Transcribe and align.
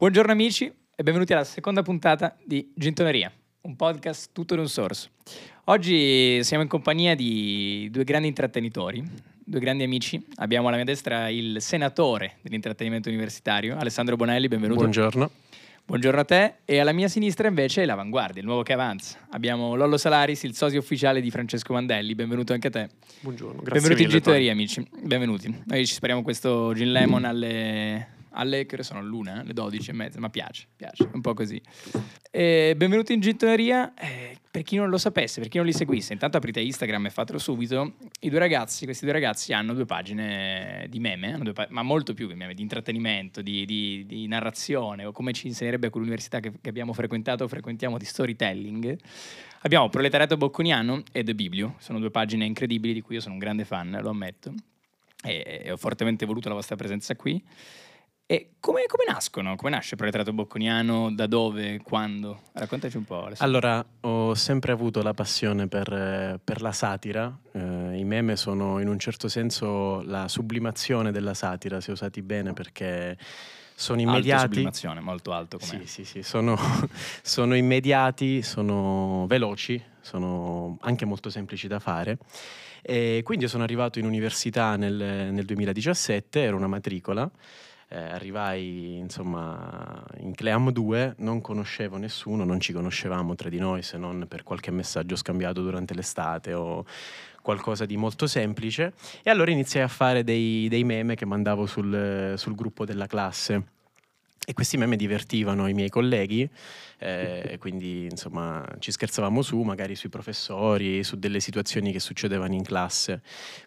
Buongiorno 0.00 0.30
amici 0.30 0.72
e 0.94 1.02
benvenuti 1.02 1.32
alla 1.32 1.42
seconda 1.42 1.82
puntata 1.82 2.36
di 2.44 2.70
Gintoneria, 2.72 3.32
un 3.62 3.74
podcast 3.74 4.30
tutto 4.32 4.54
in 4.54 4.60
un 4.60 4.68
source. 4.68 5.10
Oggi 5.64 6.38
siamo 6.44 6.62
in 6.62 6.68
compagnia 6.68 7.16
di 7.16 7.88
due 7.90 8.04
grandi 8.04 8.28
intrattenitori, 8.28 9.02
due 9.44 9.58
grandi 9.58 9.82
amici. 9.82 10.24
Abbiamo 10.36 10.68
alla 10.68 10.76
mia 10.76 10.84
destra 10.84 11.30
il 11.30 11.56
senatore 11.60 12.36
dell'intrattenimento 12.42 13.08
universitario, 13.08 13.76
Alessandro 13.76 14.14
Bonelli, 14.14 14.46
benvenuto. 14.46 14.78
Buongiorno. 14.78 15.30
Buongiorno 15.84 16.20
a 16.20 16.24
te 16.24 16.54
e 16.64 16.78
alla 16.78 16.92
mia 16.92 17.08
sinistra 17.08 17.48
invece 17.48 17.82
è 17.82 17.84
l'Avanguardia, 17.84 18.40
il 18.40 18.46
nuovo 18.46 18.62
che 18.62 18.74
avanza. 18.74 19.18
Abbiamo 19.30 19.74
Lollo 19.74 19.96
Salaris, 19.96 20.44
il 20.44 20.54
socio 20.54 20.78
ufficiale 20.78 21.20
di 21.20 21.32
Francesco 21.32 21.72
Mandelli, 21.72 22.14
benvenuto 22.14 22.52
anche 22.52 22.68
a 22.68 22.70
te. 22.70 22.88
Buongiorno, 23.18 23.62
grazie 23.62 23.72
Benvenuti 23.72 24.02
in 24.02 24.06
mille, 24.06 24.20
Gintoneria 24.20 24.52
amici, 24.52 24.88
benvenuti. 25.02 25.62
Noi 25.66 25.84
ci 25.84 25.94
speriamo 25.94 26.22
questo 26.22 26.72
gin 26.72 26.92
lemon 26.92 27.24
alle... 27.24 28.16
alle 28.30 28.66
che 28.66 28.74
ore 28.74 28.84
sono? 28.84 29.02
L'una, 29.02 29.42
le 29.42 29.52
12 29.52 29.90
e 29.90 29.92
mezza, 29.92 30.20
ma 30.20 30.28
piace, 30.28 30.66
piace, 30.76 31.08
un 31.12 31.20
po' 31.20 31.34
così. 31.34 31.60
E 32.30 32.74
benvenuti 32.76 33.12
in 33.12 33.20
Gintoneria, 33.20 33.94
eh, 33.94 34.36
per 34.50 34.62
chi 34.62 34.76
non 34.76 34.90
lo 34.90 34.98
sapesse, 34.98 35.40
per 35.40 35.48
chi 35.48 35.56
non 35.56 35.66
li 35.66 35.72
seguisse, 35.72 36.12
intanto 36.12 36.36
aprite 36.36 36.60
Instagram 36.60 37.06
e 37.06 37.10
fatelo 37.10 37.38
subito. 37.38 37.94
I 38.20 38.28
due 38.28 38.38
ragazzi, 38.38 38.84
questi 38.84 39.04
due 39.04 39.14
ragazzi 39.14 39.52
hanno 39.52 39.74
due 39.74 39.84
pagine 39.84 40.86
di 40.88 40.98
meme, 40.98 41.52
pa- 41.52 41.68
ma 41.70 41.82
molto 41.82 42.14
più 42.14 42.28
che 42.28 42.34
meme, 42.34 42.54
di 42.54 42.62
intrattenimento, 42.62 43.42
di, 43.42 43.64
di- 43.64 44.04
di 44.06 44.26
narrazione, 44.26 45.04
o 45.04 45.12
come 45.12 45.32
ci 45.32 45.46
insegnerebbe 45.46 45.90
quell'università 45.90 46.40
che, 46.40 46.52
che 46.60 46.68
abbiamo 46.68 46.92
frequentato, 46.92 47.46
frequentiamo 47.48 47.98
di 47.98 48.04
storytelling. 48.04 48.98
Abbiamo 49.62 49.88
Proletariato 49.88 50.36
Bocconiano 50.36 51.02
e 51.10 51.24
The 51.24 51.34
Biblio, 51.34 51.74
sono 51.78 51.98
due 51.98 52.10
pagine 52.10 52.44
incredibili 52.44 52.94
di 52.94 53.00
cui 53.00 53.16
io 53.16 53.20
sono 53.20 53.34
un 53.34 53.40
grande 53.40 53.64
fan, 53.64 53.98
lo 54.00 54.10
ammetto, 54.10 54.54
e, 55.24 55.62
e 55.64 55.72
ho 55.72 55.76
fortemente 55.76 56.26
voluto 56.26 56.48
la 56.48 56.54
vostra 56.54 56.76
presenza 56.76 57.16
qui. 57.16 57.42
E 58.30 58.50
come, 58.60 58.84
come 58.86 59.04
nascono? 59.10 59.56
Come 59.56 59.70
nasce 59.70 59.96
Proletariato 59.96 60.34
Bocconiano? 60.34 61.10
Da 61.10 61.26
dove? 61.26 61.80
Quando? 61.82 62.42
Raccontaci 62.52 62.98
un 62.98 63.04
po'. 63.04 63.24
Alessandro. 63.24 63.46
Allora, 63.46 63.86
ho 64.00 64.34
sempre 64.34 64.70
avuto 64.72 65.00
la 65.00 65.14
passione 65.14 65.66
per, 65.66 66.38
per 66.44 66.60
la 66.60 66.72
satira. 66.72 67.34
Eh, 67.52 67.96
I 67.96 68.04
meme 68.04 68.36
sono 68.36 68.80
in 68.80 68.88
un 68.88 68.98
certo 68.98 69.28
senso 69.28 70.02
la 70.02 70.28
sublimazione 70.28 71.10
della 71.10 71.32
satira, 71.32 71.80
se 71.80 71.90
usati 71.90 72.20
bene, 72.20 72.52
perché 72.52 73.16
sono 73.74 73.98
Alto 74.00 74.10
immediati. 74.12 74.42
sublimazione, 74.48 75.00
molto 75.00 75.32
alto 75.32 75.56
come 75.56 75.86
Sì, 75.86 75.86
sì, 75.86 76.04
sì, 76.04 76.22
sono, 76.22 76.54
sono 77.22 77.56
immediati, 77.56 78.42
sono 78.42 79.24
veloci, 79.26 79.82
sono 80.02 80.76
anche 80.82 81.06
molto 81.06 81.30
semplici 81.30 81.66
da 81.66 81.78
fare. 81.78 82.18
E 82.82 83.22
quindi 83.24 83.48
sono 83.48 83.62
arrivato 83.62 83.98
in 83.98 84.04
università 84.04 84.76
nel, 84.76 84.92
nel 85.32 85.44
2017, 85.46 86.42
ero 86.42 86.56
una 86.58 86.66
matricola. 86.66 87.30
Eh, 87.88 87.98
arrivai 87.98 88.96
insomma 88.98 90.04
in 90.18 90.34
Cleam 90.34 90.70
2, 90.70 91.14
non 91.18 91.40
conoscevo 91.40 91.96
nessuno, 91.96 92.44
non 92.44 92.60
ci 92.60 92.72
conoscevamo 92.72 93.34
tra 93.34 93.48
di 93.48 93.58
noi 93.58 93.82
se 93.82 93.96
non 93.96 94.26
per 94.28 94.42
qualche 94.42 94.70
messaggio 94.70 95.16
scambiato 95.16 95.62
durante 95.62 95.94
l'estate 95.94 96.52
o 96.52 96.84
qualcosa 97.40 97.86
di 97.86 97.96
molto 97.96 98.26
semplice. 98.26 98.92
E 99.22 99.30
allora 99.30 99.50
iniziai 99.50 99.84
a 99.84 99.88
fare 99.88 100.22
dei, 100.22 100.68
dei 100.68 100.84
meme 100.84 101.14
che 101.14 101.24
mandavo 101.24 101.66
sul, 101.66 102.34
sul 102.36 102.54
gruppo 102.54 102.84
della 102.84 103.06
classe. 103.06 103.77
E 104.48 104.54
questi 104.54 104.78
meme 104.78 104.96
divertivano 104.96 105.68
i 105.68 105.74
miei 105.74 105.90
colleghi, 105.90 106.48
eh, 107.00 107.58
quindi 107.60 108.04
insomma 108.10 108.64
ci 108.78 108.90
scherzavamo 108.90 109.42
su, 109.42 109.60
magari 109.60 109.94
sui 109.94 110.08
professori, 110.08 111.04
su 111.04 111.18
delle 111.18 111.38
situazioni 111.38 111.92
che 111.92 112.00
succedevano 112.00 112.54
in 112.54 112.62
classe. 112.62 113.20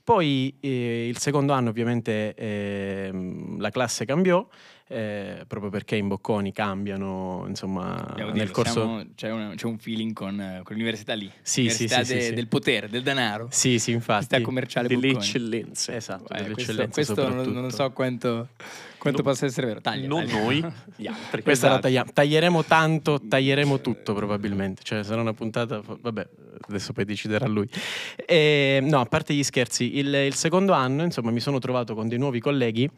Poi 0.04 0.58
eh, 0.60 1.08
il 1.08 1.20
secondo 1.20 1.54
anno 1.54 1.70
ovviamente 1.70 2.34
ehm, 2.34 3.60
la 3.60 3.70
classe 3.70 4.06
cambiò, 4.06 4.44
eh, 4.92 5.44
proprio 5.48 5.70
perché 5.72 5.96
in 5.96 6.08
Bocconi 6.10 6.52
cambiano, 6.52 7.46
insomma, 7.48 8.12
Devo 8.16 8.30
nel 8.30 8.38
dirlo, 8.40 8.52
corso... 8.52 8.74
siamo- 8.74 9.04
c'è, 9.16 9.32
un, 9.32 9.54
c'è 9.56 9.66
un 9.66 9.78
feeling 9.78 10.12
con, 10.14 10.40
eh, 10.40 10.62
con 10.64 10.76
l'università 10.76 11.14
lì. 11.14 11.32
Sì, 11.42 11.62
L'università 11.62 12.04
sì, 12.04 12.14
de- 12.14 12.20
sì, 12.22 12.28
sì. 12.28 12.34
del 12.34 12.48
potere, 12.48 12.90
del 12.90 13.02
denaro. 13.02 13.48
Sì, 13.52 13.80
sì, 13.80 13.92
infatti. 13.92 14.42
Commerciale 14.42 14.88
delle 14.90 15.08
Bocconi. 15.08 15.26
eccellenze. 15.26 15.96
Esatto, 15.96 16.34
Eh, 16.34 16.42
delle 16.42 16.54
questo 16.54 16.88
questo 16.90 17.30
non, 17.30 17.72
so 17.72 17.90
quanto, 17.92 18.50
quanto 18.98 19.22
No, 19.22 19.30
possa 19.30 19.46
essere 19.46 19.68
vero. 19.68 19.82
Taglia, 19.82 20.08
non 20.08 20.26
taglia. 20.26 20.40
noi, 20.42 20.66
gli 20.98 21.08
altri. 21.08 21.42
Questa 21.42 21.68
la 21.68 21.72
Esatto. 21.74 21.88
tagliamo. 21.88 22.12
Taglieremo 22.14 22.64
tanto, 22.66 23.22
taglieremo 23.28 23.80
tutto 23.80 24.14
probabilmente. 24.14 24.82
Cioè, 24.84 25.04
sarà 25.04 25.22
una 25.22 25.34
puntata. 25.34 25.82
Vabbè, 25.82 26.28
adesso 26.68 26.92
poi 26.94 27.06
deciderà 27.06 27.48
lui. 27.48 27.68
E, 28.26 28.80
no, 28.84 29.00
a 29.00 29.06
parte 29.06 29.34
gli 29.34 29.44
scherzi, 29.44 29.98
il, 29.98 30.14
il 30.14 30.34
secondo 30.36 30.74
anno, 30.74 31.04
insomma, 31.04 31.32
mi 31.32 31.40
sono 31.40 31.60
trovato 31.60 31.96
con 31.96 32.08
dei 32.08 32.18
nuovi 32.18 32.40
colleghi 32.40 32.90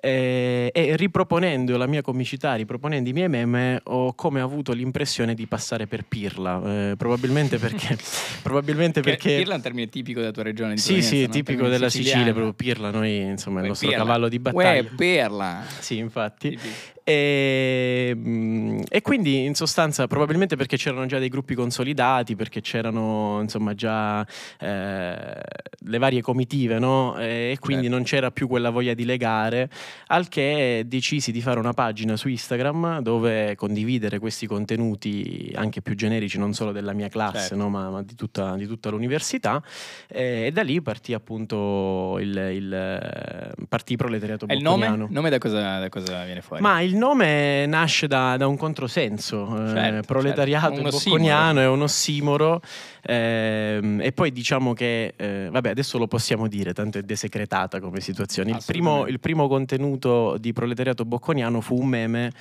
eh, 0.00 0.70
e 0.72 0.96
riproponendo 1.34 1.76
la 1.76 1.86
mia 1.86 2.02
comicità, 2.02 2.54
riproponendo 2.54 3.08
i 3.08 3.12
miei 3.12 3.28
meme, 3.28 3.80
ho 3.84 4.14
come 4.14 4.40
avuto 4.40 4.72
l'impressione 4.72 5.34
di 5.34 5.46
passare 5.46 5.86
per 5.86 6.04
pirla. 6.06 6.90
eh, 6.90 6.96
probabilmente 6.96 7.58
perché. 7.58 7.98
probabilmente 8.42 9.00
perché 9.00 9.36
Pirla 9.36 9.54
è 9.54 9.56
un 9.56 9.62
termine 9.62 9.88
tipico 9.88 10.20
della 10.20 10.32
tua 10.32 10.44
regione 10.44 10.74
di 10.74 10.80
sì, 10.80 11.02
sì, 11.02 11.22
no? 11.22 11.28
Tipico 11.28 11.68
della 11.68 11.88
siciliano. 11.88 12.24
Sicilia, 12.24 12.32
proprio 12.32 12.52
pirla. 12.52 12.90
Noi, 12.90 13.20
insomma, 13.20 13.58
è 13.58 13.62
il 13.62 13.68
nostro 13.68 13.88
pirla. 13.88 14.04
cavallo 14.04 14.28
di 14.28 14.38
battaglia. 14.38 14.80
Uè, 14.80 14.94
Perla. 14.94 15.62
Sì, 15.80 15.98
infatti. 15.98 16.50
Tipico. 16.50 16.92
E, 17.06 18.12
mm, 18.16 18.80
e 18.88 19.02
quindi 19.02 19.44
in 19.44 19.54
sostanza 19.54 20.06
probabilmente 20.06 20.56
perché 20.56 20.78
c'erano 20.78 21.04
già 21.04 21.18
dei 21.18 21.28
gruppi 21.28 21.54
consolidati, 21.54 22.34
perché 22.34 22.62
c'erano 22.62 23.40
insomma 23.42 23.74
già 23.74 24.26
eh, 24.58 25.40
le 25.86 25.98
varie 25.98 26.22
comitive, 26.22 26.78
no? 26.78 27.16
E, 27.18 27.58
quindi 27.60 27.84
Certo. 27.84 27.96
non 27.98 28.06
c'era 28.06 28.30
più 28.30 28.48
quella 28.48 28.70
voglia 28.70 28.94
di 28.94 29.04
legare, 29.04 29.68
al 30.08 30.28
che 30.28 30.84
decisi 30.86 31.30
di 31.30 31.42
fare 31.42 31.58
una 31.58 31.74
pagina 31.74 32.16
su 32.16 32.28
Instagram 32.28 33.00
dove 33.00 33.54
condividere 33.54 34.18
questi 34.18 34.46
contenuti 34.46 35.52
anche 35.54 35.82
più 35.82 35.94
generici, 35.94 36.38
non 36.38 36.54
solo 36.54 36.72
della 36.72 36.94
mia 36.94 37.08
classe, 37.08 37.48
Certo. 37.48 37.56
no? 37.56 37.68
ma, 37.68 37.90
ma 37.90 38.02
di, 38.02 38.14
tutta, 38.14 38.56
di 38.56 38.66
tutta 38.66 38.88
l'università. 38.88 39.62
E, 40.08 40.46
e 40.46 40.50
da 40.52 40.62
lì 40.62 40.80
partì 40.80 41.12
appunto 41.12 42.16
il, 42.18 42.34
il 42.34 43.54
partì 43.68 43.96
Proletariato 43.96 44.46
E 44.46 44.54
il 44.54 44.62
nome? 44.62 44.86
Bocconiano. 44.86 45.08
Nome 45.10 45.28
da 45.30 45.38
cosa, 45.38 45.78
da 45.80 45.88
cosa 45.90 46.24
viene 46.24 46.40
fuori? 46.40 46.62
Ma 46.62 46.80
il 46.80 46.93
nome 46.96 47.66
nasce 47.66 48.06
da, 48.06 48.36
da 48.36 48.46
un 48.46 48.56
controsenso, 48.56 49.64
eh, 49.64 49.68
Certo, 49.68 50.06
proletariato 50.06 50.74
certo, 50.74 50.90
bocconiano 50.90 51.60
è 51.60 51.66
un 51.66 51.82
ossimoro 51.82 52.60
ehm, 53.02 54.00
e 54.02 54.12
poi 54.12 54.32
diciamo 54.32 54.72
che, 54.72 55.14
eh, 55.16 55.48
vabbè 55.50 55.70
adesso 55.70 55.98
lo 55.98 56.06
possiamo 56.06 56.48
dire, 56.48 56.72
tanto 56.72 56.98
è 56.98 57.02
desecretata 57.02 57.80
come 57.80 58.00
situazione. 58.00 58.50
Il 58.50 58.62
primo, 58.64 59.06
il 59.06 59.20
primo 59.20 59.48
contenuto 59.48 60.36
di 60.38 60.52
proletariato 60.52 61.04
bocconiano 61.04 61.60
fu 61.60 61.80
un 61.80 61.86
meme 61.86 62.32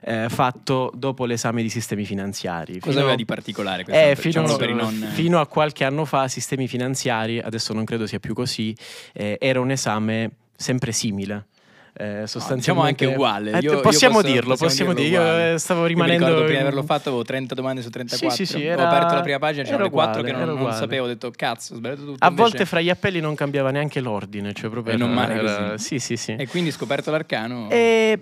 eh, 0.00 0.26
fatto 0.28 0.90
dopo 0.94 1.24
l'esame 1.24 1.62
di 1.62 1.68
sistemi 1.68 2.04
finanziari. 2.04 2.74
cosa 2.74 2.90
Fino- 2.90 3.00
aveva 3.00 3.16
di 3.16 3.24
particolare 3.24 3.84
questo? 3.84 4.00
eh, 4.02 4.14
Diciamo 4.20 4.56
fino, 4.56 4.74
non... 4.74 5.08
fino 5.12 5.40
a 5.40 5.46
qualche 5.46 5.84
anno 5.84 6.04
fa, 6.04 6.28
sistemi 6.28 6.66
finanziari, 6.66 7.38
adesso 7.38 7.72
non 7.72 7.84
credo 7.84 8.06
sia 8.06 8.18
più 8.18 8.34
così, 8.34 8.74
eh, 9.12 9.36
era 9.40 9.60
un 9.60 9.70
esame 9.70 10.30
sempre 10.56 10.92
simile. 10.92 11.46
Eh, 11.94 12.26
sostanzialmente 12.26 12.56
diciamo 12.56 12.82
anche 12.82 13.04
uguale. 13.06 13.50
Eh, 13.58 13.80
possiamo 13.82 14.20
posso- 14.20 14.26
dirlo, 14.32 14.56
possiamo 14.56 14.92
possiamo 14.92 14.94
dirlo 14.94 15.18
uguale. 15.20 15.52
eh, 15.52 15.58
stavo 15.58 15.80
Io 15.80 15.86
mi 15.88 15.92
rimanendo. 15.92 16.26
prima 16.36 16.46
di 16.48 16.56
averlo 16.56 16.82
fatto 16.84 17.08
avevo 17.10 17.22
30 17.22 17.54
domande 17.54 17.82
su 17.82 17.90
34 17.90 18.30
Sì, 18.36 18.46
sì, 18.46 18.52
sì, 18.58 18.66
ho 18.66 18.70
era- 18.70 18.88
aperto 18.88 19.14
la 19.14 19.20
prima 19.20 19.38
pagina 19.38 19.62
c'erano 19.64 19.82
era 19.82 19.88
le 19.90 19.94
4 19.94 20.20
uguale, 20.20 20.32
che 20.32 20.38
non, 20.38 20.48
non 20.54 20.58
uguale. 20.62 20.76
sapevo 20.78 21.04
ho 21.04 21.08
detto 21.08 21.30
cazzo 21.36 21.74
ho 21.74 21.76
sbagliato 21.76 22.00
tutto 22.04 22.24
A 22.24 22.28
invece- 22.28 22.42
volte 22.48 22.64
fra 22.64 22.80
gli 22.80 22.88
appelli 22.88 23.20
non 23.20 23.34
cambiava 23.34 23.70
neanche 23.70 24.00
l'ordine, 24.00 24.54
cioè 24.54 24.70
proprio 24.70 24.94
E 24.94 24.96
non 24.96 25.12
male 25.12 25.34
era-. 25.34 25.78
Sì, 25.78 25.98
sì, 25.98 26.16
sì. 26.16 26.34
e 26.38 26.46
quindi 26.48 26.70
scoperto 26.70 27.10
l'arcano 27.10 27.68
E 27.70 28.18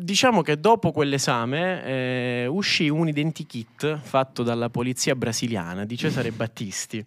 diciamo 0.00 0.42
che 0.42 0.60
dopo 0.60 0.92
quell'esame 0.92 1.84
eh, 1.84 2.46
uscì 2.46 2.88
un 2.88 3.08
identikit 3.08 3.98
fatto 4.00 4.44
dalla 4.44 4.70
polizia 4.70 5.16
brasiliana 5.16 5.84
di 5.84 5.96
Cesare 5.96 6.30
Battisti, 6.32 7.04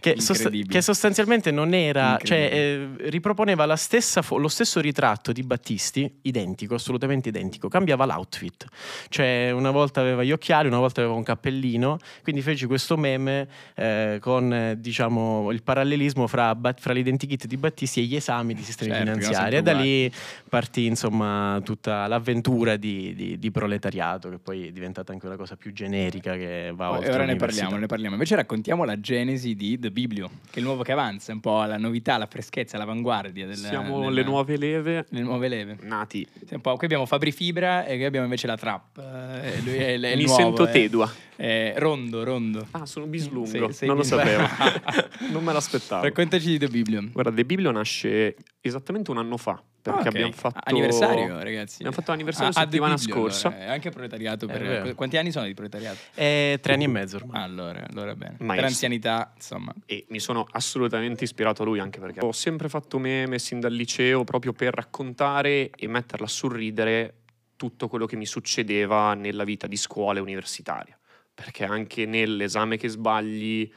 che, 0.00 0.18
sost- 0.20 0.48
che 0.66 0.80
sostanzialmente 0.80 1.50
non 1.50 1.74
era, 1.74 2.18
cioè 2.22 2.48
eh, 2.50 2.88
riproponeva 3.10 3.66
la 3.66 3.76
stessa 3.76 4.22
fo- 4.22 4.38
lo 4.38 4.48
stesso 4.48 4.80
ritratto 4.80 5.32
di 5.32 5.42
Battisti, 5.42 6.10
identico, 6.22 6.74
assolutamente 6.74 7.28
identico, 7.28 7.68
cambiava 7.68 8.06
l'outfit, 8.06 8.66
cioè 9.10 9.50
una 9.50 9.70
volta 9.70 10.00
aveva 10.00 10.24
gli 10.24 10.32
occhiali, 10.32 10.66
una 10.68 10.78
volta 10.78 11.00
aveva 11.02 11.14
un 11.16 11.22
cappellino, 11.22 11.98
quindi 12.22 12.40
feci 12.40 12.64
questo 12.64 12.96
meme 12.96 13.48
eh, 13.74 14.16
con 14.20 14.76
diciamo 14.78 15.50
il 15.50 15.62
parallelismo 15.62 16.26
fra, 16.26 16.54
Bat- 16.54 16.80
fra 16.80 16.94
l'identikit 16.94 17.46
di 17.46 17.58
Battisti 17.58 18.00
e 18.00 18.04
gli 18.04 18.16
esami 18.16 18.54
di 18.54 18.62
sistemi 18.62 18.92
Certo, 18.92 19.12
finanziari. 19.12 19.56
e 19.56 19.62
da 19.62 19.72
lì 19.72 20.10
partì 20.48 20.86
insomma 20.86 21.60
tutta 21.62 22.06
l'avventura 22.06 22.28
di, 22.34 23.14
di- 23.14 23.38
di 23.38 23.50
proletariato 23.50 24.28
che 24.30 24.38
poi 24.38 24.68
è 24.68 24.70
diventata 24.70 25.12
anche 25.12 25.26
una 25.26 25.36
cosa 25.36 25.56
più 25.56 25.72
generica 25.72 26.34
che 26.36 26.72
va 26.74 26.86
e 26.86 26.96
oltre 26.98 27.12
ora 27.12 27.24
ne 27.24 27.36
parliamo, 27.36 27.76
ne 27.76 27.86
parliamo. 27.86 28.14
Invece 28.14 28.36
raccontiamo 28.36 28.84
la 28.84 28.98
genesi 29.00 29.54
di 29.54 29.78
The 29.78 29.90
Biblio, 29.90 30.28
che 30.50 30.56
è 30.56 30.58
il 30.58 30.64
nuovo 30.64 30.82
che 30.82 30.92
avanza, 30.92 31.32
un 31.32 31.40
po' 31.40 31.62
la 31.64 31.76
novità, 31.78 32.16
la 32.18 32.26
freschezza, 32.26 32.78
l'avanguardia 32.78 33.46
della, 33.46 33.68
Siamo 33.68 33.98
della- 34.00 34.10
le 34.12 34.22
nuove 34.22 34.56
leve 34.56 35.06
le 35.10 35.20
nuove 35.22 35.48
leve. 35.48 35.76
nati. 35.82 36.26
Un 36.50 36.60
po'. 36.60 36.76
Qui 36.76 36.86
abbiamo 36.86 37.06
Fabri 37.06 37.32
Fibra 37.32 37.84
e 37.84 37.96
qui 37.96 38.04
abbiamo 38.04 38.24
invece 38.26 38.46
la 38.46 38.56
trap. 38.56 38.98
Eh, 38.98 39.60
lui 39.62 39.74
è, 39.76 39.86
è 40.00 40.08
il 40.10 40.16
Mi 40.18 40.24
nuovo, 40.24 40.40
sento 40.40 40.66
eh. 40.68 40.70
tedua. 40.70 41.12
Eh, 41.36 41.72
rondo, 41.78 42.22
rondo. 42.22 42.66
Ah, 42.72 42.84
sono 42.84 43.06
bislungo. 43.06 43.46
Sei- 43.46 43.72
sei 43.72 43.88
non 43.88 43.96
lo 43.96 44.02
bislungo. 44.02 44.24
sapevo. 44.26 45.28
non 45.32 45.42
me 45.44 45.52
l'aspettavo. 45.52 46.02
Raccontaci 46.04 46.46
di 46.50 46.58
The 46.58 46.68
Biblio. 46.68 47.08
Guarda, 47.12 47.32
The 47.32 47.44
Biblio 47.44 47.70
nasce 47.70 48.36
esattamente 48.60 49.10
un 49.10 49.18
anno 49.18 49.36
fa. 49.38 49.62
Perché 49.80 50.00
Ok. 50.00 50.06
abbiamo 50.06 50.32
fatto 50.32 50.60
Anniversario, 50.64 51.42
ragazzi. 51.42 51.74
Abbiamo 51.76 51.92
fatto 51.92 52.10
l'anniversario 52.10 52.48
Ah, 52.50 52.60
settimana 52.62 52.94
Biblio, 52.94 53.14
scorsa. 53.14 53.48
allora. 53.48 53.64
È 53.64 53.68
anche 53.70 53.90
proletariato. 53.90 54.46
È 54.46 54.52
Per... 54.52 54.62
vero. 54.62 54.94
Quanti 54.94 55.16
anni 55.16 55.30
sono 55.32 55.46
di 55.46 55.54
proletariato? 55.54 55.98
Eh, 56.14 56.58
tre 56.60 56.74
anni 56.74 56.84
e 56.84 56.88
mezzo 56.88 57.16
ormai. 57.16 57.42
Allora, 57.42 57.86
allora 57.90 58.14
bene. 58.14 58.36
Per 58.36 58.46
Maestro. 58.46 58.66
anzianità, 58.68 59.32
insomma. 59.34 59.74
e 59.86 60.04
mi 60.10 60.18
sono 60.20 60.46
assolutamente 60.50 61.24
ispirato 61.24 61.62
a 61.62 61.64
lui 61.64 61.78
anche 61.78 61.98
perché 62.00 62.20
ho 62.24 62.32
sempre 62.32 62.68
fatto 62.68 62.98
meme 62.98 63.38
sin 63.38 63.60
dal 63.60 63.72
liceo 63.72 64.24
proprio 64.24 64.52
per 64.52 64.74
raccontare 64.74 65.70
e 65.70 65.86
metterla 65.88 66.26
a 66.26 66.28
sorridere 66.28 67.14
tutto 67.56 67.88
quello 67.88 68.06
che 68.06 68.16
mi 68.16 68.26
succedeva 68.26 69.14
nella 69.14 69.44
vita 69.44 69.66
di 69.66 69.76
scuola 69.76 70.18
e 70.18 70.22
universitaria. 70.22 70.98
Perché 71.34 71.64
anche 71.64 72.04
nell'esame 72.06 72.76
che 72.76 72.88
sbagli, 72.88 73.70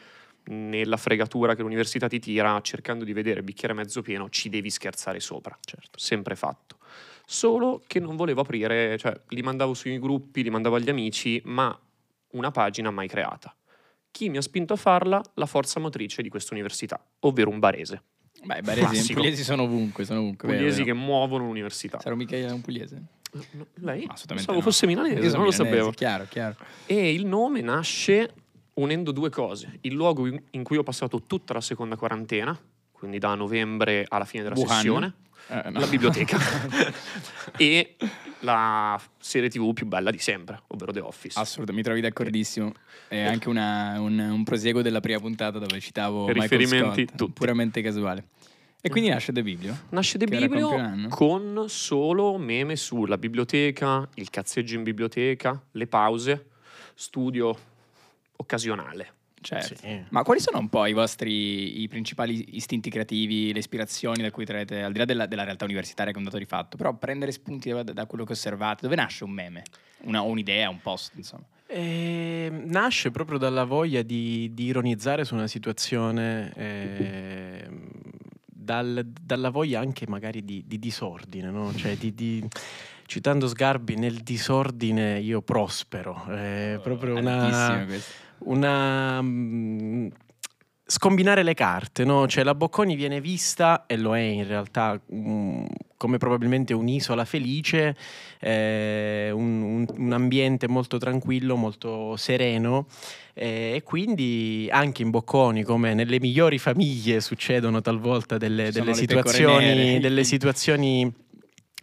nella 0.46 0.98
fregatura 0.98 1.56
che 1.56 1.62
l'università 1.62 2.08
ti 2.08 2.20
tira, 2.20 2.60
cercando 2.62 3.04
di 3.04 3.14
vedere 3.14 3.40
il 3.40 3.46
bicchiere 3.46 3.74
mezzo 3.74 4.02
pieno, 4.02 4.30
ci 4.30 4.50
devi 4.50 4.70
scherzare 4.70 5.20
sopra. 5.20 5.58
Certo, 5.64 5.98
sempre 5.98 6.36
fatto. 6.36 6.78
Solo 7.26 7.82
che 7.88 8.00
non 8.00 8.16
volevo 8.16 8.42
aprire, 8.42 8.98
cioè 8.98 9.18
li 9.30 9.42
mandavo 9.42 9.74
sui 9.74 9.98
gruppi, 10.00 10.44
li 10.44 10.50
mandavo 10.50 10.76
agli 10.76 10.90
amici, 10.90 11.42
ma 11.46 11.78
una 12.32 12.52
pagina 12.52 12.92
mai 12.92 13.08
creata. 13.08 13.56
Chi 14.12 14.30
mi 14.30 14.38
ha 14.38 14.42
spinto 14.42 14.74
a 14.74 14.76
farla? 14.76 15.22
La 15.36 15.46
forza 15.46 15.80
motrice 15.80 16.22
di 16.22 16.30
questa 16.30 16.54
università, 16.54 17.04
ovvero 17.22 17.50
un 17.50 17.60
barese. 17.60 18.04
Beh, 18.44 18.58
i 18.58 18.62
baresi, 18.62 18.84
i 18.84 18.88
Classico. 18.90 19.20
pugliesi 19.22 19.44
sono 19.44 19.64
ovunque, 19.64 20.04
sono 20.04 20.20
ovunque. 20.20 20.48
Pugliesi 20.50 20.84
vero. 20.84 20.94
che 20.94 21.02
muovono 21.02 21.46
l'università. 21.46 22.00
Sarò 22.00 22.16
mica 22.16 22.36
io 22.36 22.54
un 22.54 22.62
pugliese? 22.62 23.02
No, 23.32 23.66
Lei? 23.76 24.06
Assolutamente 24.08 24.28
Pensavo 24.28 24.58
no. 24.58 24.62
fosse 24.62 24.86
milanese, 24.86 25.16
non 25.16 25.22
lo 25.22 25.30
milanese, 25.30 25.64
sapevo. 25.64 25.92
Chiaro, 25.92 26.26
chiaro. 26.30 26.56
E 26.86 27.14
il 27.14 27.26
nome 27.26 27.62
nasce 27.62 28.34
unendo 28.76 29.12
due 29.12 29.30
cose. 29.30 29.78
Il 29.82 29.94
luogo 29.94 30.28
in 30.28 30.64
cui 30.64 30.78
ho 30.78 30.84
passato 30.84 31.24
tutta 31.24 31.54
la 31.54 31.62
seconda 31.62 31.96
quarantena, 31.96 32.58
quindi 32.92 33.18
da 33.20 33.36
novembre 33.36 34.06
alla 34.08 34.26
fine 34.26 34.44
della 34.44 34.56
Wuhan? 34.56 34.70
sessione, 34.70 35.14
Eh, 35.50 35.70
no. 35.70 35.80
la 35.80 35.88
biblioteca 35.88 36.38
e 37.58 37.96
la 38.40 39.00
serie 39.20 39.50
tv 39.50 39.74
più 39.74 39.86
bella 39.86 40.12
di 40.12 40.18
sempre, 40.20 40.62
ovvero 40.68 40.92
The 40.92 41.00
Office. 41.02 41.40
Assolutamente, 41.40 41.74
mi 41.74 41.84
trovi 41.84 42.02
d'accordissimo. 42.02 42.72
È 43.08 43.20
anche 43.22 43.50
una- 43.50 44.00
un, 44.00 44.18
un 44.20 44.44
prosieguo 44.44 44.82
della 44.82 45.00
prima 45.00 45.20
puntata 45.20 45.60
dove 45.60 45.80
citavo 45.80 46.30
riferimenti 46.30 47.04
Scott, 47.06 47.16
tutti. 47.18 47.32
puramente 47.34 47.82
casuale. 47.82 48.28
E 48.86 48.90
quindi 48.90 49.10
nasce 49.10 49.32
The 49.32 49.44
Biblio. 49.44 49.78
Nasce 49.90 50.18
The 50.18 50.26
Biblio 50.26 51.08
con 51.10 51.66
solo 51.70 52.38
meme 52.38 52.76
sulla 52.76 53.18
biblioteca, 53.18 54.06
il 54.16 54.30
cazzeggio 54.30 54.76
in 54.76 54.84
biblioteca, 54.84 55.62
le 55.72 55.88
pause, 55.88 56.48
studio 56.94 57.58
occasionale. 58.44 59.14
Certo. 59.44 59.76
Sì. 59.76 60.02
Ma 60.10 60.24
quali 60.24 60.40
sono 60.40 60.58
un 60.58 60.70
po' 60.70 60.86
i 60.86 60.94
vostri 60.94 61.82
i 61.82 61.88
principali 61.90 62.56
istinti 62.56 62.90
creativi, 62.90 63.52
le 63.52 63.60
ispirazioni 63.60 64.22
da 64.22 64.32
cui 64.32 64.46
traete, 64.46 64.84
al 64.84 64.94
di 64.94 65.00
là 65.00 65.06
della, 65.06 65.26
della 65.26 65.44
realtà 65.44 65.66
universitaria 65.66 66.12
che 66.12 66.18
è 66.18 66.22
un 66.22 66.26
dato 66.26 66.38
di 66.38 66.46
fatto, 66.46 66.78
però 66.78 66.94
prendere 66.94 67.32
spunti 67.34 67.70
da, 67.70 67.84
da 67.84 68.06
quello 68.06 68.24
che 68.24 68.32
osservate, 68.32 68.84
dove 68.84 68.96
nasce 68.96 69.26
un 69.26 69.32
meme? 69.32 69.64
Una, 70.04 70.22
un'idea, 70.22 70.70
un 70.70 70.80
post, 70.82 71.14
insomma. 71.16 71.44
Eh, 71.68 72.50
nasce 72.52 73.12
proprio 73.12 73.38
dalla 73.38 73.66
voglia 73.66 74.02
di, 74.02 74.52
di 74.54 74.66
ironizzare 74.66 75.26
su 75.26 75.34
una 75.34 75.48
situazione, 75.48 76.52
ehm, 76.56 77.90
dal- 78.46 79.06
dalla 79.06 79.50
voglia 79.50 79.80
anche 79.80 80.08
magari 80.08 80.46
di, 80.46 80.64
di 80.66 80.80
disordine, 80.80 81.50
no? 81.50 81.74
Cioè 81.76 81.98
di- 81.98 82.14
di- 82.14 82.48
citando 83.06 83.48
Sgarbi, 83.48 83.96
nel 83.96 84.18
disordine 84.20 85.20
io 85.20 85.42
prospero. 85.42 86.24
È 86.26 86.80
proprio 86.82 87.18
una, 87.18 87.44
Altissimo 87.44 87.86
questo. 87.86 88.22
Una 88.46 89.22
mm, 89.22 90.08
scombinare 90.86 91.44
le 91.44 91.54
carte, 91.54 92.04
no? 92.04 92.28
Cioè 92.28 92.44
la 92.44 92.56
Bocconi 92.56 92.96
viene 92.96 93.22
vista 93.22 93.86
e 93.88 93.98
lo 93.98 94.16
è 94.16 94.20
in 94.22 94.48
realtà 94.48 95.00
mm, 95.14 95.66
come 95.98 96.18
probabilmente 96.18 96.74
un'isola 96.74 97.24
felice, 97.24 97.96
eh, 98.42 99.32
un, 99.34 99.62
un- 99.62 99.86
un 99.98 100.12
ambiente 100.12 100.68
molto 100.68 100.98
tranquillo, 100.98 101.56
molto 101.56 102.18
sereno 102.18 102.88
eh, 103.34 103.74
e 103.76 103.84
quindi 103.84 104.68
anche 104.70 105.02
in 105.02 105.10
Bocconi 105.12 105.64
come 105.64 105.94
nelle 105.94 106.20
migliori 106.20 106.58
famiglie 106.60 107.22
succedono 107.22 107.80
talvolta 107.82 108.38
delle, 108.38 108.70
delle 108.72 108.94
situazioni, 108.94 110.00
delle 110.02 110.24
situazioni 110.26 111.14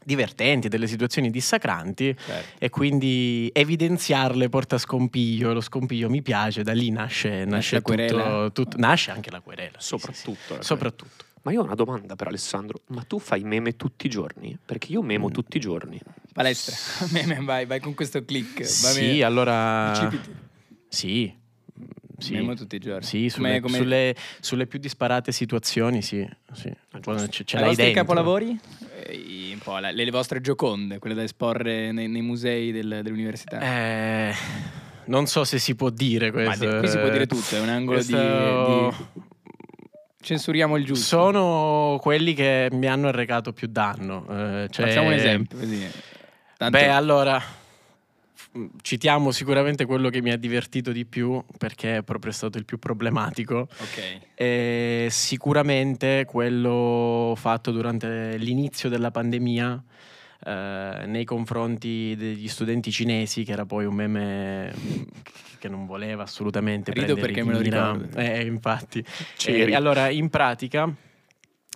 divertenti, 0.04 0.68
delle 0.68 0.86
situazioni 0.86 1.30
dissacranti 1.30 2.16
Certo. 2.18 2.48
e 2.58 2.68
quindi 2.70 3.50
evidenziarle 3.52 4.48
porta 4.48 4.78
scompiglio, 4.78 5.52
lo 5.52 5.60
scompiglio 5.60 6.08
mi 6.08 6.22
piace, 6.22 6.62
da 6.62 6.72
lì 6.72 6.90
nasce, 6.90 7.44
nasce, 7.44 7.80
querela. 7.82 8.22
tutto, 8.22 8.52
tutto- 8.52 8.76
nasce 8.78 9.10
anche 9.10 9.30
la 9.30 9.40
querela. 9.40 9.76
Soprattutto. 9.78 10.32
sì, 10.38 10.46
sì. 10.46 10.54
la 10.56 10.62
Soprattutto. 10.62 11.24
Ma 11.42 11.52
io 11.52 11.62
ho 11.62 11.64
una 11.64 11.74
domanda 11.74 12.16
per 12.16 12.26
Alessandro. 12.26 12.80
Ma 12.88 13.02
tu 13.02 13.18
fai 13.18 13.42
meme 13.44 13.74
tutti 13.76 14.04
i 14.06 14.10
giorni? 14.10 14.58
Perché 14.62 14.92
io 14.92 15.00
memo 15.00 15.28
Mm. 15.28 15.32
tutti 15.32 15.56
i 15.56 15.60
giorni. 15.60 15.98
Palestra. 16.34 16.76
Meme, 17.12 17.40
vai, 17.42 17.64
vai 17.64 17.80
con 17.80 17.94
questo 17.94 18.22
click. 18.24 18.66
Sì, 18.66 19.22
allora... 19.22 19.90
Bicipiti. 19.92 20.34
Sì. 20.88 21.34
Sì. 22.18 22.34
Memo 22.34 22.52
tutti 22.54 22.76
i 22.76 22.78
giorni. 22.78 23.02
Sì, 23.06 23.30
sulle, 23.30 23.60
Come- 23.60 23.78
sulle- 23.78 24.14
sulle 24.40 24.66
più 24.66 24.78
disparate 24.78 25.32
situazioni, 25.32 26.02
sì. 26.02 26.28
sì. 26.52 26.70
Quando 27.02 27.26
ce, 27.28 27.44
ce 27.44 27.56
I 27.56 27.60
l'hai 27.60 27.74
dentro. 27.74 27.94
capolavori? 28.02 28.60
I- 29.12 29.52
un 29.52 29.58
po' 29.58 29.78
la- 29.78 29.90
le, 29.90 30.04
le 30.04 30.10
vostre 30.10 30.40
gioconde, 30.40 30.98
quelle 30.98 31.14
da 31.14 31.22
esporre 31.22 31.92
nei, 31.92 32.08
nei 32.08 32.22
musei 32.22 32.72
del- 32.72 33.00
dell'università. 33.02 33.58
Eh, 33.60 34.34
non 35.06 35.26
so 35.26 35.44
se 35.44 35.58
si 35.58 35.74
può 35.74 35.90
dire 35.90 36.30
Ma 36.32 36.44
questo. 36.44 36.70
di- 36.70 36.78
qui 36.78 36.88
si 36.88 36.98
può 36.98 37.08
dire 37.10 37.26
tutto, 37.26 37.56
è 37.56 37.60
un 37.60 37.68
angolo 37.68 37.98
di- 38.02 38.12
Questo- 38.12 38.94
di... 39.14 39.28
Censuriamo 40.22 40.76
il 40.76 40.84
giusto. 40.84 41.04
Sono 41.04 41.98
quelli 42.00 42.34
che 42.34 42.68
mi 42.72 42.86
hanno 42.86 43.08
arrecato 43.08 43.52
più 43.52 43.68
danno. 43.68 44.26
eh, 44.28 44.68
cioè- 44.70 44.86
Facciamo 44.86 45.06
un 45.08 45.14
esempio. 45.14 45.58
Così. 45.58 45.90
Tanto- 46.58 46.76
Beh, 46.78 46.88
allora 46.88 47.42
citiamo 48.82 49.30
sicuramente 49.30 49.84
quello 49.84 50.08
che 50.08 50.20
mi 50.20 50.30
ha 50.30 50.36
divertito 50.36 50.90
di 50.92 51.04
più 51.04 51.42
perché 51.56 51.98
è 51.98 52.02
proprio 52.02 52.32
stato 52.32 52.58
il 52.58 52.64
più 52.64 52.78
problematico. 52.78 53.68
ok. 53.68 54.18
E 54.34 55.08
sicuramente 55.10 56.24
quello 56.26 57.34
fatto 57.36 57.70
durante 57.70 58.36
l'inizio 58.36 58.88
della 58.88 59.10
pandemia 59.10 59.84
eh, 60.44 61.04
nei 61.06 61.24
confronti 61.24 62.14
degli 62.16 62.48
studenti 62.48 62.90
cinesi, 62.90 63.44
che 63.44 63.52
era 63.52 63.66
poi 63.66 63.84
un 63.84 63.94
meme 63.94 64.74
che 65.58 65.68
non 65.68 65.86
voleva 65.86 66.22
assolutamente 66.22 66.90
Rido 66.92 67.14
perché 67.14 67.44
me 67.44 67.52
lo 67.52 67.60
ricordo. 67.60 68.18
Eh, 68.18 68.46
infatti. 68.46 69.04
C'eri. 69.36 69.70
E 69.70 69.74
allora, 69.74 70.08
in 70.08 70.30
pratica, 70.30 70.92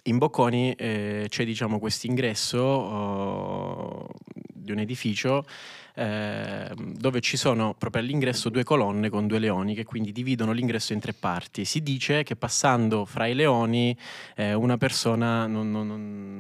in 0.05 0.19
Bocconi 0.19 0.73
eh, 0.73 1.27
c'è 1.29 1.45
diciamo 1.45 1.79
questo 1.79 2.07
ingresso 2.07 2.59
oh, 2.59 4.09
di 4.53 4.73
un 4.73 4.79
edificio 4.79 5.45
eh, 5.97 6.71
dove 6.77 7.21
ci 7.21 7.37
sono 7.37 7.75
proprio 7.79 8.03
all'ingresso 8.03 8.49
due 8.49 8.65
colonne 8.65 9.09
con 9.09 9.27
due 9.27 9.39
leoni 9.39 9.75
che 9.75 9.85
quindi 9.85 10.11
dividono 10.13 10.53
l'ingresso 10.53 10.93
in 10.93 11.01
tre 11.01 11.13
parti. 11.13 11.65
Si 11.65 11.83
dice 11.83 12.23
che 12.25 12.35
passando 12.37 13.05
fra 13.05 13.27
i 13.27 13.35
leoni 13.35 13.97
eh, 14.37 14.55
una 14.55 14.77
persona 14.77 15.47
non, 15.47 15.71
non- 15.71 15.87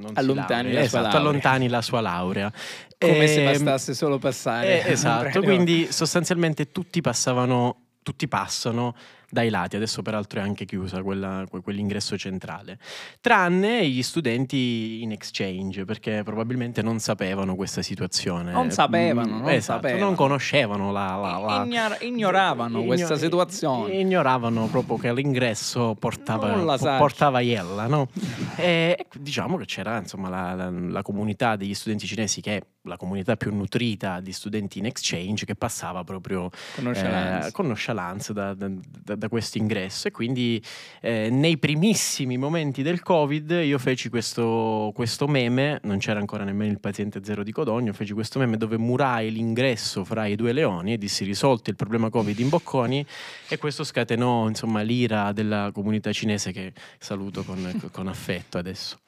non- 0.01 0.13
Allontani 0.15 0.73
la 0.73 0.79
sua 0.81 0.85
Esatto, 1.01 1.03
laurea. 1.03 1.21
allontani 1.21 1.69
la 1.69 1.83
sua 1.83 2.01
laurea. 2.01 2.53
Come 2.99 3.27
se 3.27 3.43
Ehm, 3.43 3.45
bastasse 3.45 3.95
solo 3.95 4.19
passare. 4.19 4.85
eh, 4.85 4.91
esatto, 4.93 5.41
quindi 5.43 5.87
sostanzialmente 5.91 6.73
tutti 6.73 7.01
passavano, 7.01 7.77
tutti 8.03 8.27
passano 8.29 8.95
dai 9.35 9.51
lati, 9.51 9.77
adesso 9.77 10.01
peraltro 10.01 10.41
è 10.41 10.43
anche 10.43 10.65
chiusa 10.65 11.03
quella- 11.03 11.45
que- 11.51 11.61
quell'ingresso 11.61 12.17
centrale, 12.17 12.79
tranne 13.21 13.87
gli 13.89 14.03
studenti 14.03 15.01
in 15.03 15.13
exchange, 15.13 15.85
perché 15.85 16.23
probabilmente 16.25 16.83
non 16.83 16.99
sapevano 17.01 17.55
questa 17.57 17.83
situazione. 17.83 18.53
Non 18.53 18.71
sapevano, 18.71 19.35
Mm, 19.35 19.41
non 19.41 19.51
esatto, 19.51 19.81
sapevano. 19.83 20.05
non 20.05 20.15
conoscevano 20.15 20.93
la... 20.93 21.17
la- 21.17 21.39
la- 21.39 21.65
Ignor- 21.65 21.99
ignoravano 22.03 22.79
Igno- 22.79 22.87
questa 22.87 23.17
situazione. 23.17 23.95
Ignoravano 23.97 24.67
proprio 24.69 24.97
che 24.97 25.13
l'ingresso 25.13 25.97
portava, 25.99 26.77
portava 26.99 27.41
iella, 27.41 27.87
no? 27.87 28.09
e 28.57 28.95
e 28.97 29.07
diciamo 29.19 29.57
che 29.57 29.65
c'era 29.65 29.99
insomma 29.99 30.29
la, 30.29 30.55
la- 30.55 30.71
la 30.71 31.03
comunità 31.03 31.57
degli 31.57 31.75
studenti 31.75 32.07
cinesi 32.07 32.41
che 32.41 32.57
è 32.59 32.63
la 32.83 32.97
comunità 32.97 33.35
più 33.37 33.53
nutrita 33.55 34.21
di 34.21 34.33
studenti 34.33 34.79
in 34.79 34.87
exchange 34.87 35.45
che 35.47 35.55
passava 35.57 36.05
proprio 36.05 36.51
Con 36.75 36.85
nonchalance. 36.85 37.49
eh, 37.49 37.53
con 37.53 37.67
nonchalance 37.67 38.33
da, 38.33 38.53
da- 38.55 38.69
da- 38.71 39.15
da 39.25 39.29
questo 39.29 39.57
ingresso 39.59 40.09
e 40.09 40.11
quindi 40.11 40.63
eh, 41.01 41.29
nei 41.31 41.57
primissimi 41.57 42.37
momenti 42.37 42.83
del 42.83 43.03
covid 43.03 43.51
io 43.65 43.79
feci 43.79 44.11
questo, 44.11 44.93
questo 44.95 45.27
meme 45.27 45.81
non 45.85 45.97
c'era 45.99 46.19
ancora 46.21 46.45
nemmeno 46.45 46.71
il 46.71 46.79
paziente 46.81 47.21
zero 47.25 47.43
di 47.43 47.53
Codogno 47.53 47.93
feci 47.95 48.13
questo 48.13 48.39
meme 48.39 48.57
dove 48.59 48.77
murai 48.77 49.33
l'ingresso 49.33 50.05
fra 50.05 50.27
i 50.27 50.37
due 50.37 50.53
leoni 50.53 50.93
e 50.93 50.99
dissi 50.99 51.25
risolto 51.25 51.71
il 51.71 51.77
problema 51.77 52.11
covid 52.11 52.39
in 52.39 52.51
Bocconi 52.51 53.05
e 53.49 53.57
questo 53.57 53.83
scatenò 53.85 54.47
insomma 54.49 54.83
l'ira 54.83 55.33
della 55.33 55.71
comunità 55.73 56.13
cinese 56.13 56.53
che 56.53 56.73
saluto 56.99 57.43
con, 57.45 57.89
con 57.93 58.09
affetto 58.09 58.59
adesso 58.59 58.99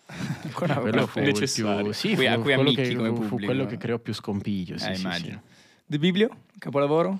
Con- 0.52 0.68
quello 0.80 1.06
fu, 1.06 1.18
il 1.18 1.24
più, 1.24 1.32
necessario. 1.32 1.92
sì, 1.92 2.14
Qui- 2.14 2.26
a 2.26 2.34
fu 2.36 2.42
cui 2.42 2.54
quello 2.54 2.72
che, 2.72 2.94
come 2.94 3.08
fu 3.08 3.14
pubblico. 3.14 3.44
quello 3.44 3.66
che 3.66 3.76
creò 3.76 3.98
più 3.98 4.14
scompiglio 4.14 4.78
sì, 4.78 4.88
Eh, 4.88 4.94
sì, 4.94 5.00
sì. 5.00 5.06
immagino. 5.06 5.42
The 5.84 5.98
Biblio, 5.98 6.30
capolavoro? 6.58 7.18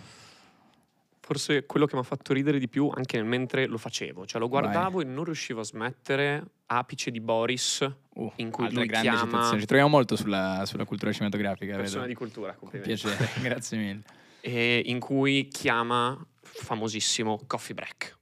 Forse 1.27 1.67
quello 1.67 1.87
che 1.87 1.97
mi 1.97 2.03
ha 2.03 2.05
fatto 2.05 2.33
ridere 2.33 2.61
di 2.61 2.69
più 2.69 2.89
anche 2.95 3.21
mentre 3.25 3.67
lo 3.67 3.79
facevo. 3.79 4.27
Cioè 4.27 4.41
lo 4.41 4.49
guardavo 4.49 5.01
e 5.01 5.05
non 5.05 5.25
riuscivo 5.25 5.59
a 5.61 5.65
smettere. 5.65 6.45
Apice 6.67 7.11
di 7.11 7.21
Boris, 7.21 7.89
Uh, 8.17 8.33
in 8.37 8.51
cui 8.51 8.73
lui 8.73 8.89
chiama 8.89 9.19
citazione. 9.19 9.61
Ci 9.61 9.67
troviamo 9.67 9.91
molto 9.91 10.17
sulla, 10.17 10.63
sulla 10.65 10.85
cultura 10.87 11.13
cinematografica, 11.13 11.77
persona 11.77 12.03
vedo. 12.07 12.13
di 12.13 12.15
cultura, 12.15 12.55
Con 12.55 12.71
complimenti. 12.71 13.03
piacere, 13.05 13.29
grazie 13.43 13.77
mille. 13.79 14.03
E 14.41 14.83
in 14.87 14.99
cui 15.01 15.49
chiama 15.49 16.19
famosissimo 16.41 17.41
Coffee 17.47 17.75
Break. 17.75 18.17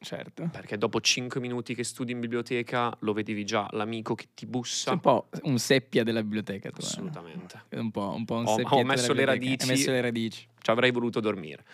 Certo. 0.00 0.48
Perché 0.50 0.76
dopo 0.78 1.00
5 1.00 1.40
minuti 1.40 1.74
che 1.74 1.82
studi 1.84 2.12
in 2.12 2.20
biblioteca 2.20 2.94
lo 3.00 3.12
vedevi 3.12 3.44
già 3.44 3.66
l'amico 3.72 4.14
che 4.14 4.28
ti 4.34 4.46
bussa. 4.46 4.92
un 4.92 5.00
po' 5.00 5.28
un 5.42 5.58
seppia 5.58 6.02
della 6.04 6.22
biblioteca 6.22 6.70
tu. 6.70 6.80
eh. 6.80 6.84
Assolutamente. 6.84 7.62
Un 7.72 7.90
po', 7.90 8.12
un 8.14 8.24
po' 8.24 8.36
un 8.36 8.46
Ho- 8.46 8.60
ho 8.62 8.84
messo 8.84 9.12
le 9.12 9.24
radici. 9.24 9.62
Hai 9.62 9.68
messo 9.76 9.90
le 9.90 10.00
radici. 10.00 10.46
Ci 10.60 10.70
avrei 10.70 10.90
voluto 10.90 11.20
dormire. 11.20 11.64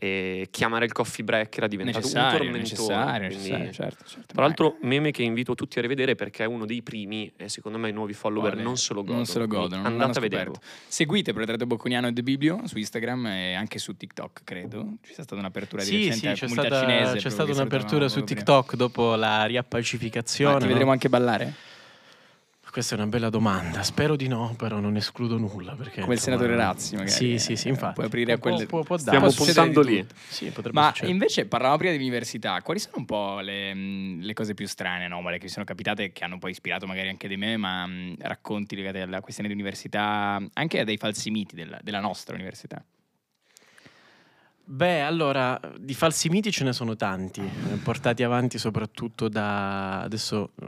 E 0.00 0.46
chiamare 0.52 0.84
il 0.84 0.92
coffee 0.92 1.24
break 1.24 1.56
era 1.56 1.66
diventato 1.66 1.98
un 1.98 2.04
Necessario, 2.04 2.36
tormentone. 2.38 2.62
necessario, 2.62 3.26
quindi- 3.26 3.34
necessario, 3.50 3.72
certo, 3.72 4.04
certo. 4.06 4.32
Tra 4.32 4.42
l'altro, 4.42 4.76
meme 4.82 5.10
che 5.10 5.24
invito 5.24 5.56
tutti 5.56 5.80
a 5.80 5.82
rivedere 5.82 6.14
perché 6.14 6.44
è 6.44 6.46
uno 6.46 6.66
dei 6.66 6.82
primi 6.82 7.32
e 7.36 7.48
secondo 7.48 7.78
me 7.78 7.88
i 7.88 7.92
nuovi 7.92 8.12
follower 8.12 8.50
Quale? 8.52 8.62
non 8.64 8.76
se 8.76 8.94
lo 8.94 9.00
godono. 9.00 9.16
Non 9.16 9.26
se 9.26 9.38
lo 9.40 9.46
godono, 9.48 9.84
Andate 9.84 10.18
a 10.18 10.20
vederlo. 10.20 10.54
Seguite 10.86 11.32
Proletariato 11.32 11.66
Bocconiano 11.66 12.06
e 12.06 12.12
The 12.12 12.22
Biblio 12.22 12.60
su 12.66 12.78
Instagram 12.78 13.26
e 13.26 13.54
anche 13.54 13.80
su 13.80 13.96
TikTok, 13.96 14.42
credo. 14.44 14.98
Ci 15.02 15.14
sia 15.14 15.24
stata 15.24 15.40
un'apertura 15.40 15.82
di 15.82 15.88
Sì, 15.88 15.96
recente 15.96 16.16
sì, 16.16 16.26
alla 16.26 16.34
c'è 16.36 16.48
stata, 16.48 16.80
cinese. 16.80 17.16
c'è 17.18 17.30
stata 17.30 17.50
un'apertura 17.50 18.08
su 18.08 18.22
prima. 18.22 18.40
TikTok 18.40 18.76
dopo 18.76 19.14
la 19.16 19.46
riappacificazione. 19.46 20.52
Ma 20.52 20.58
ti 20.58 20.64
no? 20.66 20.70
vedremo 20.70 20.92
anche 20.92 21.08
ballare? 21.08 21.54
Questa 22.78 22.94
è 22.94 22.98
una 23.00 23.08
bella 23.08 23.28
domanda. 23.28 23.82
Spero 23.82 24.14
di 24.14 24.28
no, 24.28 24.54
però 24.56 24.78
non 24.78 24.94
escludo 24.94 25.36
nulla. 25.36 25.74
Perché, 25.74 26.00
Come 26.02 26.14
il 26.14 26.20
insomma, 26.20 26.36
senatore 26.36 26.56
Razzi, 26.56 26.94
magari. 26.94 27.10
Sì, 27.10 27.36
sì, 27.40 27.56
sì, 27.56 27.66
Eh, 27.66 27.70
infatti. 27.70 27.94
Puoi 27.94 28.06
aprire 28.06 28.34
a 28.34 28.38
quelle... 28.38 28.66
può- 28.66 28.84
può 28.84 28.96
Stiamo 28.96 29.32
può 29.32 29.44
puntando 29.44 29.80
lì. 29.82 30.06
Sì, 30.28 30.52
potrebbe 30.52 30.78
Ma 30.78 30.86
succedere. 30.86 31.10
invece 31.12 31.46
parlavamo 31.46 31.76
prima 31.76 31.92
di 31.96 31.98
università, 31.98 32.62
quali 32.62 32.78
sono 32.78 32.94
un 32.98 33.04
po' 33.04 33.40
le, 33.40 33.74
le 33.74 34.32
cose 34.32 34.54
più 34.54 34.68
strane, 34.68 35.06
anomale 35.06 35.38
che 35.38 35.46
vi 35.46 35.50
sono 35.50 35.64
capitate 35.64 36.04
e 36.04 36.12
che 36.12 36.22
hanno 36.22 36.38
poi 36.38 36.52
ispirato 36.52 36.86
magari 36.86 37.08
anche 37.08 37.26
di 37.26 37.36
me, 37.36 37.56
ma 37.56 37.84
mh, 37.84 38.14
racconti 38.20 38.76
legati 38.76 38.98
alla 38.98 39.20
questione 39.22 39.48
di 39.48 39.56
università, 39.56 40.40
anche 40.52 40.78
a 40.78 40.84
dei 40.84 40.98
falsi 40.98 41.32
miti 41.32 41.56
della, 41.56 41.80
della 41.82 41.98
nostra 41.98 42.36
università? 42.36 42.80
Beh, 44.62 45.00
allora, 45.00 45.58
di 45.76 45.94
falsi 45.94 46.28
miti 46.28 46.52
ce 46.52 46.62
ne 46.62 46.72
sono 46.72 46.94
tanti, 46.94 47.40
eh, 47.40 47.74
portati 47.82 48.22
avanti 48.22 48.56
soprattutto 48.56 49.28
da... 49.28 50.02
Adesso 50.02 50.52
eh, 50.60 50.66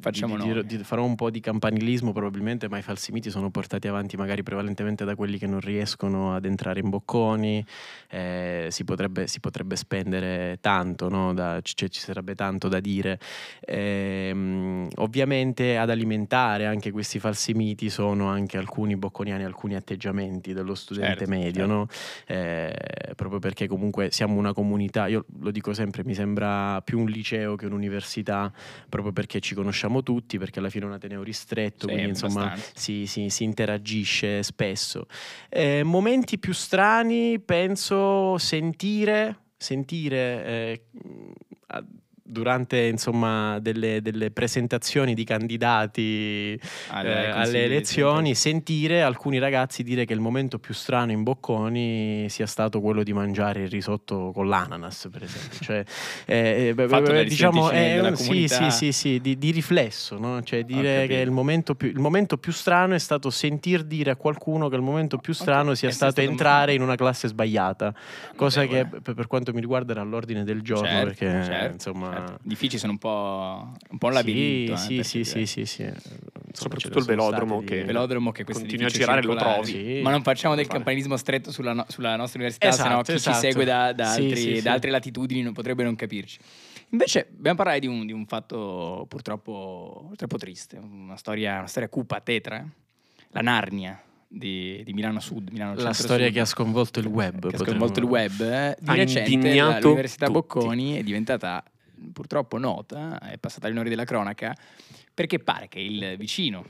Facciamo 0.00 0.36
di- 0.36 0.66
di- 0.66 0.78
di- 0.78 0.82
farò 0.84 1.04
un 1.04 1.14
po' 1.14 1.30
di 1.30 1.38
campanilismo 1.38 2.12
probabilmente, 2.12 2.68
ma 2.68 2.76
i 2.76 2.82
falsi 2.82 3.12
miti 3.12 3.30
sono 3.30 3.50
portati 3.50 3.86
avanti 3.86 4.16
magari 4.16 4.42
prevalentemente 4.42 5.04
da 5.04 5.14
quelli 5.14 5.38
che 5.38 5.46
non 5.46 5.60
riescono 5.60 6.34
ad 6.34 6.44
entrare 6.44 6.80
in 6.80 6.88
bocconi, 6.88 7.64
eh, 8.10 8.66
si, 8.70 8.82
potrebbe, 8.82 9.28
si 9.28 9.38
potrebbe 9.38 9.76
spendere 9.76 10.58
tanto, 10.60 11.08
no? 11.08 11.32
Da- 11.32 11.60
cioè, 11.62 11.88
ci 11.88 12.00
sarebbe 12.00 12.34
tanto 12.34 12.66
da 12.66 12.80
dire. 12.80 13.20
Ehm, 13.64 14.88
ovviamente 14.96 15.76
ad 15.78 15.88
alimentare 15.90 16.66
anche 16.66 16.90
questi 16.90 17.20
falsi 17.20 17.54
miti 17.54 17.88
sono 17.88 18.26
anche 18.28 18.58
alcuni 18.58 18.96
bocconiani, 18.96 19.44
alcuni 19.44 19.76
atteggiamenti 19.76 20.52
dello 20.52 20.74
studente 20.74 21.18
Certo, 21.18 21.30
medio, 21.30 21.60
certo. 21.60 21.72
no? 21.72 21.86
Eh, 22.26 22.74
proprio 23.14 23.38
perché 23.38 23.68
comunque 23.68 24.10
siamo 24.10 24.34
una 24.36 24.52
comunità, 24.52 25.06
io 25.06 25.26
lo 25.40 25.52
dico 25.52 25.72
sempre, 25.74 26.02
mi 26.04 26.14
sembra 26.14 26.80
più 26.82 26.98
un 26.98 27.06
liceo 27.06 27.54
che 27.54 27.66
un'università, 27.66 28.52
proprio 28.88 29.12
perché 29.12 29.38
ci 29.38 29.54
conosciamo 29.54 29.74
tutti, 30.02 30.38
perché 30.38 30.58
alla 30.58 30.70
fine 30.70 30.84
è 30.84 30.88
un 30.88 30.94
ateneo 30.94 31.22
ristretto, 31.22 31.86
Sì, 31.86 31.92
quindi 31.92 32.08
insomma 32.10 32.54
si, 32.74 33.06
si- 33.06 33.28
si 33.30 33.44
interagisce 33.44 34.42
spesso. 34.42 35.06
Eh, 35.48 35.82
momenti 35.84 36.38
più 36.38 36.52
strani, 36.52 37.38
penso 37.40 38.38
sentire, 38.38 39.38
sentire 39.56 40.44
eh, 40.44 40.84
durante 42.26 42.78
insomma 42.86 43.58
delle, 43.60 44.02
delle 44.02 44.30
presentazioni 44.30 45.14
di 45.14 45.24
candidati 45.24 46.58
Alle 46.88 47.26
eh, 47.26 47.30
alle 47.30 47.58
di 47.58 47.64
elezioni, 47.64 48.34
sentire 48.34 49.02
alcuni 49.02 49.38
ragazzi 49.38 49.82
dire 49.82 50.04
che 50.04 50.12
il 50.12 50.20
momento 50.20 50.58
più 50.58 50.74
strano 50.74 51.12
in 51.12 51.22
Bocconi 51.22 52.26
sia 52.28 52.46
stato 52.46 52.80
quello 52.80 53.02
di 53.02 53.12
mangiare 53.12 53.62
il 53.62 53.68
risotto 53.68 54.32
con 54.34 54.48
l'ananas, 54.48 55.08
per 55.10 55.22
esempio. 55.22 55.58
Cioè, 55.60 55.84
eh, 56.26 56.74
eh, 56.76 57.24
diciamo, 57.24 57.70
un- 57.70 58.16
sì, 58.16 58.48
sì, 58.48 58.70
sì, 58.70 58.92
sì, 58.92 59.20
di, 59.20 59.38
di 59.38 59.50
riflesso, 59.50 60.18
no? 60.18 60.42
cioè 60.42 60.64
dire 60.64 61.06
che 61.06 61.14
il 61.14 61.30
momento, 61.30 61.74
più, 61.74 61.88
il 61.88 61.98
momento 61.98 62.38
più 62.38 62.52
strano 62.52 62.94
è 62.94 62.98
stato 62.98 63.30
sentir 63.30 63.84
dire 63.84 64.10
a 64.10 64.16
qualcuno 64.16 64.68
che 64.68 64.76
il 64.76 64.82
momento 64.82 65.18
più 65.18 65.32
Ok, 65.32 65.38
strano 65.40 65.74
sia 65.74 65.88
è 65.88 65.92
stato 65.92 66.12
stato 66.12 66.26
un- 66.26 66.32
entrare 66.32 66.74
in 66.74 66.82
una 66.82 66.96
classe 66.96 67.28
sbagliata, 67.28 67.94
cosa 68.36 68.62
che 68.66 68.78
Notevole. 68.78 69.00
per, 69.02 69.14
per 69.14 69.26
quanto 69.26 69.52
mi 69.52 69.60
riguarda 69.60 69.92
era 69.92 70.00
all'ordine 70.00 70.44
del 70.44 70.62
giorno, 70.62 70.86
Certo, 70.86 71.04
perché 71.04 71.44
certo, 71.44 71.72
insomma... 71.72 72.15
certo. 72.16 72.38
Gli 72.42 72.52
uffici 72.52 72.78
sono 72.78 72.92
un 72.92 72.98
po', 72.98 73.72
un 73.90 73.98
po' 73.98 74.06
un 74.06 74.12
labirinto. 74.12 74.72
eh, 74.72 74.76
Sì, 74.76 74.94
per 74.96 75.04
sì, 75.04 75.24
sì, 75.24 75.46
sì, 75.46 75.64
sì. 75.66 75.90
Soprattutto 76.52 76.98
il 76.98 77.04
velodromo 77.04 77.62
che- 77.62 77.76
Il 77.76 77.84
velodromo 77.84 78.32
che 78.32 78.44
questo 78.44 78.62
Continui 78.62 78.86
a 78.86 78.88
girare 78.88 79.20
e 79.20 79.24
lo 79.24 79.34
trovi. 79.34 79.66
Sì. 79.72 80.00
Ma 80.02 80.10
non 80.10 80.22
facciamo 80.22 80.54
del 80.54 80.66
campanilismo 80.66 81.16
stretto 81.16 81.50
sulla, 81.52 81.72
no- 81.74 81.84
sulla 81.88 82.16
nostra 82.16 82.38
università, 82.38 82.68
Esatto, 82.68 82.88
sennò 82.88 83.02
chi 83.02 83.12
esatto. 83.12 83.34
ci 83.34 83.40
segue 83.42 83.64
da, 83.64 83.92
da 83.92 84.06
Sì, 84.12 84.20
altri- 84.22 84.40
sì, 84.56 84.62
da 84.62 84.72
altre 84.72 84.90
latitudini 84.90 85.42
non 85.42 85.52
potrebbe 85.52 85.82
non 85.84 85.94
capirci. 85.96 86.38
Invece 86.90 87.26
dobbiamo 87.30 87.56
parlare 87.56 87.80
di 87.80 87.86
un, 87.88 88.06
di 88.06 88.12
un 88.12 88.24
fatto 88.26 89.04
purtroppo, 89.08 90.04
purtroppo 90.08 90.38
triste, 90.38 90.76
una 90.78 91.16
storia, 91.16 91.58
una 91.58 91.66
storia 91.66 91.88
cupa, 91.88 92.20
tetra, 92.20 92.64
la 93.30 93.40
Narnia 93.40 94.00
di, 94.28 94.82
di 94.84 94.92
Milano 94.92 95.20
Sud. 95.20 95.50
Milano 95.50 95.74
La 95.74 95.92
storia 95.92 96.26
Sud, 96.26 96.34
che 96.34 96.40
ha 96.40 96.44
sconvolto 96.44 97.00
il 97.00 97.06
web. 97.06 97.50
che 97.50 97.56
ha 97.56 97.58
sconvolto 97.58 97.98
il 97.98 98.06
web. 98.06 98.40
eh, 98.40 98.76
Di 98.80 98.88
Ha 98.88 98.94
recente 98.94 99.54
l'Università 99.80 100.26
tutti. 100.26 100.38
Bocconi 100.38 100.96
è 100.96 101.02
diventata 101.02 101.62
purtroppo 102.12 102.58
nota, 102.58 103.18
è 103.18 103.38
passata 103.38 103.66
agli 103.66 103.72
onori 103.72 103.88
della 103.88 104.04
cronaca, 104.04 104.54
perché 105.12 105.38
pare 105.38 105.68
che 105.68 105.80
il 105.80 106.16
vicino 106.16 106.64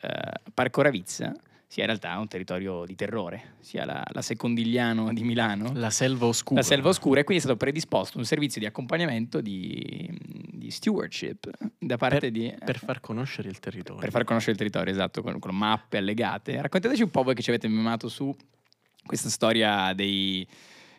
eh, 0.00 0.32
Parco 0.52 0.82
Ravizza 0.82 1.32
sia 1.72 1.84
in 1.84 1.88
realtà 1.88 2.18
un 2.18 2.28
territorio 2.28 2.84
di 2.84 2.94
terrore, 2.94 3.54
sia 3.60 3.86
la, 3.86 4.04
la 4.12 4.20
Secondigliano 4.20 5.10
di 5.10 5.22
Milano, 5.22 5.72
La 5.74 5.88
selva 5.88 6.26
oscura. 6.26 6.60
la 6.60 6.66
selva 6.66 6.90
oscura, 6.90 7.20
e 7.20 7.24
quindi 7.24 7.42
è 7.42 7.46
stato 7.46 7.58
predisposto 7.58 8.18
un 8.18 8.26
servizio 8.26 8.60
di 8.60 8.66
accompagnamento 8.66 9.40
di, 9.40 10.06
di 10.20 10.70
stewardship 10.70 11.50
da 11.78 11.96
parte 11.96 12.18
per, 12.18 12.30
di... 12.30 12.54
per 12.62 12.78
far 12.78 13.00
conoscere 13.00 13.48
il 13.48 13.58
territorio. 13.58 14.00
Per 14.00 14.10
far 14.10 14.24
conoscere 14.24 14.52
il 14.52 14.58
territorio, 14.58 14.92
esatto, 14.92 15.22
con, 15.22 15.38
con 15.38 15.56
mappe 15.56 15.96
allegate. 15.96 16.60
Raccontateci 16.60 17.02
un 17.02 17.10
po' 17.10 17.22
voi 17.22 17.34
che 17.34 17.40
ci 17.40 17.48
avete 17.48 17.68
memato 17.68 18.10
su 18.10 18.36
questa 19.06 19.30
storia 19.30 19.94
dei, 19.94 20.46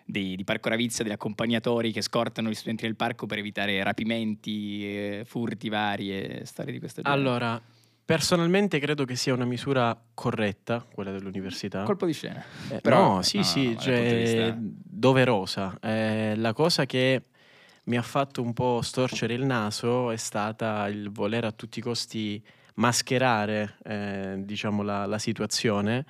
dei- 0.06 0.36
di 0.36 0.44
Parco 0.44 0.70
Ravizia, 0.70 1.04
degli 1.04 1.14
accompagnatori 1.14 1.92
che 1.92 2.02
scortano 2.02 2.50
gli 2.50 2.54
studenti 2.56 2.86
del 2.86 2.96
parco 2.96 3.26
per 3.26 3.38
evitare 3.38 3.82
rapimenti, 3.84 4.86
eh, 4.86 5.24
furti 5.26 5.70
vari 5.70 6.12
e 6.12 6.42
storie 6.46 6.72
di 6.74 6.80
questo 6.80 7.02
genere. 7.02 7.22
Allora, 7.22 7.62
personalmente 8.06 8.80
credo 8.80 9.06
che 9.06 9.16
sia 9.16 9.34
una 9.34 9.46
misura 9.46 9.98
corretta, 10.14 10.86
quella 10.94 11.12
dell'università. 11.12 11.84
colpo 11.84 12.06
di 12.06 12.14
scena. 12.14 12.44
Eh, 12.70 12.82
Però- 12.82 13.16
no, 13.16 13.22
sì, 13.22 13.38
no, 13.38 13.44
sì, 13.44 13.74
no, 13.74 13.78
cioè, 13.80 14.20
vista- 14.20 14.58
doverosa. 14.60 15.78
Eh, 15.82 16.34
la 16.36 16.54
cosa 16.54 16.86
che 16.86 17.24
mi 17.86 17.98
ha 17.98 18.02
fatto 18.02 18.42
un 18.42 18.54
po' 18.54 18.82
storcere 18.82 19.34
il 19.34 19.44
naso 19.46 20.12
è 20.12 20.16
stata 20.18 20.88
il 20.88 21.10
voler 21.12 21.46
a 21.46 21.52
tutti 21.52 21.80
i 21.80 21.82
costi 21.82 22.42
mascherare, 22.76 23.78
eh, 23.84 24.36
diciamo, 24.40 24.84
la, 24.84 25.06
la 25.06 25.20
situazione. 25.20 26.06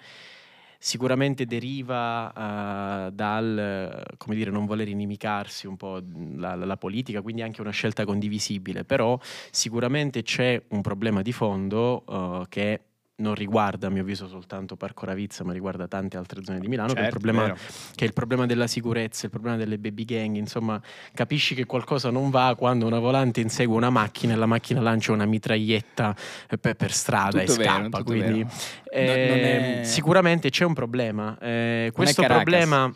Sicuramente 0.86 1.46
deriva 1.46 3.08
eh, 3.08 3.12
dal, 3.14 3.58
eh, 3.58 4.16
come 4.18 4.36
dire, 4.36 4.52
non 4.52 4.66
voler 4.66 4.90
inimicarsi 4.90 5.66
un 5.66 5.78
po' 5.78 6.02
la, 6.36 6.56
la- 6.56 6.66
la 6.66 6.76
politica, 6.78 7.22
quindi 7.22 7.42
anche 7.42 7.62
una 7.62 7.72
scelta 7.72 8.04
condivisibile, 8.04 8.84
però 8.84 9.18
sicuramente 9.50 10.24
c'è 10.24 10.62
un 10.72 10.82
problema 10.82 11.22
di 11.22 11.32
fondo 11.32 12.04
eh, 12.06 12.46
che 12.50 12.82
non 13.16 13.36
riguarda 13.36 13.88
a 13.88 13.90
mio 13.92 14.02
avviso 14.02 14.28
soltanto 14.28 14.76
Parco 14.76 15.06
Ravizza, 15.06 15.44
ma 15.44 15.54
riguarda 15.54 15.88
tante 15.88 16.18
altre 16.18 16.44
zone 16.44 16.60
di 16.60 16.68
Milano, 16.68 16.94
che, 16.94 17.00
è 17.00 17.04
il 17.04 17.12
Certo, 17.12 17.20
problema, 17.20 17.54
che 17.96 18.04
è 18.04 18.08
il 18.08 18.14
problema 18.14 18.46
della 18.48 18.66
sicurezza, 18.68 19.26
il 19.26 19.32
problema 19.32 19.56
delle 19.56 19.78
baby 19.78 20.04
gang, 20.04 20.36
insomma, 20.36 20.82
capisci 21.14 21.54
che 21.54 21.66
qualcosa 21.66 22.10
non 22.10 22.32
va 22.32 22.56
quando 22.58 22.88
una 22.88 23.00
volante 23.00 23.40
insegue 23.40 23.76
una 23.76 23.92
macchina 23.92 24.34
e 24.34 24.36
la 24.36 24.48
macchina 24.48 24.82
lancia 24.82 25.12
una 25.12 25.26
mitraglietta 25.26 26.16
eh, 26.50 26.58
per, 26.58 26.76
per 26.76 26.92
strada 26.92 27.40
Tutto 27.40 27.54
e 27.54 27.58
vero, 27.58 27.70
scappa. 27.84 28.04
quindi 28.04 28.46
eh, 28.92 29.06
No- 29.06 29.36
non 29.36 29.44
è- 29.46 29.84
sicuramente 29.84 30.50
c'è 30.50 30.66
un 30.66 30.74
problema. 30.74 31.38
Eh, 31.40 31.92
questo 31.94 32.24
problema 32.24 32.92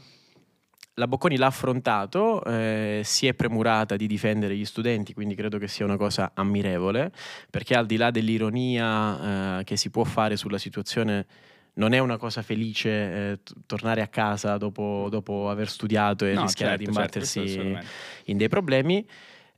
la 0.99 1.07
Bocconi 1.07 1.37
l'ha 1.37 1.45
affrontato, 1.45 2.43
eh, 2.43 3.01
si 3.03 3.27
è 3.27 3.35
premurata 3.35 3.95
di 3.95 4.07
difendere 4.07 4.55
gli 4.55 4.65
studenti, 4.65 5.13
quindi 5.13 5.35
credo 5.35 5.59
che 5.59 5.67
sia 5.67 5.85
una 5.85 5.95
cosa 5.97 6.31
ammirevole, 6.33 7.11
perché 7.51 7.75
al 7.75 7.85
di 7.85 7.97
là 7.97 8.09
dell'ironia 8.09 9.59
eh, 9.59 9.63
che 9.63 9.77
si 9.77 9.91
può 9.91 10.03
fare 10.03 10.37
sulla 10.37 10.57
situazione, 10.57 11.25
non 11.73 11.93
è 11.93 11.99
una 11.99 12.17
cosa 12.17 12.41
felice 12.41 12.89
eh, 12.89 13.39
t- 13.43 13.53
tornare 13.67 14.01
a 14.01 14.07
casa 14.07 14.57
dopo, 14.57 15.07
dopo 15.11 15.51
aver 15.51 15.69
studiato 15.69 16.25
e 16.25 16.33
No, 16.33 16.41
rischiare 16.41 16.77
certo, 16.77 16.77
di 16.77 16.85
certo, 16.85 16.99
imbattersi 16.99 17.39
assolutamente. 17.41 17.85
in 18.25 18.37
dei 18.37 18.47
problemi. 18.49 19.07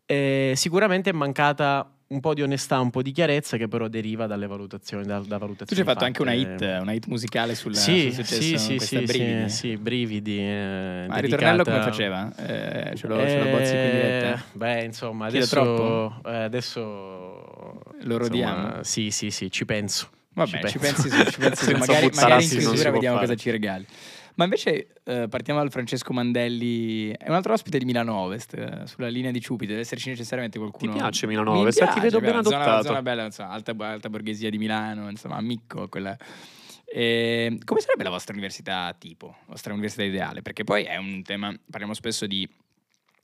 Eh, 0.06 0.54
sicuramente 0.58 1.10
è 1.12 1.14
mancata 1.14 1.90
un 2.12 2.20
po' 2.22 2.34
di 2.34 2.42
onestà, 2.42 2.80
un 2.80 2.90
po' 2.90 3.02
di 3.04 3.12
chiarezza 3.12 3.56
che 3.58 3.68
però 3.68 3.88
deriva 3.88 4.26
dalle 4.26 4.48
valutazioni, 4.48 5.06
da, 5.06 5.20
da 5.20 5.38
valutazioni 5.38 5.68
Tu 5.68 5.74
ci 5.76 5.80
hai 5.82 5.86
fatto 5.86 6.06
anche 6.06 6.22
una 6.24 6.32
fatte. 6.36 6.66
hit, 6.66 6.82
una 6.82 6.92
hit 6.94 7.06
musicale 7.06 7.54
sul, 7.54 7.76
Sì, 7.76 8.02
sul 8.12 8.26
successo 8.26 8.58
sì, 8.58 8.80
sì, 8.80 9.00
brividi. 9.06 9.50
sì, 9.50 9.56
sì, 9.56 9.78
brividi. 9.78 10.40
eh, 10.40 11.06
Ma 11.08 11.16
il 11.18 11.22
ritornello 11.24 11.64
come 11.64 11.82
faceva? 11.82 12.34
Eh, 12.36 12.96
ce, 12.96 13.08
lo, 13.08 13.18
ce 13.28 13.38
lo 13.40 13.46
bozzi 13.50 13.72
qui 13.78 13.86
in 13.86 13.92
diretta? 13.92 14.34
Eh, 14.34 14.40
Beh, 14.54 14.84
insomma, 14.86 15.28
adesso, 15.28 16.22
eh, 16.26 16.36
adesso 16.36 16.90
Lo 18.02 18.18
rodiamo? 18.18 18.66
insomma, 18.66 18.84
Sì, 18.84 19.12
sì, 19.12 19.30
sì, 19.30 19.52
ci 19.52 19.66
penso. 19.66 20.10
Vabbè, 20.34 20.64
ci, 20.68 20.78
penso. 20.80 21.04
pensi 21.04 21.10
su, 21.10 21.32
ci 21.32 21.40
pensi 21.40 21.66
su. 21.66 21.72
Magari, 21.78 22.10
magari 22.14 22.44
in 22.44 22.50
chiusura 22.50 22.92
vediamo 22.92 23.16
fare. 23.18 23.28
cosa 23.28 23.36
ci 23.40 23.52
regali. 23.52 23.86
Ma 24.40 24.46
invece 24.46 24.88
eh, 25.04 25.28
partiamo 25.28 25.60
dal 25.60 25.70
Francesco 25.70 26.14
Mandelli, 26.14 27.10
è 27.10 27.28
un 27.28 27.36
altro 27.36 27.52
ospite 27.52 27.78
di 27.78 27.84
Milano 27.84 28.16
Ovest, 28.16 28.54
eh, 28.54 28.88
sulla 28.88 29.10
linea 29.10 29.32
di 29.32 29.42
Ciupi, 29.42 29.66
deve 29.66 29.82
esserci 29.82 30.08
necessariamente 30.08 30.58
qualcuno... 30.58 30.94
Ti 30.94 30.98
piace 30.98 31.28
Milano 31.28 31.52
Mi 31.52 31.60
Ovest? 31.60 31.82
Eh, 31.82 31.86
ti 31.88 31.92
piace, 31.92 32.06
vedo 32.06 32.20
ben 32.22 32.38
beh, 32.38 32.44
zona- 32.44 32.58
adottato. 32.62 32.84
Zona 32.86 33.02
bella, 33.02 33.26
insomma, 33.26 33.50
alta, 33.50 33.76
alta 33.78 34.10
borghesia 34.10 34.50
di 34.50 34.58
Milano, 34.58 35.10
insomma, 35.10 35.36
amico, 35.36 35.90
quella... 35.90 36.18
Eh, 36.86 37.60
come 37.66 37.82
sarebbe 37.82 38.04
la 38.04 38.12
vostra 38.12 38.32
università 38.32 38.96
tipo, 38.98 39.28
la 39.28 39.46
vostra 39.48 39.74
università 39.74 40.04
ideale? 40.06 40.42
Perché 40.42 40.64
poi 40.64 40.86
è 40.86 40.96
un 40.96 41.22
tema, 41.22 41.54
parliamo 41.70 41.94
spesso 41.94 42.26
di, 42.26 42.48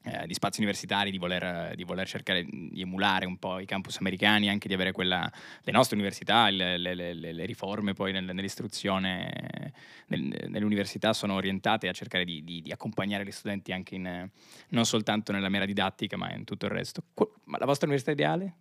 eh, 0.05 0.27
di 0.27 0.33
spazi 0.35 0.59
universitari, 0.59 1.09
di 1.11 1.17
voler, 1.17 1.73
di 1.75 1.83
voler 1.83 2.07
cercare 2.07 2.45
di 2.45 2.79
emulare 2.81 3.25
un 3.25 3.37
po' 3.37 3.59
i 3.59 3.65
campus 3.65 3.97
americani, 3.99 4.49
anche 4.49 4.67
di 4.67 4.73
avere 4.73 4.91
quella, 4.91 5.29
le 5.63 5.71
nostre 5.71 5.95
università, 5.95 6.47
le, 6.49 6.77
le- 6.77 6.93
le- 6.93 7.13
le 7.33 7.45
riforme 7.45 7.93
poi 7.93 8.11
nel- 8.11 8.23
nell'istruzione 8.25 9.73
nel- 10.07 10.45
nelle 10.49 10.65
università 10.65 11.13
sono 11.13 11.33
orientate 11.33 11.87
a 11.87 11.91
cercare 11.91 12.23
di, 12.25 12.43
di- 12.43 12.61
di 12.61 12.71
accompagnare 12.71 13.25
gli 13.25 13.31
studenti 13.31 13.71
anche 13.71 13.95
in, 13.95 14.29
non 14.69 14.85
soltanto 14.85 15.31
nella 15.31 15.49
mera 15.49 15.65
didattica, 15.65 16.17
ma 16.17 16.31
in 16.33 16.43
tutto 16.43 16.65
il 16.67 16.71
resto. 16.71 17.03
Ma 17.45 17.57
la 17.57 17.65
vostra 17.65 17.87
università 17.87 18.11
ideale? 18.11 18.53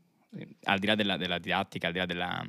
Al 0.65 0.79
di 0.79 0.87
là 0.87 0.95
della, 0.95 1.17
della 1.17 1.39
didattica, 1.39 1.89
al 1.89 1.93
di 1.93 1.99
là 1.99 2.07
della- 2.07 2.47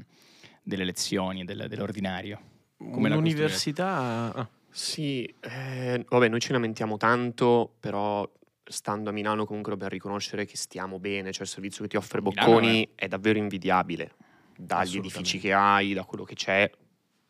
delle 0.64 0.86
lezioni, 0.86 1.44
del- 1.46 1.66
dell'ordinario. 1.68 2.40
Come 2.78 3.10
Un'università... 3.10 4.34
ah, 4.34 4.50
Sì, 4.70 5.24
eh, 5.42 6.04
vabbè, 6.08 6.28
noi 6.28 6.40
ci 6.40 6.52
lamentiamo 6.52 6.98
tanto, 6.98 7.76
però 7.80 8.30
stando 8.68 9.10
a 9.10 9.14
Milano 9.14 9.46
comunque 9.46 9.72
dobbiamo 9.72 9.94
riconoscere 9.94 10.46
che 10.46 10.58
stiamo 10.58 11.00
bene, 11.00 11.32
cioè 11.32 11.44
il 11.44 11.50
servizio 11.50 11.84
che 11.84 11.90
ti 11.90 11.98
offre 11.98 12.22
Milano 12.22 12.46
Bocconi 12.48 12.90
è 12.96 13.08
davvero 13.08 13.38
invidiabile, 13.38 14.14
dagli 14.56 14.98
edifici 14.98 15.40
che 15.40 15.54
hai, 15.54 15.94
da 15.94 16.04
quello 16.04 16.24
che 16.24 16.36
c'è, 16.36 16.70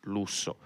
lusso. 0.02 0.58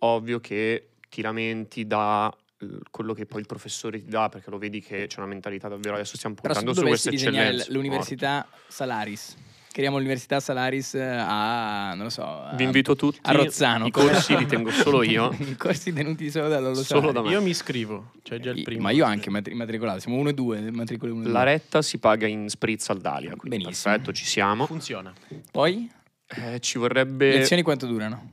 Ovvio 0.00 0.40
che 0.40 0.90
ti 1.08 1.22
lamenti 1.22 1.86
da 1.86 2.34
eh, 2.58 2.78
quello 2.90 3.14
che 3.14 3.26
poi 3.26 3.40
il 3.40 3.46
professore 3.46 3.98
ti 3.98 4.08
dà, 4.08 4.28
perché 4.28 4.50
lo 4.50 4.58
vedi 4.58 4.80
che 4.80 5.06
c'è 5.06 5.18
una 5.18 5.28
mentalità 5.28 5.68
davvero, 5.68 5.94
adesso 5.94 6.16
stiamo 6.16 6.36
Però 6.40 6.54
se 6.54 6.62
puntando 6.62 6.96
su 6.96 7.08
eccellenza. 7.08 7.70
l- 7.70 7.72
l'università 7.74 8.46
Salaris, 8.68 9.36
creiamo 9.76 9.98
l'università 9.98 10.40
Salaris 10.40 10.94
eh, 10.94 11.02
a, 11.02 11.92
non 11.92 12.04
lo 12.04 12.08
so, 12.08 12.22
a, 12.22 12.54
Vi 12.54 12.64
invito 12.64 12.96
tutti, 12.96 13.18
a 13.20 13.32
Rozzano. 13.32 13.86
i 13.86 13.90
corsi 13.90 14.34
li 14.34 14.46
tengo 14.46 14.70
solo 14.70 15.02
io. 15.02 15.30
I 15.38 15.54
corsi 15.56 15.92
tenuti 15.92 16.30
solo 16.30 16.48
da 16.48 16.58
Lollo 16.60 16.82
Solo 16.82 17.12
da 17.12 17.20
me. 17.20 17.28
Io 17.28 17.42
mi 17.42 17.50
iscrivo, 17.50 18.12
cioè 18.22 18.40
già 18.40 18.52
il 18.52 18.62
primo. 18.62 18.80
Ma 18.80 18.90
io 18.90 19.04
anche 19.04 19.28
matri- 19.28 19.52
immatricolato, 19.52 20.00
siamo 20.00 20.16
uno 20.16 20.30
e 20.30 20.32
due, 20.32 20.70
matricoli 20.70 21.12
uno 21.12 21.24
e 21.24 21.28
La 21.28 21.42
due. 21.42 21.52
retta 21.52 21.82
si 21.82 21.98
paga 21.98 22.26
in 22.26 22.48
spritz 22.48 22.88
al 22.88 23.02
Dalia, 23.02 23.36
quindi 23.36 23.58
Benissimo. 23.58 23.92
perfetto, 23.92 24.12
ci 24.14 24.24
siamo. 24.24 24.64
Funziona. 24.64 25.12
Poi, 25.50 25.90
Eh, 26.28 26.58
ci 26.60 26.78
vorrebbe 26.78 27.32
lezioni 27.36 27.60
quanto 27.60 27.86
durano? 27.86 28.30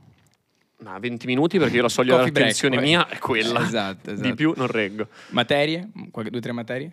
ma 0.78 0.98
20 0.98 1.26
minuti 1.26 1.58
perché 1.58 1.76
io 1.76 1.82
la 1.82 1.88
soglia 1.90 2.16
dell'attenzione 2.16 2.80
mia 2.80 3.06
è 3.06 3.18
quella. 3.18 3.60
Esatto, 3.62 4.12
esatto. 4.12 4.26
Di 4.28 4.34
più 4.34 4.54
non 4.56 4.66
reggo. 4.66 5.08
Materie? 5.30 5.90
Qualche, 6.10 6.30
due 6.30 6.40
o 6.40 6.42
tre 6.42 6.52
materie? 6.52 6.92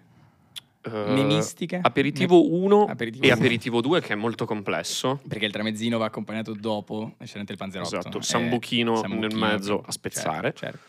Eh, 0.84 0.90
Menistica? 1.14 1.80
Aperitivo 1.82 2.52
1 2.54 2.86
Aperitivo 2.86 3.24
e 3.24 3.28
uno. 3.28 3.36
aperitivo 3.36 3.82
2 3.82 4.02
che 4.02 4.14
è 4.14 4.16
molto 4.16 4.46
complesso. 4.46 5.20
Perché 5.28 5.46
il 5.46 5.52
tramezzino 5.52 5.98
va 5.98 6.06
accompagnato 6.06 6.54
dopo, 6.54 7.16
c'è 7.24 7.40
il 7.40 7.58
panzerotto. 7.58 7.98
Esatto, 7.98 8.18
eh, 8.18 8.24
sambuchino 8.24 9.02
nel 9.04 9.36
mezzo 9.36 9.84
a 9.86 9.92
spezzare. 9.92 10.54
Certo, 10.56 10.60
certo. 10.60 10.80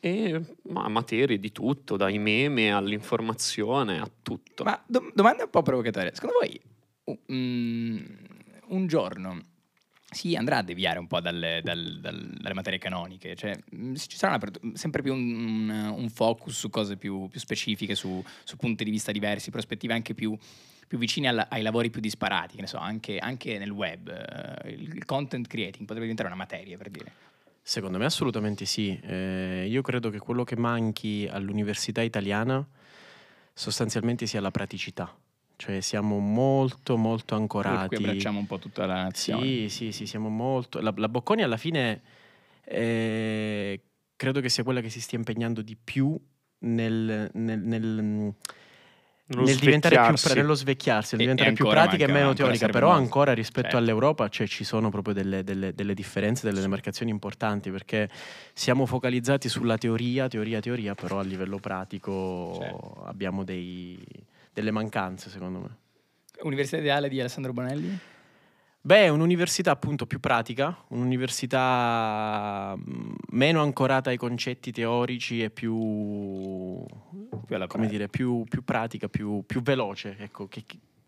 E 0.00 0.40
ma, 0.70 0.88
materie 0.88 1.38
di 1.38 1.52
tutto, 1.52 1.96
dai 1.96 2.18
meme 2.18 2.72
all'informazione 2.72 4.00
a 4.00 4.10
tutto. 4.22 4.64
Ma 4.64 4.82
do- 4.86 5.12
domanda 5.14 5.44
un 5.44 5.50
po' 5.50 5.62
provocatoria. 5.62 6.12
Secondo 6.14 6.36
voi 6.40 6.60
u- 7.04 7.18
mm, 7.32 7.98
un 8.68 8.86
giorno 8.86 9.38
si 10.12 10.36
andrà 10.36 10.58
a 10.58 10.62
deviare 10.62 10.98
un 10.98 11.06
po' 11.06 11.20
dalle, 11.20 11.60
dal- 11.64 11.98
dal- 12.00 12.36
dalle 12.38 12.54
materie 12.54 12.78
canoniche? 12.78 13.34
Cioè, 13.34 13.58
mm, 13.74 13.94
ci 13.94 14.16
sarà 14.16 14.36
una- 14.40 14.74
sempre 14.76 15.02
più 15.02 15.12
un, 15.14 15.68
un- 15.70 16.08
focus 16.10 16.56
su 16.56 16.70
cose 16.70 16.96
più, 16.96 17.28
più 17.28 17.40
specifiche, 17.40 17.94
su, 17.94 18.22
su 18.44 18.56
punti 18.56 18.84
di 18.84 18.90
vista 18.90 19.10
diversi, 19.12 19.50
prospettive 19.50 19.92
anche 19.94 20.14
più, 20.14 20.36
più 20.86 20.98
vicine 20.98 21.28
alla- 21.28 21.48
ai 21.48 21.62
lavori 21.62 21.90
più 21.90 22.00
disparati, 22.00 22.56
che 22.56 22.60
ne 22.62 22.66
so, 22.68 22.76
anche, 22.76 23.18
anche 23.18 23.58
nel 23.58 23.70
web. 23.70 24.08
eh, 24.08 24.70
il 24.70 25.04
content 25.04 25.46
creating 25.46 25.80
potrebbe 25.80 26.00
diventare 26.02 26.28
una 26.28 26.36
materia, 26.36 26.76
per 26.76 26.90
dire. 26.90 27.12
Secondo 27.62 27.96
me 27.98 28.04
assolutamente 28.04 28.64
sì. 28.64 28.98
Eh, 29.02 29.66
io 29.68 29.82
credo 29.82 30.10
che 30.10 30.18
quello 30.18 30.42
che 30.44 30.56
manchi 30.56 31.28
all'università 31.30 32.02
italiana 32.02 32.66
sostanzialmente 33.54 34.26
sia 34.26 34.40
la 34.40 34.50
praticità. 34.50 35.14
Cioè 35.56 35.80
siamo 35.80 36.18
molto 36.18 36.96
molto 36.96 37.34
ancorati. 37.34 37.94
cui 37.94 38.04
abbracciamo 38.06 38.38
un 38.38 38.46
po' 38.46 38.58
tutta 38.58 38.84
la 38.86 39.02
nazione. 39.04 39.44
Sì, 39.46 39.66
sì, 39.68 39.92
sì, 39.92 40.06
siamo 40.06 40.28
molto... 40.28 40.80
La, 40.80 40.92
la 40.96 41.08
Bocconi 41.08 41.42
alla 41.42 41.56
fine 41.56 42.00
eh, 42.64 43.80
credo 44.16 44.40
che 44.40 44.48
sia 44.48 44.64
quella 44.64 44.80
che 44.80 44.88
si 44.90 45.00
stia 45.00 45.18
impegnando 45.18 45.62
di 45.62 45.76
più 45.82 46.18
nel, 46.60 47.30
nel- 47.32 47.58
nel- 47.60 48.34
Nello 49.24 49.44
nel 49.46 49.56
diventare 49.56 49.94
più 50.08 50.14
pra- 50.20 50.34
nello 50.34 50.54
svecchiarsi, 50.54 51.16
nel 51.16 51.26
E- 51.26 51.30
e 51.30 51.34
diventare 51.34 51.52
più 51.54 51.66
pratica 51.66 52.04
e 52.04 52.06
manca- 52.06 52.12
meno 52.12 52.28
ancora 52.30 52.44
teorica, 52.48 52.68
però 52.68 52.86
molto. 52.88 53.02
ancora 53.02 53.32
rispetto 53.32 53.60
Certo. 53.62 53.76
all'Europa 53.78 54.28
cioè, 54.28 54.46
ci 54.46 54.64
sono 54.64 54.90
proprio 54.90 55.14
delle, 55.14 55.42
delle- 55.44 55.72
delle 55.74 55.94
differenze, 55.94 56.46
delle 56.46 56.60
demarcazioni 56.60 57.10
importanti 57.10 57.70
perché 57.70 58.10
siamo 58.52 58.84
focalizzati 58.84 59.48
sulla 59.48 59.78
teoria, 59.78 60.28
teoria, 60.28 60.60
teoria, 60.60 60.94
però 60.94 61.18
a 61.20 61.22
livello 61.22 61.58
pratico 61.58 62.58
Certo. 62.60 63.04
abbiamo 63.04 63.44
dei- 63.44 64.04
delle 64.52 64.70
mancanze 64.70 65.30
secondo 65.30 65.58
me. 65.58 65.76
Università 66.42 66.78
ideale 66.78 67.08
di 67.08 67.20
Alessandro 67.20 67.52
Bonelli? 67.52 67.98
Beh, 68.84 69.08
un'università 69.10 69.70
appunto 69.70 70.06
più 70.06 70.18
pratica, 70.18 70.76
un'università 70.88 72.74
mh, 72.76 73.14
meno 73.28 73.62
ancorata 73.62 74.10
ai 74.10 74.16
concetti 74.16 74.72
teorici 74.72 75.40
e 75.40 75.50
più, 75.50 76.84
Più 77.46 77.86
dire, 77.86 78.08
più, 78.08 78.42
più 78.42 78.64
pratica, 78.64 79.08
più, 79.08 79.44
più 79.46 79.62
veloce, 79.62 80.16
ecco, 80.18 80.48
che, 80.48 80.64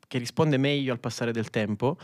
che 0.07 0.19
risponde 0.19 0.57
meglio 0.57 0.93
al 0.93 1.01
passare 1.01 1.33
del 1.33 1.51
tempo, 1.51 1.99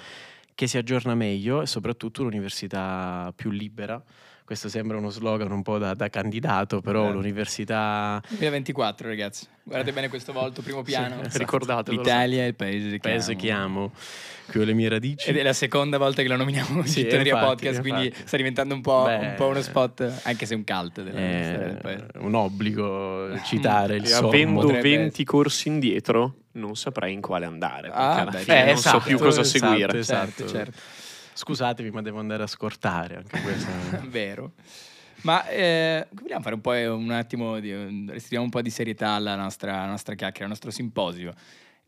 che 0.57 0.66
si 0.66 0.76
aggiorna 0.76 1.14
meglio 1.14 1.62
e 1.62 1.66
soprattutto 1.66 2.22
un'università 2.22 3.33
più 3.37 3.50
libera. 3.50 4.03
Questo 4.51 4.69
sembra 4.69 4.97
uno 4.97 5.11
slogan 5.11 5.53
un 5.53 5.63
po' 5.63 5.79
da, 5.79 5.95
da 5.95 6.09
candidato, 6.09 6.81
però 6.81 7.07
Eh. 7.09 7.13
l'università 7.13 8.21
2024, 8.31 9.07
ragazzi. 9.07 9.47
Guardate 9.63 9.93
bene 9.93 10.09
questo 10.09 10.33
volto, 10.33 10.61
primo 10.61 10.83
piano. 10.83 11.21
esatto. 11.23 11.39
Ricordatevelo. 11.39 12.03
L'Italia 12.03 12.43
è 12.43 12.47
il 12.47 12.57
paese 12.57 12.91
che 12.91 12.99
paese 12.99 13.31
amo. 13.31 13.41
che 13.41 13.51
amo, 13.53 13.93
qui 14.51 14.61
ho 14.61 14.65
le 14.65 14.73
mie 14.73 14.89
radici. 14.89 15.29
Ed 15.29 15.37
è 15.37 15.45
la 15.45 15.53
seconda 15.53 15.99
volta 15.99 16.23
che 16.23 16.27
lo 16.29 16.35
nominiamo 16.35 16.79
in 16.81 16.87
Sì, 16.89 17.03
Gittoneria 17.03 17.35
infatti, 17.35 17.47
Podcast, 17.67 17.81
quindi 17.81 18.07
infatti. 18.07 18.27
sta 18.27 18.37
diventando 18.39 18.75
un 18.75 18.81
po', 18.81 19.05
Beh, 19.05 19.17
un 19.19 19.35
po' 19.37 19.47
uno 19.47 19.63
spot, 19.63 20.21
anche 20.25 20.47
se 20.47 20.55
un 20.57 20.65
cult 20.65 21.01
della 21.01 21.77
paese. 21.81 22.07
un 22.15 22.35
obbligo 22.35 23.41
citare 23.45 23.95
il 23.99 24.07
sommo. 24.09 24.31
avendo 24.31 24.61
potrebbe 24.63 24.97
20 24.97 25.23
corsi 25.23 25.69
indietro, 25.69 26.35
non 26.55 26.75
saprei 26.75 27.13
in 27.13 27.21
quale 27.21 27.47
andare. 27.47 27.83
Perché 27.83 27.97
Ah, 27.97 28.21
alla 28.23 28.31
beh, 28.33 28.39
fine 28.39 28.63
eh, 28.63 28.65
non 28.65 28.75
esatto, 28.75 28.99
so 28.99 29.07
più 29.07 29.17
cosa 29.17 29.43
esatto, 29.43 29.65
seguire. 29.67 29.97
esatto. 29.97 30.27
Certo, 30.27 30.49
certo. 30.49 30.79
Scusatemi, 31.40 31.88
ma 31.90 32.03
devo 32.03 32.18
andare 32.18 32.42
a 32.42 32.46
scortare 32.46 33.16
anche 33.16 33.40
questo. 33.40 33.70
Vero. 34.11 34.53
Ma 35.22 35.48
eh, 35.48 36.07
vogliamo 36.11 36.42
fare 36.42 36.55
un 36.55 36.61
po' 36.61 36.72
un 36.72 37.11
attimo, 37.11 37.59
di, 37.61 37.72
restituiamo 37.72 38.44
un 38.44 38.50
po' 38.50 38.61
di 38.61 38.68
serietà 38.68 39.12
alla 39.12 39.37
nostra, 39.37 39.79
alla 39.79 39.90
nostra 39.90 40.14
chiacchiera, 40.14 40.44
al 40.44 40.50
nostro 40.50 40.70
simposio. 40.70 41.33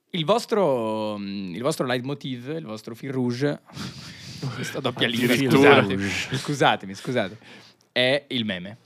Il 0.09 0.25
vostro, 0.25 1.19
mm, 1.19 1.55
il 1.55 1.61
vostro 1.61 1.85
leitmotiv, 1.85 2.49
il 2.49 2.65
vostro 2.65 2.95
fil 2.95 3.13
rouge, 3.13 3.61
questa 4.55 4.81
doppia 4.81 5.07
linea, 5.07 5.35
Addirittura. 5.35 5.83
scusate, 5.83 6.37
scusatemi, 6.37 6.95
scusate, 6.95 7.39
è 7.93 8.25
il 8.29 8.47
meme. 8.47 8.79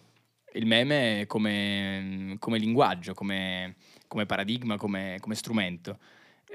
Il 0.54 0.66
meme 0.66 1.26
come, 1.28 2.34
come 2.40 2.58
linguaggio, 2.58 3.14
come, 3.14 3.76
come 4.08 4.26
paradigma, 4.26 4.76
come, 4.76 5.18
come 5.20 5.36
strumento. 5.36 5.98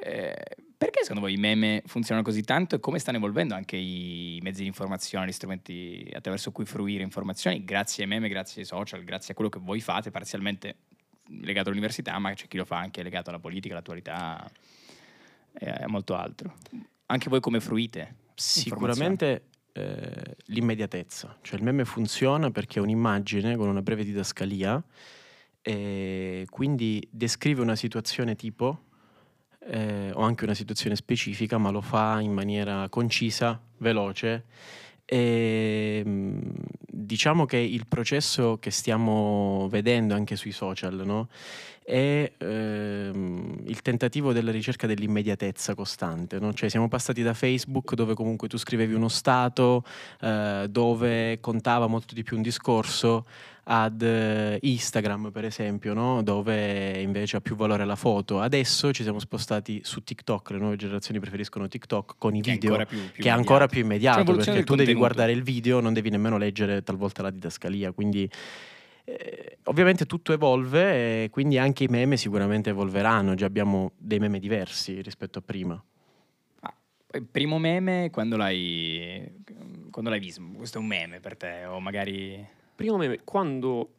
Eh, 0.04 0.36
perché 0.82 1.02
secondo 1.04 1.22
voi 1.22 1.34
i 1.34 1.38
meme 1.38 1.84
funzionano 1.86 2.26
così 2.26 2.42
tanto 2.42 2.74
e 2.74 2.80
come 2.80 2.98
stanno 2.98 3.18
evolvendo 3.18 3.54
anche 3.54 3.78
i 3.78 4.40
mezzi 4.42 4.62
di 4.62 4.68
informazione, 4.68 5.28
gli 5.28 5.32
strumenti 5.32 6.12
attraverso 6.12 6.52
cui 6.52 6.66
fruire 6.66 7.04
informazioni, 7.04 7.64
grazie 7.64 8.02
ai 8.02 8.10
meme, 8.10 8.28
grazie 8.28 8.62
ai 8.62 8.68
social, 8.68 9.04
grazie 9.04 9.34
a 9.34 9.36
quello 9.36 9.52
che 9.52 9.60
voi 9.60 9.80
fate, 9.80 10.10
parzialmente 10.10 10.78
legato 11.28 11.70
all'università, 11.70 12.18
ma 12.18 12.34
c'è 12.34 12.48
chi 12.48 12.58
lo 12.58 12.66
fa 12.66 12.80
anche 12.80 13.04
legato 13.04 13.30
alla 13.30 13.38
politica, 13.38 13.76
all'attualità 13.76 14.44
e 15.54 15.86
molto 15.86 16.16
altro. 16.16 16.56
Anche 17.06 17.30
voi 17.30 17.42
come 17.42 17.60
fruite? 17.60 18.16
Sicuramente 18.34 19.50
eh, 19.74 20.36
l'immediatezza, 20.46 21.38
cioè 21.44 21.60
il 21.60 21.64
meme 21.64 21.86
funziona 21.86 22.50
perché 22.50 22.80
è 22.80 22.82
un'immagine 22.82 23.56
con 23.56 23.68
una 23.70 23.84
breve 23.84 24.04
didascalia 24.04 24.84
e 25.62 26.48
quindi 26.50 27.08
descrive 27.12 27.62
una 27.62 27.76
situazione 27.76 28.36
tipo 28.36 28.86
eh, 29.68 30.12
o 30.14 30.22
anche 30.22 30.44
una 30.44 30.54
situazione 30.54 30.96
specifica, 30.96 31.58
ma 31.58 31.70
lo 31.70 31.82
fa 31.82 32.20
in 32.20 32.32
maniera 32.32 32.88
concisa, 32.90 33.60
veloce. 33.78 34.46
E, 35.06 36.02
mm, 36.06 36.40
diciamo 36.88 37.46
che 37.46 37.58
il 37.58 37.86
processo 37.88 38.58
che 38.60 38.72
stiamo 38.72 39.68
vedendo 39.70 40.14
anche 40.14 40.38
sui 40.38 40.54
social 40.54 41.02
no? 41.06 41.28
è 41.84 42.32
ehm, 42.38 43.64
il 43.66 43.82
tentativo 43.82 44.32
della 44.32 44.52
ricerca 44.52 44.88
dell'immediatezza 44.88 45.76
costante. 45.76 46.40
No? 46.40 46.54
Cioè 46.54 46.70
siamo 46.70 46.88
passati 46.88 47.22
da 47.22 47.34
Facebook 47.34 47.96
dove 47.96 48.14
comunque 48.14 48.48
tu 48.48 48.58
scrivevi 48.58 48.94
uno 48.94 49.10
stato, 49.10 49.84
eh, 50.22 50.68
dove 50.70 51.40
contava 51.42 51.88
molto 51.88 52.14
di 52.14 52.24
più 52.24 52.38
un 52.38 52.44
discorso, 52.44 53.26
ad 53.64 54.02
eh, 54.02 54.58
Instagram, 54.62 55.32
per 55.32 55.46
esempio, 55.46 55.94
no? 55.94 56.24
dove 56.24 57.00
invece 57.00 57.38
ha 57.38 57.42
più 57.42 57.56
valore 57.56 57.86
la 57.86 57.96
foto. 57.96 58.40
Adesso 58.40 58.92
ci 58.92 59.04
siamo 59.04 59.20
spostati 59.20 59.82
su 59.84 60.04
TikTok, 60.04 60.52
le 60.52 60.58
nuove 60.58 60.76
generazioni 60.78 61.20
preferiscono 61.20 61.68
TikTok 61.68 62.16
con 62.18 62.36
i 62.36 62.42
Che 62.42 62.52
è 62.52 62.54
video, 62.54 62.72
ancora 62.72 62.86
più, 62.86 63.12
più 63.12 63.24
che 63.24 63.30
è 63.30 63.32
ancora 63.32 63.68
più 63.68 63.82
immediato, 63.82 64.18
un'evoluzione 64.18 64.58
perché 64.58 64.72
tu 64.72 64.76
del 64.76 64.86
devi 64.86 64.98
contenuto. 64.98 65.24
guardare 65.24 65.32
il 65.38 65.44
video, 65.44 65.80
non 65.80 65.94
devi 65.94 66.10
nemmeno 66.10 66.38
leggere 66.38 66.82
talvolta 66.82 67.22
la 67.22 67.30
didascalia. 67.30 67.92
Quindi 67.92 68.30
eh, 69.04 69.58
ovviamente 69.66 70.06
tutto 70.06 70.34
evolve 70.34 71.24
e 71.24 71.30
quindi 71.30 71.58
anche 71.58 71.84
i 71.84 71.88
meme 71.88 72.18
sicuramente 72.18 72.72
evolveranno. 72.72 73.36
Già 73.36 73.46
abbiamo 73.46 73.92
dei 73.98 74.20
meme 74.20 74.40
diversi 74.40 75.02
rispetto 75.02 75.40
a 75.40 75.42
prima. 75.44 75.82
Ah, 76.62 76.74
il 77.14 77.28
primo 77.30 77.60
meme, 77.60 78.10
quando 78.12 78.38
l'hai, 78.38 79.44
quando 79.92 80.10
l'hai 80.10 80.20
visto? 80.20 80.42
Questo 80.56 80.80
è 80.80 80.82
un 80.82 80.88
meme 80.88 81.20
per 81.20 81.38
te? 81.38 81.66
O 81.66 81.80
magari... 81.80 82.60
Primo 82.82 82.98
meme, 82.98 83.24
quando 83.24 83.96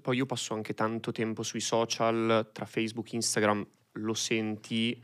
poi 0.00 0.16
io 0.16 0.26
passo 0.26 0.54
anche 0.54 0.74
tanto 0.74 1.12
tempo 1.12 1.42
sui 1.42 1.60
social, 1.60 2.50
tra 2.52 2.64
Facebook 2.64 3.12
Instagram, 3.12 3.66
lo 3.92 4.14
senti, 4.14 5.00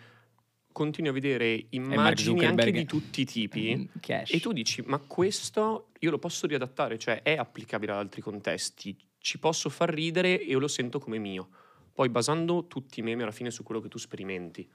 continui 0.73 1.11
a 1.11 1.13
vedere 1.13 1.67
immagini 1.71 2.45
anche 2.45 2.71
di 2.71 2.85
tutti 2.85 3.23
i 3.23 3.25
tipi. 3.25 3.89
Cash. 4.01 4.33
E 4.33 4.41
tu 4.41 4.53
dici, 4.53 4.83
ma 4.87 4.99
questo 4.99 5.89
io 5.99 6.11
lo 6.11 6.19
posso 6.19 6.47
riadattare, 6.47 6.99
cioè 6.99 7.23
è 7.23 7.37
applicabile 7.37 7.93
ad 7.93 7.99
altri 7.99 8.21
contesti, 8.21 8.97
ci 9.19 9.39
posso 9.39 9.69
far 9.69 9.91
ridere 9.91 10.41
e 10.41 10.45
io 10.45 10.59
lo 10.59 10.69
sento 10.69 10.99
come 10.99 11.19
mio. 11.19 11.49
Poi 11.93 12.09
basando 12.09 12.67
tutti 12.67 13.01
i 13.01 13.03
meme 13.03 13.25
alla 13.25 13.33
fine 13.33 13.51
su 13.51 13.65
quello 13.65 13.81
che 13.81 13.89
tu 13.89 13.99
sperimenti, 13.99 14.69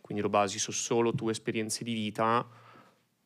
quindi 0.00 0.22
lo 0.22 0.30
basi 0.30 0.58
su 0.58 0.72
solo 0.72 1.12
tue 1.12 1.32
esperienze 1.32 1.84
di 1.84 1.92
vita, 1.92 2.48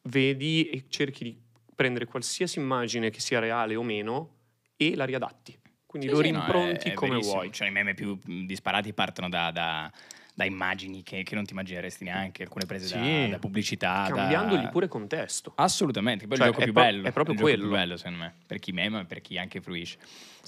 vedi 0.03 0.69
e 0.69 0.87
cerchi 0.89 1.25
di 1.25 1.41
prendere 1.75 2.07
qualsiasi 2.07 2.59
immagine 2.59 3.11
che 3.11 3.21
sia 3.21 3.39
reale 3.39 3.77
o 3.77 3.83
meno 3.83 4.39
e 4.83 4.97
la 4.97 5.05
riadatti. 5.05 5.59
Quindi 5.85 6.09
Sì, 6.09 6.15
lo 6.15 6.21
sì, 6.23 6.31
no, 6.31 6.39
rimpronti 6.39 6.89
è- 6.89 6.93
è 6.93 6.95
come 6.95 7.11
verissimo. 7.11 7.35
vuoi. 7.37 7.53
Cioè, 7.53 7.69
i 7.69 7.71
meme 7.71 7.93
più 7.95 8.19
disparati 8.25 8.93
partono 8.95 9.29
da, 9.29 9.51
da- 9.51 9.93
da 10.41 10.47
immagini 10.47 11.03
che, 11.03 11.23
che 11.23 11.35
non 11.35 11.45
ti 11.45 11.53
immagineresti 11.53 12.03
neanche, 12.03 12.45
alcune 12.45 12.65
prese 12.65 12.95
da- 12.95 13.03
Sì. 13.05 13.29
da, 13.29 13.39
pubblicità. 13.39 14.07
da- 14.09 14.15
Cambiandogli 14.15 14.69
pure 14.69 14.89
contesto. 14.89 15.53
Assolutamente, 15.57 16.27
poi 16.27 16.39
Cioè, 16.39 16.47
il 16.47 16.53
gioco 16.53 16.63
è 16.63 16.65
più 16.65 16.73
pro- 16.73 16.83
bello. 16.83 17.07
è 17.07 17.13
proprio 17.13 17.35
il 17.35 17.41
gioco 17.41 17.51
quello. 17.53 17.69
più 17.69 17.77
bello, 17.77 17.97
secondo 17.99 18.19
me, 18.21 18.35
per 18.47 18.59
chi 18.59 18.73
mema 18.73 19.01
e 19.01 19.05
per 19.05 19.21
chi 19.21 19.37
anche 19.37 19.61
fruisce. 19.61 19.99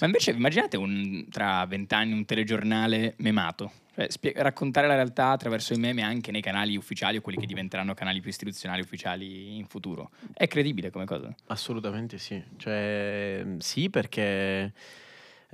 Ma 0.01 0.07
invece 0.07 0.31
immaginate 0.31 0.79
un- 0.79 1.27
tra 1.29 1.67
vent'anni 1.67 2.13
un 2.15 2.25
telegiornale 2.25 3.15
memato, 3.19 3.71
cioè 3.95 4.11
spie- 4.11 4.33
raccontare 4.37 4.87
la 4.87 4.95
realtà 4.95 5.29
attraverso 5.29 5.75
i 5.75 5.79
meme 5.79 6.01
anche 6.01 6.31
nei 6.31 6.41
canali 6.41 6.75
ufficiali 6.77 7.19
o 7.19 7.21
quelli 7.21 7.39
che 7.39 7.45
diventeranno 7.47 7.93
canali 7.93 8.21
più 8.23 8.31
istituzionali 8.31 8.81
ufficiali 8.81 9.57
in 9.59 9.67
futuro. 9.67 10.11
È 10.33 10.47
credibile 10.49 10.89
come 10.91 11.05
cosa? 11.05 11.35
Assolutamente 11.49 12.17
sì. 12.17 12.43
Cioè, 12.57 13.45
sì, 13.59 13.91
perché 13.91 14.73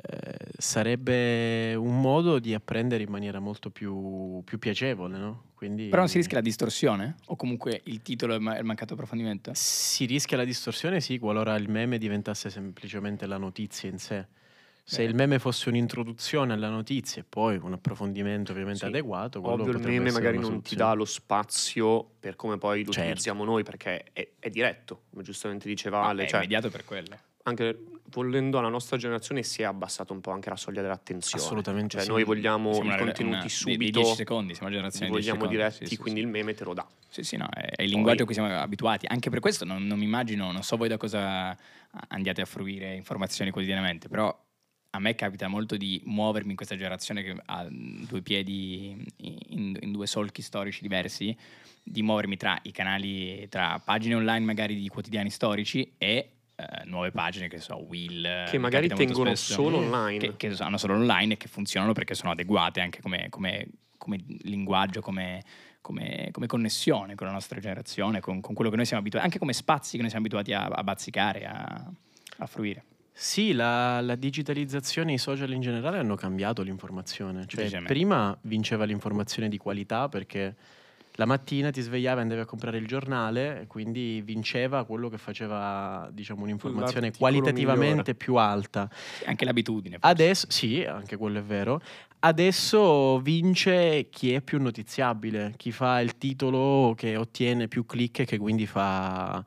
eh, 0.00 0.36
sarebbe 0.56 1.74
un 1.74 2.00
modo 2.00 2.38
di 2.38 2.54
apprendere 2.54 3.02
in 3.02 3.10
maniera 3.10 3.40
molto 3.40 3.70
più, 3.70 4.42
più 4.44 4.58
piacevole, 4.58 5.18
no? 5.18 5.44
Quindi 5.54 5.88
Però 5.88 6.02
non 6.02 6.08
si 6.08 6.18
rischia 6.18 6.36
la 6.36 6.42
distorsione? 6.42 7.16
O 7.26 7.36
comunque 7.36 7.80
il 7.84 8.00
titolo 8.02 8.34
è 8.34 8.38
ma- 8.38 8.54
è 8.54 8.58
il 8.60 8.64
mancato 8.64 8.94
approfondimento? 8.94 9.50
Si 9.54 10.04
rischia 10.04 10.36
la 10.36 10.44
distorsione, 10.44 11.00
sì, 11.00 11.18
qualora 11.18 11.56
il 11.56 11.68
meme 11.68 11.98
diventasse 11.98 12.48
semplicemente 12.48 13.26
la 13.26 13.38
notizia 13.38 13.88
in 13.88 13.98
sé. 13.98 14.26
Se 14.84 15.02
Beh. 15.02 15.08
il 15.10 15.14
meme 15.16 15.38
fosse 15.38 15.68
un'introduzione 15.68 16.52
alla 16.54 16.70
notizia 16.70 17.20
e 17.20 17.24
poi 17.28 17.58
un 17.60 17.72
approfondimento 17.74 18.52
ovviamente 18.52 18.78
Sì. 18.80 18.86
adeguato, 18.86 19.40
Ovvio 19.46 19.72
il 19.72 19.80
meme 19.80 20.10
magari 20.12 20.38
non 20.38 20.62
ti 20.62 20.76
dà 20.76 20.92
lo 20.94 21.04
spazio 21.04 22.08
per 22.18 22.36
come 22.36 22.56
poi 22.56 22.84
lo 22.84 22.92
Certo. 22.92 23.00
utilizziamo 23.08 23.44
noi, 23.44 23.64
perché 23.64 24.04
è, 24.12 24.26
è 24.38 24.48
diretto, 24.48 25.02
come 25.10 25.22
giustamente 25.24 25.68
diceva 25.68 26.04
Ale. 26.06 26.24
è 26.24 26.26
cioè, 26.28 26.38
immediato 26.38 26.70
per 26.70 26.84
quello. 26.84 27.18
anche 27.42 27.78
volendo 28.10 28.58
alla 28.58 28.68
nostra 28.68 28.96
generazione 28.96 29.42
si 29.42 29.62
è 29.62 29.64
abbassata 29.64 30.12
un 30.12 30.20
po' 30.20 30.30
anche 30.30 30.48
la 30.48 30.56
soglia 30.56 30.80
dell'attenzione. 30.82 31.42
Assolutamente 31.44 31.96
Cioè 31.96 32.04
sì. 32.04 32.10
noi 32.10 32.24
vogliamo 32.24 32.72
Siamo 32.72 32.88
i 32.90 32.92
una- 32.94 33.02
contenuti 33.04 33.36
una- 33.38 33.48
subito, 33.48 33.78
dei 33.78 33.90
10 33.90 34.14
secondi, 34.14 34.52
siamo 34.54 34.68
una 34.68 34.76
generazione 34.76 35.06
di 35.06 35.12
10 35.12 35.28
vogliamo 35.30 35.44
secondi. 35.50 35.56
diretti, 35.62 35.86
Sì, 35.86 35.94
sì, 35.94 36.00
quindi 36.00 36.20
sì. 36.20 36.26
il 36.26 36.32
meme 36.32 36.54
te 36.54 36.64
lo 36.64 36.74
dà. 36.74 36.86
Sì, 37.08 37.22
sì, 37.22 37.36
no, 37.36 37.48
è, 37.50 37.60
è 37.76 37.82
il 37.82 37.90
linguaggio 37.90 38.22
a 38.22 38.24
cui 38.24 38.34
siamo 38.34 38.52
abituati. 38.54 39.06
Anche 39.06 39.30
per 39.30 39.40
questo 39.40 39.64
non, 39.64 39.86
non 39.86 39.98
mi 39.98 40.04
immagino, 40.04 40.52
non 40.52 40.62
so 40.62 40.76
voi 40.76 40.88
da 40.88 40.96
cosa 40.96 41.56
andiate 42.08 42.40
a 42.40 42.44
fruire 42.44 42.94
informazioni 42.94 43.50
quotidianamente, 43.50 44.08
però 44.08 44.46
a 44.90 44.98
me 45.00 45.14
capita 45.14 45.48
molto 45.48 45.76
di 45.76 46.00
muovermi 46.06 46.50
in 46.50 46.56
questa 46.56 46.74
generazione 46.76 47.22
che 47.22 47.36
ha 47.44 47.66
due 47.68 48.22
piedi 48.22 49.04
in, 49.16 49.76
in 49.80 49.92
due 49.92 50.06
solchi 50.06 50.40
storici 50.40 50.80
diversi, 50.80 51.36
di 51.82 52.02
muovermi 52.02 52.36
tra 52.36 52.58
i 52.62 52.70
canali, 52.72 53.46
tra 53.50 53.80
pagine 53.84 54.14
online 54.14 54.44
magari 54.46 54.74
di 54.74 54.88
quotidiani 54.88 55.28
storici 55.30 55.94
e 55.98 56.30
eh, 56.60 56.84
nuove 56.86 57.12
pagine 57.12 57.46
che 57.46 57.60
so, 57.60 57.76
Will. 57.86 58.22
Che 58.46 58.56
mi 58.56 58.58
magari 58.58 58.88
tengono 58.88 59.32
spesso 59.36 59.62
solo 59.62 59.76
online. 59.76 60.18
che, 60.18 60.36
che 60.36 60.54
sono 60.54 60.76
solo 60.76 60.94
online 60.94 61.34
e 61.34 61.36
che 61.36 61.46
funzionano 61.46 61.92
perché 61.92 62.14
sono 62.14 62.32
adeguate 62.32 62.80
anche 62.80 63.00
come, 63.00 63.28
come- 63.30 63.68
come 63.96 64.24
linguaggio, 64.40 65.00
come, 65.00 65.40
come- 65.80 66.30
come 66.32 66.46
connessione 66.48 67.14
con 67.14 67.28
la 67.28 67.32
nostra 67.32 67.60
generazione, 67.60 68.18
con, 68.18 68.40
con 68.40 68.54
quello 68.56 68.70
che 68.70 68.76
noi 68.76 68.86
siamo 68.86 69.02
abituati, 69.02 69.24
anche 69.24 69.38
come 69.38 69.52
spazi 69.52 69.92
che 69.92 70.00
noi 70.00 70.10
siamo 70.10 70.26
abituati 70.26 70.52
a, 70.52 70.66
a 70.66 70.82
bazzicare, 70.82 71.46
a, 71.46 71.92
a 72.38 72.46
fruire. 72.46 72.82
Sì, 73.12 73.52
la, 73.52 74.00
la 74.00 74.16
digitalizzazione 74.16 75.12
e 75.12 75.14
i 75.14 75.18
social 75.18 75.52
in 75.52 75.60
generale 75.60 75.98
hanno 75.98 76.16
cambiato 76.16 76.62
l'informazione. 76.62 77.46
Cioè, 77.46 77.82
prima 77.82 78.36
vinceva 78.42 78.84
l'informazione 78.84 79.48
di 79.48 79.58
qualità 79.58 80.08
perché 80.08 80.54
la 81.18 81.26
mattina 81.26 81.70
ti 81.70 81.80
svegliavi 81.80 82.18
e 82.18 82.22
andavi 82.22 82.40
a 82.40 82.44
comprare 82.44 82.78
il 82.78 82.86
giornale 82.86 83.62
e 83.62 83.66
quindi 83.66 84.22
vinceva 84.22 84.84
quello 84.84 85.08
che 85.08 85.18
faceva 85.18 86.08
diciamo, 86.12 86.44
un'informazione 86.44 87.10
qualitativamente 87.10 87.88
migliore. 87.88 88.14
più 88.14 88.36
alta. 88.36 88.88
Anche 89.26 89.44
l'abitudine. 89.44 89.98
forse. 89.98 90.12
Adesso, 90.12 90.46
sì, 90.48 90.84
anche 90.84 91.16
quello 91.16 91.40
è 91.40 91.42
vero. 91.42 91.80
Adesso 92.20 93.18
vince 93.18 94.08
chi 94.10 94.32
è 94.32 94.40
più 94.40 94.60
notiziabile, 94.60 95.54
chi 95.56 95.72
fa 95.72 96.00
il 96.00 96.18
titolo 96.18 96.94
che 96.96 97.16
ottiene 97.16 97.66
più 97.66 97.84
click 97.84 98.20
e 98.20 98.24
che 98.24 98.38
quindi 98.38 98.66
fa, 98.66 99.44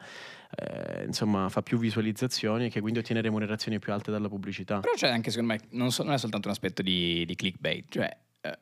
eh, 0.58 1.06
insomma, 1.06 1.48
fa 1.48 1.62
più 1.62 1.78
visualizzazioni 1.78 2.66
e 2.66 2.70
che 2.70 2.82
quindi 2.82 3.00
ottiene 3.00 3.22
remunerazioni 3.22 3.80
più 3.80 3.94
alte 3.94 4.12
dalla 4.12 4.28
pubblicità. 4.28 4.82
Però 4.82 4.94
c'è 4.94 5.08
anche, 5.08 5.32
secondo 5.32 5.54
me, 5.54 5.62
non, 5.70 5.92
so- 5.92 6.04
non 6.04 6.12
è 6.12 6.18
soltanto 6.18 6.48
un 6.48 6.54
aspetto 6.54 6.82
di, 6.82 7.24
di 7.26 7.36
clickbait, 7.36 7.86
cioè 7.88 8.18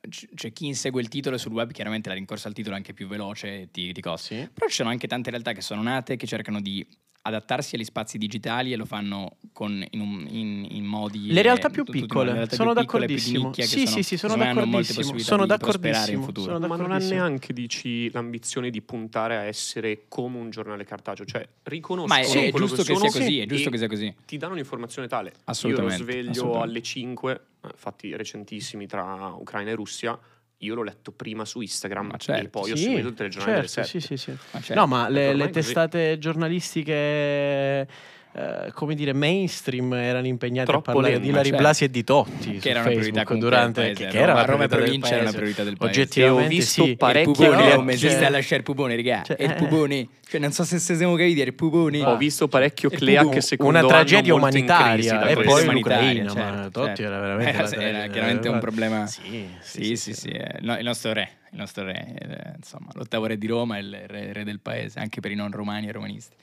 c'è 0.10 0.52
chi 0.52 0.66
insegue 0.66 1.02
il 1.02 1.08
titolo 1.08 1.38
sul 1.38 1.54
web 1.54 1.72
chiaramente 1.72 2.10
la 2.10 2.16
rincorsa 2.16 2.48
al 2.48 2.54
titolo 2.54 2.76
è 2.76 2.78
anche 2.78 2.94
più 2.94 3.08
veloce 3.08 3.70
ti, 3.72 3.92
ti 3.94 4.02
costa. 4.02 4.36
Sì. 4.36 4.50
Però 4.54 4.68
ci 4.68 4.76
sono 4.76 4.90
anche 4.90 5.08
tante 5.08 5.30
realtà 5.30 5.54
che 5.54 5.62
sono 5.62 5.82
nate 5.82 6.18
che 6.18 6.28
cercano 6.28 6.60
di 6.60 6.86
adattarsi 7.30 7.76
agli 7.76 7.84
spazi 7.84 8.18
digitali 8.18 8.72
e 8.74 8.76
lo 8.76 8.86
fanno 8.86 9.38
con, 9.54 9.84
in, 9.92 10.00
un- 10.02 10.28
in- 10.30 10.68
in 10.70 10.86
modi... 10.86 11.32
Le 11.32 11.42
realtà 11.42 11.70
eh, 11.70 11.72
più 11.72 11.84
piccole, 11.84 12.28
le 12.28 12.34
realtà 12.36 12.56
sono 12.56 12.74
più 12.74 12.82
piccole, 12.82 13.06
d'accordissimo. 13.06 13.46
nicchia, 13.48 13.64
che 13.64 13.70
Sì, 13.70 13.80
sono- 13.86 13.96
sì, 13.96 14.04
sì, 14.04 14.18
sono 14.18 14.36
d'accordissimo. 14.36 15.18
Sono 15.20 15.46
d'accordissimo, 15.46 16.22
futuro. 16.24 16.54
sono 16.54 16.60
Ma 16.68 16.76
non 16.76 16.86
ha 16.86 16.88
d'accordissimo. 16.90 17.16
neanche, 17.20 17.54
dici, 17.54 18.12
l'ambizione 18.12 18.70
di 18.70 18.82
puntare 18.82 19.38
a 19.38 19.44
essere 19.44 20.06
come 20.08 20.38
un 20.38 20.50
giornale 20.50 20.84
cartaceo, 20.84 21.26
cioè 21.26 21.48
riconoscono 21.64 22.14
Ma 22.14 22.22
è, 22.22 22.26
Sì, 22.30 22.38
è 22.40 22.52
giusto 22.52 22.78
che, 22.84 22.94
sono 22.94 23.10
sia 23.10 23.20
così, 23.22 23.40
è 23.40 23.46
giusto 23.46 23.70
che 23.70 23.78
sia 23.78 23.88
così. 23.88 24.16
ti 24.26 24.38
danno 24.38 24.54
un'informazione 24.54 25.08
tale. 25.08 25.34
Assolutamente, 25.46 25.94
Io 26.02 26.06
lo 26.06 26.12
sveglio 26.12 26.30
assolutamente. 26.32 26.70
alle 26.70 26.82
5, 26.82 27.42
eh, 27.64 27.70
fatti 27.76 28.16
recentissimi 28.16 28.88
tra 28.88 29.34
Ucraina 29.38 29.72
e 29.72 29.76
Russia, 29.76 30.18
io 30.60 30.76
l'ho 30.76 30.84
letto 30.84 31.12
prima 31.12 31.46
su 31.46 31.62
Instagram 31.62 32.08
Ma 32.12 32.18
certo, 32.18 32.46
e 32.46 32.50
poi 32.50 32.72
ho 32.72 32.76
Sì, 32.76 32.84
seguito 32.84 33.08
il 33.08 33.14
telegiornale 33.14 33.68
certo, 33.68 33.76
del 33.80 33.86
sì, 33.88 34.00
7. 34.02 34.18
sì, 34.18 34.32
sì. 34.32 34.38
Ma 34.52 34.62
certo. 34.62 34.74
No, 34.82 34.88
ma 34.88 35.10
le, 35.10 35.34
le 35.34 35.50
testate 35.50 36.18
giornalistiche, 36.20 37.88
eh, 38.32 38.72
come 38.74 38.94
dire, 38.94 39.12
mainstream 39.12 39.92
erano 39.94 40.28
impegnate 40.28 40.68
Troppo 40.70 40.92
a 40.92 40.94
parlare 40.94 41.14
lente, 41.14 41.28
di 41.28 41.34
Lari 41.34 41.48
certo. 41.50 41.62
Blasi 41.64 41.84
e 41.86 41.90
di 41.90 42.04
Totti 42.04 42.58
Che 42.58 42.70
era 42.70 42.82
una 42.82 42.90
priorità 42.90 43.24
durante 43.24 43.82
del 43.82 43.96
che, 43.96 44.04
paese. 44.04 44.18
che 44.18 44.24
era 44.24 44.32
Roma, 44.34 44.46
Roma 44.46 44.68
provincia 44.68 45.08
era 45.08 45.16
una 45.16 45.24
paese. 45.24 45.38
priorità 45.38 45.64
del 45.64 45.78
paese. 45.78 46.00
Oggettivamente 46.02 46.46
ho 46.46 46.48
visto 46.48 46.84
sì. 46.84 46.96
parecchi 46.96 47.30
il 47.30 47.36
pupone 47.36 47.56
Parecchie 47.56 47.76
non 47.78 47.90
esiste 47.90 48.16
cioè- 48.18 48.26
a 48.26 48.30
lasciare 48.30 48.56
il 48.58 48.64
pupone, 48.64 48.96
raga. 48.96 49.22
Cioè, 49.24 49.38
il 49.44 49.50
eh. 49.52 49.54
pupone. 49.56 50.08
Cioè, 50.30 50.40
non 50.40 50.52
so 50.52 50.64
se 50.64 50.78
siamo 50.80 51.16
capiti, 51.16 51.42
è 51.42 51.46
il 51.46 51.54
pupone. 51.56 52.06
Ho 52.06 52.18
visto 52.18 52.48
parecchio 52.48 52.92
E 52.92 52.96
Clea 52.98 53.28
che 53.30 53.42
secondo 53.42 53.80
una 53.80 53.88
tragedia 53.88 54.36
umanitaria 54.36 55.26
e 55.28 55.36
poi 55.42 55.66
l'Ucraina, 55.66 56.26
ma 56.26 56.40
certo, 56.40 56.70
Totti 56.70 56.96
certo. 56.98 57.02
era 57.02 57.20
veramente 57.20 57.58
Era- 57.58 57.82
era 58.00 58.08
chiaramente 58.08 58.48
un 58.48 58.60
problema. 58.60 59.08
Sì, 59.08 59.48
Sì, 59.60 59.96
sì, 60.14 60.30
eh, 60.30 60.60
no, 60.62 60.78
il 60.78 60.84
nostro 60.84 61.14
re, 61.14 61.30
il 61.52 61.58
nostro 61.58 61.84
re, 61.84 62.54
insomma, 62.56 62.90
l'ottavo 62.94 63.26
re 63.26 63.40
di 63.40 63.48
Roma 63.48 63.80
il 63.80 64.04
re, 64.06 64.32
re 64.34 64.44
del 64.44 64.60
paese, 64.60 65.00
anche 65.00 65.20
per 65.20 65.32
i 65.32 65.36
non 65.36 65.50
romani 65.52 65.88
e 65.88 65.92
romanisti. 65.92 66.36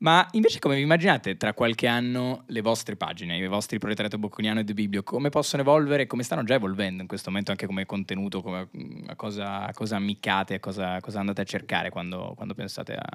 Ma 0.00 0.26
invece 0.32 0.58
come 0.60 0.76
vi 0.76 0.82
immaginate 0.82 1.36
tra 1.36 1.54
qualche 1.54 1.86
anno 1.86 2.44
le 2.46 2.60
vostre 2.60 2.96
pagine, 2.96 3.36
i 3.36 3.46
vostri 3.48 3.78
proletariato 3.78 4.18
bocconiano 4.18 4.60
e 4.60 4.64
The 4.64 4.74
Biblio, 4.74 5.02
come 5.02 5.28
possono 5.28 5.62
evolvere, 5.62 6.06
come 6.06 6.22
stanno 6.22 6.44
già 6.44 6.54
evolvendo 6.54 7.02
in 7.02 7.08
questo 7.08 7.30
momento 7.30 7.50
anche 7.50 7.66
come 7.66 7.84
contenuto, 7.84 8.40
come, 8.40 8.68
a, 9.06 9.16
cosa, 9.16 9.66
a 9.66 9.72
cosa 9.72 9.96
ammiccate, 9.96 10.54
a 10.54 10.60
cosa, 10.60 11.00
cosa 11.00 11.18
andate 11.18 11.40
a 11.40 11.44
cercare 11.44 11.90
quando, 11.90 12.32
quando 12.36 12.54
pensate 12.54 12.94
a, 12.94 13.08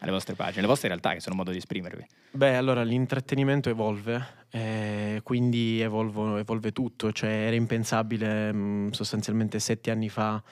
alle 0.00 0.10
vostre 0.10 0.34
pagine, 0.34 0.62
le 0.62 0.66
vostre 0.66 0.88
realtà 0.88 1.12
che 1.12 1.20
sono 1.20 1.34
un 1.34 1.40
modo 1.40 1.52
di 1.52 1.58
esprimervi? 1.58 2.06
Beh, 2.32 2.56
allora 2.56 2.82
l'intrattenimento 2.82 3.68
evolve, 3.68 4.26
eh, 4.50 5.20
quindi 5.22 5.80
evolvo- 5.80 6.36
evolve 6.36 6.72
tutto, 6.72 7.12
cioè 7.12 7.30
era 7.30 7.54
impensabile 7.54 8.52
mh, 8.52 8.90
sostanzialmente 8.90 9.60
sette 9.60 9.92
anni 9.92 10.08
fa 10.08 10.42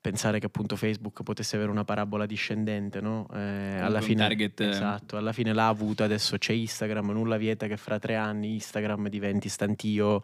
pensare 0.00 0.38
che 0.38 0.46
appunto 0.46 0.76
Facebook 0.76 1.22
potesse 1.22 1.56
avere 1.56 1.70
una 1.70 1.84
parabola 1.84 2.26
discendente, 2.26 3.00
no? 3.00 3.26
Eh, 3.34 3.78
alla 3.80 4.00
fine, 4.00 4.20
target, 4.26 4.60
eh. 4.60 4.68
esatto, 4.68 5.16
alla 5.16 5.32
fine 5.32 5.52
l'ha 5.52 5.68
avuto, 5.68 6.02
adesso 6.04 6.38
c'è 6.38 6.52
Instagram, 6.52 7.10
nulla 7.10 7.36
vieta 7.36 7.66
che 7.66 7.76
fra 7.76 7.98
tre 7.98 8.16
anni 8.16 8.52
Instagram 8.54 9.08
diventi 9.08 9.48
stantio, 9.48 10.22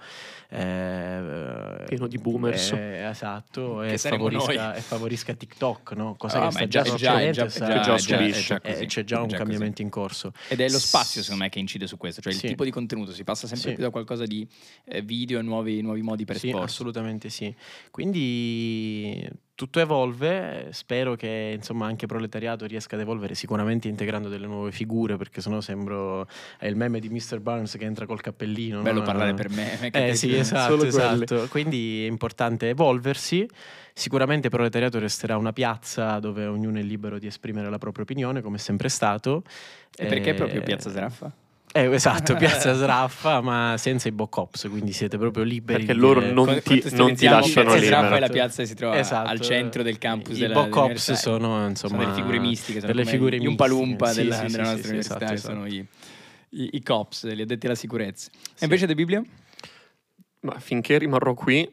eh, 0.49 1.85
Pieno 1.87 2.07
di 2.07 2.19
boomers. 2.19 2.73
eh, 2.73 3.07
esatto, 3.09 3.83
e 3.83 3.99
favorisca, 3.99 4.75
e 4.75 4.81
favorisca 4.81 5.35
TikTok, 5.35 5.93
no? 5.93 6.15
Cosa 6.17 6.41
Ah, 6.43 6.47
che 6.47 6.51
sta 6.53 6.61
è 6.65 6.69
già, 6.69 6.83
già- 6.83 6.95
già- 6.97 6.97
già- 6.97 7.11
succedendo, 7.13 7.49
sta- 7.49 7.67
già- 7.67 7.81
già 7.81 7.97
già 7.97 8.61
eh, 8.63 8.73
così, 8.73 8.87
c'è 8.87 9.05
già 9.05 9.19
un 9.19 9.25
così. 9.25 9.37
cambiamento 9.37 9.83
in 9.83 9.89
corso. 9.91 10.33
Ed 10.49 10.61
è 10.61 10.69
lo 10.69 10.79
spazio, 10.79 11.23
secondo 11.23 11.45
me, 11.45 11.51
che 11.51 11.59
incide 11.59 11.87
su 11.87 11.97
questo, 11.97 12.21
cioè 12.21 12.33
il 12.33 12.39
Sì. 12.39 12.47
tipo 12.49 12.65
di 12.65 12.71
contenuto. 12.71 13.13
Si 13.13 13.25
passa 13.25 13.47
sempre 13.47 13.71
Sì. 13.71 13.75
più 13.75 13.83
da 13.85 13.91
qualcosa 13.91 14.25
di 14.25 14.47
eh, 14.87 15.03
video 15.03 15.39
e 15.39 15.43
nuovi, 15.43 15.81
nuovi 15.81 16.03
modi 16.03 16.25
per 16.25 16.37
Sì, 16.39 16.47
esporsi. 16.49 16.67
assolutamente 16.75 17.29
sì. 17.29 17.55
Quindi 17.91 19.29
tutto 19.55 19.79
evolve, 19.79 20.69
spero 20.73 21.15
che 21.15 21.53
insomma 21.55 21.87
anche 21.87 22.07
Proletariato 22.07 22.67
riesca 22.67 22.97
ad 22.97 23.03
evolvere 23.03 23.35
sicuramente 23.35 23.87
integrando 23.87 24.29
delle 24.29 24.47
nuove 24.47 24.73
figure 24.73 25.17
perché 25.17 25.41
sennò 25.41 25.61
sembro 25.61 26.27
è 26.59 26.67
il 26.67 26.75
meme 26.75 26.99
di 26.99 27.09
Mr. 27.09 27.39
Barnes 27.41 27.77
che 27.77 27.85
entra 27.85 28.05
col 28.05 28.21
cappellino. 28.21 28.83
Bello 28.83 29.01
no? 29.01 29.05
parlare 29.05 29.35
per 29.35 29.51
me. 29.51 29.91
Eh 29.91 30.15
sì, 30.17 30.35
esatto, 30.35 30.85
esatto. 30.85 31.47
Quindi 31.49 32.05
è 32.05 32.09
importante 32.09 32.71
evolversi. 32.71 33.49
Sicuramente 33.93 34.49
Proletariato 34.49 34.99
resterà 34.99 35.37
una 35.37 35.53
piazza 35.53 36.19
dove 36.19 36.47
ognuno 36.47 36.79
è 36.79 36.83
libero 36.83 37.19
di 37.21 37.29
esprimere 37.29 37.71
la 37.71 37.79
propria 37.79 38.03
opinione, 38.03 38.43
come 38.43 38.57
è 38.57 38.61
sempre 38.61 38.89
stato. 38.89 39.45
E 39.97 40.07
perché 40.07 40.31
Eh, 40.31 40.35
proprio 40.35 40.63
Piazza 40.63 40.91
Seraffa? 40.91 41.33
Eh, 41.77 41.93
esatto, 41.93 42.37
Piazza 42.39 42.73
Sraffa, 42.73 43.41
ma 43.41 43.75
senza 43.79 44.07
i 44.07 44.13
Boccops, 44.13 44.69
quindi 44.71 44.93
siete 44.93 45.19
proprio 45.19 45.43
liberi. 45.43 45.85
Perché 45.85 45.93
loro 45.99 46.21
non 46.21 46.61
Qu- 46.63 46.63
ti- 46.63 46.95
non 46.95 47.15
ti 47.17 47.25
lasciano 47.27 47.71
Piazza 47.73 47.81
libero. 47.81 47.81
Seraffa 47.81 48.17
è 48.17 48.21
la 48.21 48.29
piazza 48.29 48.63
che 48.63 48.69
si 48.69 48.75
trova 48.77 48.97
Esatto. 48.97 49.29
al 49.29 49.41
centro 49.41 49.83
del 49.83 49.99
campus 49.99 50.37
I 50.37 50.41
della 50.41 50.55
Boccops 50.55 51.13
sono 51.15 51.67
insomma 51.67 51.95
sono 51.95 51.99
delle 52.05 52.15
figure 52.15 52.39
mistiche, 52.39 52.79
sono 52.79 52.93
delle 52.93 53.05
figure 53.05 53.39
gli 53.41 53.47
Umpa 53.47 53.65
mistiche. 53.67 53.87
Lumpa 53.87 54.07
Sì, 54.07 54.23
della, 54.23 54.35
sì, 54.37 54.41
della 54.43 54.49
sì, 54.51 54.59
nostra 54.61 54.77
sì, 54.83 54.89
università, 54.89 55.15
esatto, 55.17 55.27
che 55.27 55.35
esatto. 55.35 55.53
sono 55.55 55.67
i, 55.67 55.87
i, 56.51 56.69
i 56.75 56.83
cops, 56.85 57.27
gli 57.27 57.41
addetti 57.41 57.67
alla 57.67 57.75
sicurezza. 57.75 58.31
E 58.33 58.65
invece 58.65 58.87
De 58.87 58.95
Biblio? 58.95 59.25
Ma 60.43 60.61
finché 60.61 60.97
rimarrò 60.99 61.35
qui, 61.35 61.69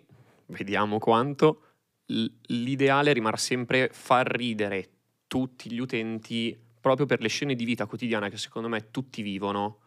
vediamo 0.48 0.98
quanto, 0.98 1.62
l'ideale 2.06 3.14
rimarrà 3.14 3.38
sempre 3.38 3.90
far 3.92 4.28
ridere 4.28 4.88
tutti 5.28 5.72
gli 5.72 5.80
utenti 5.80 6.58
proprio 6.82 7.06
per 7.06 7.22
le 7.22 7.28
scene 7.28 7.54
di 7.54 7.66
vita 7.66 7.86
quotidiana 7.86 8.30
che 8.30 8.38
secondo 8.38 8.68
me 8.68 8.90
tutti 8.90 9.22
vivono 9.22 9.78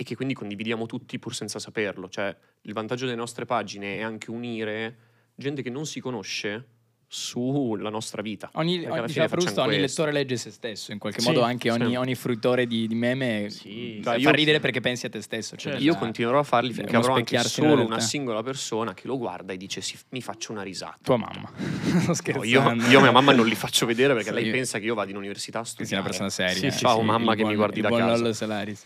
e 0.00 0.04
che 0.04 0.14
quindi 0.14 0.32
condividiamo 0.32 0.86
tutti 0.86 1.18
pur 1.18 1.34
senza 1.34 1.58
saperlo. 1.58 2.08
Cioè, 2.08 2.34
il 2.62 2.72
vantaggio 2.72 3.04
delle 3.04 3.16
nostre 3.16 3.44
pagine 3.46 3.96
è 3.96 4.02
anche 4.02 4.30
unire 4.30 4.96
gente 5.34 5.60
che 5.60 5.70
non 5.70 5.86
si 5.86 5.98
conosce 5.98 6.66
sulla 7.10 7.88
nostra 7.90 8.20
vita. 8.22 8.50
Ogni, 8.54 8.84
ogni, 8.86 9.08
fine 9.08 9.26
Frusto, 9.28 9.62
ogni 9.62 9.78
lettore 9.80 10.12
legge 10.12 10.36
se 10.36 10.50
stesso, 10.50 10.92
in 10.92 10.98
qualche 10.98 11.20
Sì, 11.20 11.26
modo 11.28 11.40
anche 11.42 11.70
ogni, 11.70 11.88
sì. 11.90 11.94
ogni 11.96 12.14
fruitore 12.14 12.66
di, 12.66 12.86
di 12.86 12.94
meme 12.94 13.48
Sì, 13.50 13.98
fa 14.02 14.14
io- 14.16 14.30
ridere 14.30 14.60
perché 14.60 14.80
pensi 14.80 15.06
a 15.06 15.08
te 15.08 15.20
stesso. 15.22 15.56
Cioè 15.56 15.72
Certo. 15.72 15.84
Io 15.86 15.96
continuerò 15.96 16.38
a 16.38 16.42
farli 16.42 16.72
finché 16.72 16.94
avrò 16.94 17.14
anche 17.14 17.38
solo 17.38 17.82
una 17.84 17.98
singola 17.98 18.42
persona 18.42 18.92
che 18.94 19.06
lo 19.08 19.16
guarda 19.16 19.52
e 19.52 19.56
dice 19.56 19.80
"Sì, 19.80 19.96
mi 20.10 20.20
faccio 20.20 20.52
una 20.52 20.62
risata. 20.62 20.98
Tua 21.02 21.16
mamma. 21.16 21.50
Sto 22.14 22.32
No, 22.32 22.44
io, 22.44 22.72
io 22.74 23.00
mia 23.00 23.10
mamma 23.10 23.32
non 23.32 23.46
li 23.46 23.54
faccio 23.56 23.86
vedere 23.86 24.12
perché 24.12 24.28
Sì, 24.28 24.34
lei 24.34 24.44
io- 24.44 24.52
pensa 24.52 24.78
che 24.78 24.84
io 24.84 24.94
vada 24.94 25.10
in 25.10 25.16
università 25.16 25.60
a 25.60 25.62
Che 25.62 25.68
sia 25.68 25.74
studiare. 25.86 26.00
una 26.02 26.08
persona 26.10 26.28
seria. 26.30 26.54
Sì, 26.60 26.66
eh. 26.66 26.70
sì, 26.72 26.78
Ciao 26.80 26.98
sì, 27.00 27.04
mamma 27.06 27.30
che 27.32 27.38
mi 27.38 27.42
buon- 27.44 27.54
guardi 27.56 27.76
il 27.76 27.82
da 27.82 27.88
buon 27.88 28.00
casa. 28.00 28.16
Lollo 28.16 28.32
Salaris. 28.34 28.84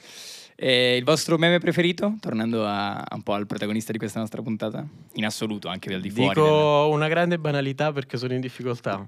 E 0.54 0.96
il 0.96 1.04
vostro 1.04 1.38
meme 1.38 1.58
preferito? 1.58 2.16
Tornando 2.20 2.66
a, 2.66 3.04
un 3.14 3.22
po' 3.22 3.32
al 3.32 3.46
protagonista 3.46 3.92
di 3.92 3.98
questa 3.98 4.20
nostra 4.20 4.42
puntata? 4.42 4.86
In 5.14 5.24
assoluto, 5.24 5.68
anche 5.68 5.92
al 5.94 6.00
di 6.00 6.10
fuori. 6.10 6.34
Dico 6.34 6.88
una 6.90 7.08
grande 7.08 7.38
banalità 7.38 7.92
perché 7.92 8.16
sono 8.16 8.34
in 8.34 8.40
difficoltà. 8.40 9.06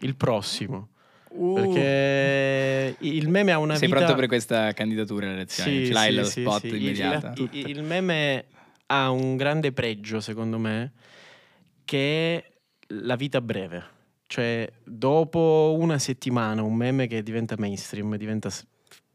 Il 0.00 0.16
prossimo. 0.16 0.88
Uh, 1.28 1.54
Perché 1.54 2.96
il 3.00 3.28
meme 3.28 3.52
ha 3.52 3.58
una 3.58 3.74
sei 3.74 3.88
vita... 3.88 3.98
pronto 3.98 4.16
per 4.16 4.26
questa 4.26 4.72
candidatura 4.72 5.26
alle 5.26 5.34
elezioni? 5.34 5.78
Sì, 5.80 5.86
Ce 5.86 5.92
l'hai 5.92 6.10
sì, 6.10 6.16
lo 6.16 6.24
sì, 6.24 6.40
spot 6.40 6.60
sì. 6.60 6.66
Il- 6.68 6.82
immediato? 6.82 7.48
Il, 7.50 7.68
il 7.68 7.82
meme 7.82 8.46
ha 8.86 9.10
un 9.10 9.36
grande 9.36 9.72
pregio, 9.72 10.20
secondo 10.20 10.58
me, 10.58 10.92
che 11.84 12.36
è 12.36 12.52
la 12.88 13.16
vita 13.16 13.40
breve. 13.42 13.84
Cioè, 14.26 14.70
dopo 14.82 15.76
una 15.78 15.98
settimana, 15.98 16.62
un 16.62 16.74
meme 16.74 17.06
che 17.06 17.22
diventa 17.22 17.54
mainstream, 17.58 18.16
diventa 18.16 18.48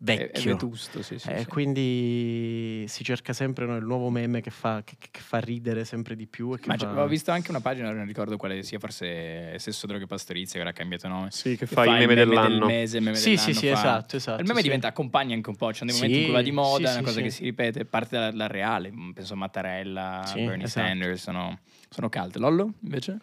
s- 0.04 0.10
È, 0.10 0.14
è 0.14 0.18
vecchio. 0.32 0.52
vetusto, 0.54 1.02
sì, 1.04 1.20
sì, 1.20 1.30
Eh, 1.30 1.40
sì. 1.42 1.46
quindi 1.48 2.86
si 2.88 3.04
cerca 3.04 3.34
sempre 3.34 3.66
no, 3.66 3.76
il 3.78 3.86
nuovo 3.86 4.10
meme 4.10 4.42
che 4.42 4.50
fa, 4.50 4.82
che, 4.84 4.96
che 5.00 5.20
fa 5.22 5.38
ridere 5.40 5.86
sempre 5.86 6.16
di 6.16 6.26
più. 6.26 6.54
E 6.54 6.58
che 6.60 6.68
Ma 6.68 6.76
fa... 6.76 6.90
avevo 6.90 7.08
visto 7.08 7.32
anche 7.32 7.52
una 7.52 7.62
pagina, 7.62 7.92
non 7.92 8.06
ricordo 8.06 8.36
quale 8.38 8.64
sia, 8.64 8.80
forse 8.80 9.58
Sesso 9.60 9.86
Droghe 9.88 10.08
Pastorizia, 10.08 10.56
che 10.56 10.62
ora 10.62 10.70
ha 10.72 10.74
cambiato 10.74 11.08
nome. 11.08 11.30
Sì, 11.32 11.52
che 11.52 11.66
che 11.66 11.66
fa 11.68 11.86
i 11.86 11.92
meme 11.92 12.16
del 12.16 12.28
dell'anno. 12.28 12.66
mese, 12.66 12.98
il 12.98 13.04
meme 13.04 13.18
Sì, 13.18 13.38
sì, 13.38 13.54
dell'anno, 13.54 13.60
sì, 13.60 13.68
fa- 13.68 13.74
esatto, 13.74 14.16
esatto. 14.16 14.42
il 14.42 14.48
meme 14.48 14.58
sì. 14.60 14.64
diventa 14.66 14.88
accompagna 14.88 15.36
anche 15.36 15.50
un 15.50 15.56
po', 15.56 15.70
c'è 15.70 15.86
dei 15.86 15.90
Sì, 15.90 15.96
momenti 15.96 16.18
in 16.18 16.24
cui 16.26 16.34
va 16.34 16.42
di 16.42 16.52
moda, 16.52 16.78
sì, 16.78 16.84
è 16.84 16.90
una 16.90 16.98
sì, 16.98 17.04
cosa 17.04 17.18
sì. 17.18 17.22
che 17.24 17.30
si 17.30 17.44
ripete, 17.44 17.86
parte 17.86 18.16
dalla, 18.18 18.32
dal 18.32 18.50
reale, 18.50 18.92
penso 19.14 19.34
a 19.34 19.36
Mattarella, 19.38 20.22
Sì, 20.26 20.44
Bernie 20.44 20.66
esatto. 20.66 20.88
Sanders, 20.88 21.22
sono, 21.22 21.60
sono 21.90 22.10
cult. 22.10 22.36
Lollo, 22.38 22.74
invece? 22.82 23.20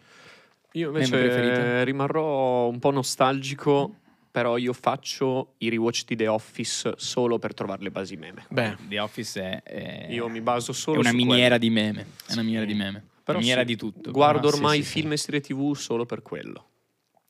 Io 0.73 0.91
Meme 0.91 1.03
invece 1.03 1.83
rimarrò 1.83 2.67
un 2.69 2.77
po' 2.79 2.91
nostalgico, 2.91 3.95
però 4.31 4.57
io 4.57 4.73
faccio 4.73 5.55
i 5.59 5.69
rewatch 5.69 6.03
di 6.05 6.15
The 6.15 6.27
Office 6.27 6.93
solo 6.97 7.39
per 7.39 7.53
trovare 7.53 7.81
le 7.83 7.91
basi 7.91 8.15
meme. 8.15 8.45
Beh, 8.49 8.75
The 8.87 8.99
Office 8.99 9.41
è, 9.41 9.63
è- 9.63 10.07
Io 10.11 10.27
mi 10.29 10.41
baso 10.41 10.71
è 10.71 10.73
solo 10.73 10.99
una 10.99 11.09
su 11.09 11.15
miniera 11.15 11.57
quello. 11.57 11.59
di 11.59 11.69
meme, 11.69 12.05
è 12.27 12.33
una 12.33 12.43
miniera 12.43 12.65
Sì. 12.65 12.71
di 12.71 12.77
meme, 12.77 13.03
Però 13.23 13.37
una 13.37 13.39
miniera 13.39 13.61
sì, 13.61 13.67
di 13.67 13.75
tutto. 13.75 14.11
Guardo 14.11 14.47
Ah, 14.47 14.51
sì, 14.51 14.57
ormai 14.57 14.77
sì, 14.81 14.83
sì. 14.85 14.91
film 14.99 15.11
e 15.13 15.17
serie 15.17 15.41
TV 15.41 15.75
solo 15.75 16.05
per 16.05 16.21
quello. 16.21 16.65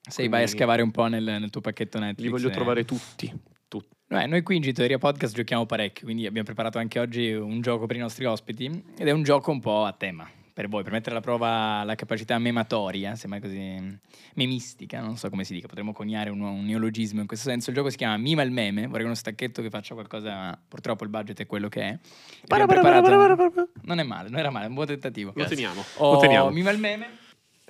Se 0.10 0.24
vai 0.28 0.42
a 0.42 0.44
quindi- 0.44 0.58
scavare 0.58 0.82
un 0.82 0.92
po' 0.92 1.06
nel, 1.08 1.24
nel 1.24 1.50
tuo 1.50 1.62
pacchetto 1.62 2.00
Netflix. 2.00 2.24
Li 2.26 2.30
voglio 2.32 2.48
eh. 2.50 2.52
trovare 2.52 2.86
tutti. 2.86 3.32
tutti. 3.68 3.96
Beh, 4.08 4.26
noi 4.26 4.42
qui 4.42 4.56
in 4.56 4.62
Gitoria 4.64 4.98
Podcast 4.98 5.36
giochiamo 5.36 5.66
parecchio, 5.68 6.06
quindi 6.06 6.26
abbiamo 6.26 6.46
preparato 6.46 6.80
anche 6.80 7.00
oggi 7.00 7.32
un 7.32 7.62
gioco 7.62 7.86
per 7.86 7.96
i 7.96 8.00
nostri 8.00 8.26
ospiti 8.26 8.66
ed 8.98 9.08
è 9.08 9.12
un 9.12 9.22
gioco 9.24 9.52
un 9.52 9.60
po' 9.60 9.86
a 9.86 9.94
tema 9.94 10.28
per 10.60 10.68
voi, 10.68 10.84
per 10.84 10.92
mettere 10.92 11.12
alla 11.12 11.24
prova 11.24 11.84
la 11.86 11.96
capacità 11.96 12.38
mematoria, 12.38 13.16
sembra 13.16 13.40
così 13.40 13.98
memistica, 14.34 15.00
non 15.00 15.16
so 15.16 15.30
come 15.30 15.46
si 15.46 15.54
dica, 15.54 15.68
potremmo 15.68 15.94
coniare 15.94 16.30
un, 16.32 16.42
un 16.42 16.66
neologismo 16.66 17.22
in 17.22 17.28
questo 17.28 17.48
senso. 17.50 17.70
Il 17.70 17.78
gioco 17.78 17.90
si 17.90 17.96
chiama 17.96 18.18
Mima 18.18 18.42
il 18.42 18.52
meme, 18.52 18.86
vorrei 18.88 19.06
uno 19.06 19.16
stacchetto 19.16 19.62
che 19.62 19.70
faccia 19.70 19.94
qualcosa, 19.94 20.36
ma 20.36 20.60
purtroppo 20.68 21.06
il 21.06 21.10
budget 21.10 21.40
è 21.40 21.46
quello 21.46 21.70
che 21.70 21.82
è. 21.82 21.98
para, 22.46 22.66
para, 22.66 22.82
para, 22.82 23.02
preparato- 23.02 23.38
para, 23.38 23.50
para. 23.50 23.68
Non 23.84 24.00
è 24.00 24.04
male, 24.04 24.28
non 24.28 24.38
era 24.38 24.50
male, 24.50 24.66
è 24.66 24.68
un 24.68 24.74
buon 24.74 24.88
tentativo. 24.88 25.32
Lo 25.34 25.46
teniamo. 25.46 25.82
Ho 25.96 26.12
Lo 26.16 26.20
teniamo. 26.20 26.50
Mima 26.50 26.72
il 26.72 26.80
meme. 26.80 27.08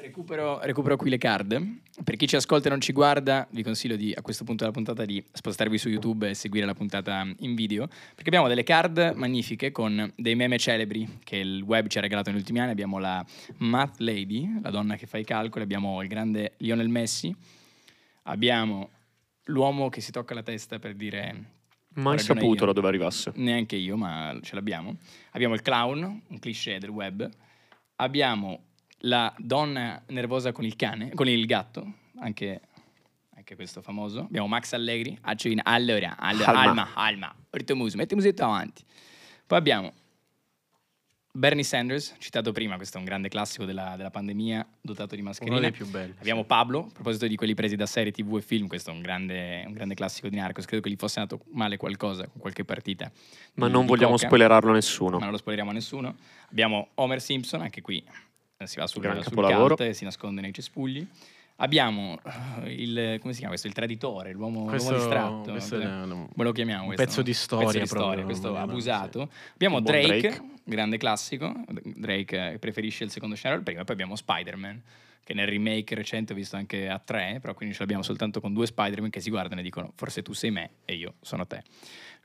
Recupero, 0.01 0.59
recupero 0.61 0.95
qui 0.95 1.09
le 1.09 1.17
card. 1.17 1.61
Per 2.05 2.15
chi 2.15 2.25
ci 2.25 2.37
ascolta 2.37 2.67
e 2.67 2.69
non 2.71 2.79
ci 2.79 2.93
guarda, 2.93 3.45
vi 3.51 3.63
consiglio 3.63 3.97
di, 3.97 4.13
a 4.15 4.21
questo 4.21 4.45
punto 4.45 4.61
della 4.63 4.73
puntata 4.73 5.03
di 5.03 5.21
spostarvi 5.29 5.77
su 5.77 5.89
YouTube 5.89 6.29
e 6.29 6.33
seguire 6.35 6.65
la 6.65 6.73
puntata 6.73 7.27
in 7.39 7.53
video, 7.53 7.87
perché 7.87 8.27
abbiamo 8.27 8.47
delle 8.47 8.63
card 8.63 9.13
magnifiche 9.15 9.71
con 9.71 10.09
dei 10.15 10.35
meme 10.35 10.57
celebri 10.57 11.19
che 11.23 11.35
il 11.35 11.61
web 11.63 11.87
ci 11.87 11.97
ha 11.97 12.01
regalato 12.01 12.29
negli 12.29 12.39
ultimi 12.39 12.59
anni. 12.61 12.71
Abbiamo 12.71 12.97
la 12.97 13.25
Math 13.57 13.99
Lady, 13.99 14.61
la 14.61 14.69
donna 14.69 14.95
che 14.95 15.05
fa 15.05 15.17
i 15.17 15.25
calcoli, 15.25 15.65
abbiamo 15.65 16.01
il 16.01 16.07
grande 16.07 16.53
Lionel 16.59 16.87
Messi, 16.87 17.35
abbiamo 18.23 18.89
l'uomo 19.45 19.89
che 19.89 19.99
si 19.99 20.11
tocca 20.11 20.33
la 20.33 20.43
testa 20.43 20.79
per 20.79 20.95
dire 20.95 21.57
Mai 21.95 22.19
saputo 22.19 22.61
io. 22.61 22.65
da 22.67 22.71
dove 22.73 22.87
arrivasse. 22.87 23.33
neanche 23.35 23.75
io, 23.75 23.97
ma 23.97 24.37
ce 24.41 24.55
l'abbiamo. 24.55 24.95
Abbiamo 25.31 25.55
il 25.55 25.61
clown, 25.61 26.21
un 26.25 26.39
cliché 26.39 26.79
del 26.79 26.89
web. 26.89 27.29
Abbiamo 27.97 28.67
la 28.99 29.33
donna 29.37 30.01
nervosa 30.07 30.51
con 30.51 30.65
il 30.65 30.75
cane, 30.75 31.11
con 31.13 31.27
il 31.27 31.45
gatto, 31.45 31.93
anche, 32.19 32.61
anche 33.35 33.55
questo 33.55 33.81
famoso. 33.81 34.21
Abbiamo 34.21 34.47
Max 34.47 34.73
Allegri, 34.73 35.17
Acciolina. 35.21 35.63
Allora, 35.65 36.17
allora, 36.17 36.51
Alma. 36.51 36.89
Alma, 36.93 37.35
Ortomuso, 37.49 37.97
metti 37.97 38.15
musietta 38.15 38.45
avanti. 38.45 38.83
Poi 39.45 39.57
abbiamo 39.57 39.93
Bernie 41.31 41.63
Sanders, 41.63 42.15
citato 42.17 42.51
prima, 42.51 42.75
questo 42.75 42.97
è 42.97 42.99
un 42.99 43.05
grande 43.05 43.29
classico 43.29 43.63
della, 43.63 43.93
della 43.95 44.09
pandemia, 44.09 44.67
dotato 44.81 45.15
di 45.15 45.21
Uno 45.21 45.29
mascherine. 45.29 45.59
dei 45.59 45.71
più 45.71 45.87
belli. 45.87 46.15
Abbiamo 46.19 46.43
Pablo, 46.43 46.87
a 46.89 46.91
proposito 46.91 47.27
di 47.27 47.35
quelli 47.35 47.53
presi 47.53 47.75
da 47.75 47.85
serie 47.85 48.11
TV 48.11 48.37
e 48.37 48.41
film, 48.41 48.67
questo 48.67 48.89
è 48.89 48.93
un 48.93 49.01
grande, 49.01 49.63
un 49.65 49.73
grande 49.73 49.93
classico 49.93 50.27
di 50.27 50.35
Narcos, 50.35 50.65
credo 50.65 50.83
che 50.83 50.89
gli 50.89 50.97
fosse 50.97 51.19
andato 51.19 51.43
male 51.51 51.77
qualcosa 51.77 52.27
con 52.27 52.41
qualche 52.41 52.65
partita. 52.65 53.11
Ma 53.53 53.67
non 53.67 53.85
vogliamo 53.85 54.13
coca, 54.13 54.25
spoilerarlo 54.25 54.71
a 54.71 54.73
nessuno. 54.73 55.17
Ma 55.17 55.23
non 55.23 55.31
lo 55.31 55.37
spoileriamo 55.37 55.71
a 55.71 55.73
nessuno. 55.73 56.15
Abbiamo 56.49 56.89
Homer 56.95 57.21
Simpson, 57.21 57.61
anche 57.61 57.81
qui 57.81 58.03
si 58.65 58.77
va 58.77 58.87
sul, 58.87 59.01
Gran 59.01 59.23
sul 59.23 59.75
e 59.79 59.93
si 59.93 60.03
nasconde 60.03 60.41
nei 60.41 60.53
cespugli. 60.53 61.05
Abbiamo 61.61 62.19
eh, 62.63 62.73
il, 62.73 63.17
come 63.19 63.31
si 63.31 63.39
chiama 63.39 63.49
questo? 63.49 63.67
Il 63.67 63.73
traditore, 63.73 64.31
l'uomo, 64.33 64.59
l'uomo 64.59 64.69
Questo, 64.69 64.93
distratto. 64.95 65.51
questo 65.51 65.79
è 65.79 65.85
come 65.85 66.27
lo 66.35 66.51
chiamiamo 66.51 66.85
questo? 66.85 67.03
pezzo 67.03 67.21
di 67.21 67.33
storia 67.33 67.67
Pezzo 67.67 67.79
di 67.79 67.85
storia, 67.85 68.05
proprio, 68.05 68.25
questo 68.25 68.47
no, 68.49 68.53
no, 68.53 68.59
abusato. 68.63 69.29
Abbiamo 69.53 69.77
Un 69.77 69.83
buon 69.83 69.95
Drake, 69.95 70.19
Drake. 70.19 70.41
grande 70.63 70.97
classico. 70.97 71.53
Drake 71.83 72.53
eh, 72.53 72.59
preferisce 72.59 73.03
il 73.05 73.11
secondo 73.11 73.35
scenario 73.35 73.59
al 73.59 73.65
primo. 73.65 73.81
E 73.81 73.83
poi 73.85 73.93
abbiamo 73.93 74.15
Spider-Man, 74.15 74.81
che 75.23 75.33
nel 75.33 75.47
remake 75.47 75.95
recente 75.95 76.33
ho 76.33 76.35
visto 76.35 76.55
anche 76.55 76.87
a 76.87 76.99
tre, 76.99 77.39
però 77.41 77.53
quindi 77.53 77.73
ce 77.73 77.81
l'abbiamo 77.81 78.03
soltanto 78.03 78.41
con 78.41 78.53
due 78.53 78.65
Spider-Man 78.65 79.09
che 79.09 79.21
si 79.21 79.29
guardano 79.29 79.59
e 79.61 79.63
dicono 79.63 79.91
forse 79.95 80.21
tu 80.21 80.33
sei 80.33 80.51
me 80.51 80.69
e 80.85 80.95
io 80.95 81.15
sono 81.21 81.45
te. 81.45 81.63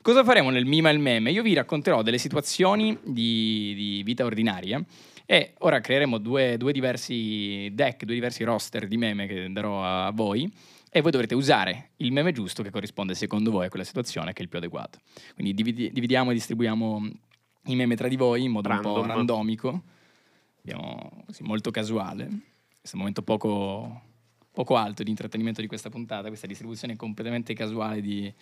Cosa 0.01 0.23
faremo 0.23 0.49
nel 0.49 0.65
Mima 0.65 0.89
il 0.91 0.99
meme? 0.99 1.31
Io 1.31 1.41
vi 1.41 1.53
racconterò 1.53 2.01
delle 2.03 2.19
situazioni 2.19 2.97
di, 3.03 3.73
di 3.75 4.01
vita 4.03 4.23
ordinaria 4.23 4.83
e 5.25 5.53
ora 5.59 5.79
creeremo 5.79 6.17
due, 6.17 6.57
due 6.57 6.71
diversi 6.71 7.69
deck, 7.73 8.03
due 8.05 8.13
diversi 8.13 8.43
roster 8.43 8.87
di 8.87 8.97
meme 8.97 9.25
che 9.27 9.51
darò 9.51 9.83
a 9.83 10.11
voi 10.11 10.51
e 10.89 11.01
voi 11.01 11.11
dovrete 11.11 11.35
usare 11.35 11.89
il 11.97 12.11
meme 12.11 12.31
giusto 12.31 12.63
che 12.63 12.69
corrisponde 12.69 13.15
secondo 13.15 13.51
voi 13.51 13.65
a 13.65 13.69
quella 13.69 13.83
situazione 13.83 14.33
che 14.33 14.39
è 14.39 14.43
il 14.43 14.49
più 14.49 14.59
adeguato. 14.59 14.99
Quindi 15.33 15.53
dividi- 15.53 15.91
dividiamo 15.91 16.31
e 16.31 16.33
distribuiamo 16.33 17.09
i 17.65 17.75
meme 17.75 17.95
tra 17.95 18.07
di 18.07 18.15
voi 18.15 18.43
in 18.43 18.51
modo 18.51 18.69
un 18.69 18.79
po' 18.79 18.95
Random. 18.95 19.15
randomico, 19.15 19.83
Abbiamo 20.61 21.23
così, 21.25 21.43
molto 21.43 21.69
casuale. 21.69 22.25
Questo 22.25 22.91
è 22.91 22.93
un 22.93 22.99
momento 22.99 23.21
poco, 23.21 24.01
poco 24.51 24.75
alto 24.77 25.03
di 25.03 25.11
intrattenimento 25.11 25.61
di 25.61 25.67
questa 25.67 25.89
puntata, 25.89 26.27
questa 26.27 26.47
distribuzione 26.47 26.95
completamente 26.95 27.53
casuale 27.53 28.01
di, 28.01 28.33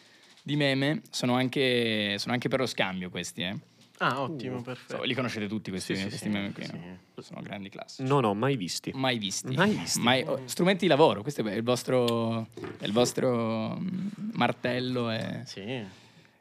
di 0.42 0.56
meme. 0.56 1.02
Sono 1.10 1.36
anche, 1.36 2.16
sono 2.20 2.34
anche 2.34 2.48
per 2.48 2.60
lo 2.60 2.66
scambio 2.66 3.10
questi, 3.10 3.42
eh. 3.42 3.58
Ah, 4.06 4.22
ottimo, 4.22 4.58
Uh, 4.58 4.62
perfetto. 4.62 4.98
So, 4.98 5.04
li 5.04 5.14
conoscete 5.14 5.48
tutti 5.48 5.70
questi, 5.70 5.96
Sì, 5.96 6.02
sì, 6.02 6.08
questi 6.10 6.28
sì, 6.28 6.34
meme 6.34 6.52
qui, 6.52 6.66
sì. 6.66 6.72
no? 6.74 7.22
Sono 7.22 7.42
grandi 7.42 7.70
classici. 7.70 8.08
Non 8.08 8.24
ho 8.26 8.34
mai 8.34 8.58
visti. 8.58 8.92
Mai 8.94 9.18
visti. 9.18 9.54
Mai 9.56 9.72
visti. 9.74 10.00
Mai- 10.02 10.24
oh, 10.24 10.42
strumenti 10.46 10.82
di 10.86 10.88
lavoro, 10.90 11.22
questo 11.22 11.46
è 11.46 11.54
il 11.54 11.64
vostro, 11.64 12.48
è 12.80 12.86
il 12.86 12.92
vostro 12.92 13.78
mm, 13.80 14.08
martello 14.34 15.10
e 15.12 15.42
Sì. 15.46 15.82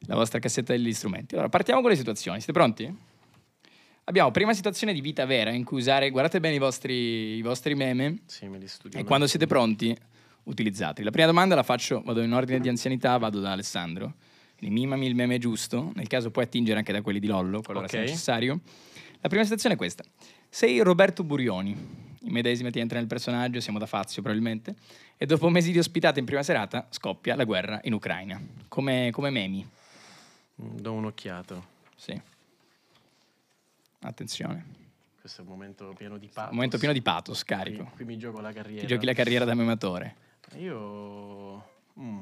la 0.07 0.15
vostra 0.15 0.39
cassetta 0.39 0.73
degli 0.73 0.93
strumenti. 0.93 1.35
Allora, 1.35 1.49
partiamo 1.49 1.81
con 1.81 1.91
le 1.91 1.97
situazioni. 1.97 2.39
Siete 2.39 2.53
pronti? 2.53 2.97
Abbiamo 4.05 4.33
prima 4.33 4.53
situazione 4.53 4.93
di 4.93 5.01
vita 5.01 5.25
vera 5.27 5.51
in 5.51 5.63
cui 5.63 5.79
usare, 5.79 6.11
guardate 6.11 6.41
bene 6.41 6.57
i 6.57 6.59
vostri, 6.59 7.37
i 7.37 7.43
vostri 7.43 7.75
meme 7.77 8.23
Sì, 8.27 8.49
me 8.49 8.59
li 8.59 8.67
studio. 8.67 8.99
e 8.99 9.05
quando 9.05 9.29
siete 9.29 9.47
pronti 9.47 9.97
utilizzateli. 10.45 11.05
La 11.05 11.13
prima 11.13 11.27
domanda 11.29 11.55
la 11.55 11.63
faccio, 11.63 12.03
vado 12.05 12.21
in 12.21 12.33
ordine 12.33 12.59
di 12.59 12.69
anzianità, 12.69 13.17
vado 13.19 13.39
da 13.39 13.53
Alessandro. 13.53 14.15
Mimami 14.71 15.07
il 15.07 15.15
meme 15.15 15.39
giusto, 15.39 15.91
nel 15.95 16.07
caso 16.07 16.31
puoi 16.31 16.45
attingere 16.45 16.79
anche 16.79 16.93
da 16.93 17.03
quelli 17.03 17.19
di 17.19 17.27
Lollo, 17.27 17.63
qualora 17.63 17.89
sia 17.89 17.99
Ok. 18.01 18.05
necessario. 18.07 18.61
La 19.21 19.29
prima 19.29 19.43
situazione 19.45 19.75
è 19.75 19.79
questa. 19.79 20.05
Sei 20.49 20.81
Roberto 20.81 21.25
Burioni, 21.25 21.77
immedesimati 22.21 22.79
entra 22.79 22.99
nel 22.99 23.07
personaggio, 23.09 23.61
siamo 23.61 23.79
da 23.79 23.87
Fazio 23.87 24.23
probabilmente, 24.23 24.75
e 25.17 25.27
dopo 25.27 25.49
mesi 25.49 25.73
di 25.73 25.79
ospitata 25.79 26.19
in 26.21 26.25
prima 26.27 26.43
serata 26.43 26.87
scoppia 26.91 27.35
la 27.37 27.45
guerra 27.45 27.81
in 27.85 27.93
Ucraina. 27.95 28.41
Come, 28.69 29.11
come 29.13 29.31
memi, 29.31 29.69
Mm, 30.63 30.77
Do 30.81 30.93
un'occhiato. 30.93 31.65
sì. 31.97 32.21
Attenzione. 34.01 34.65
Questo 35.21 35.41
è 35.41 35.45
un 35.45 35.51
momento 35.51 35.95
pieno 35.97 36.19
di 36.19 36.27
pathos. 36.27 36.51
Un 36.51 36.57
momento 36.57 36.79
pieno 36.79 36.93
di 36.93 37.01
pathos, 37.03 37.45
Qui, 37.45 37.55
carico. 37.57 37.91
qui 37.95 38.05
mi 38.05 38.19
gioco 38.19 38.41
la 38.41 38.53
carriera. 38.53 38.81
Ti 38.81 38.87
giochi 38.87 39.07
la 39.07 39.13
carriera 39.15 39.45
da 39.45 39.55
mematore. 39.55 40.17
Io... 40.59 41.65
mm. 41.99 42.21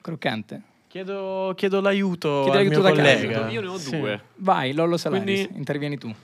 Croccante. 0.00 0.62
Chiedo, 0.94 1.54
chiedo 1.56 1.80
l'aiuto 1.80 2.42
Chiedi 2.44 2.56
al 2.58 2.64
l'aiuto 2.66 2.80
mio 2.86 2.94
collega. 2.94 3.48
Io 3.50 3.60
ne 3.60 3.66
ho 3.66 3.76
Sì. 3.78 3.98
due. 3.98 4.20
Vai, 4.36 4.72
Lollo 4.72 4.96
Salaris, 4.96 5.24
Quindi- 5.24 5.58
intervieni 5.58 5.98
tu. 5.98 6.14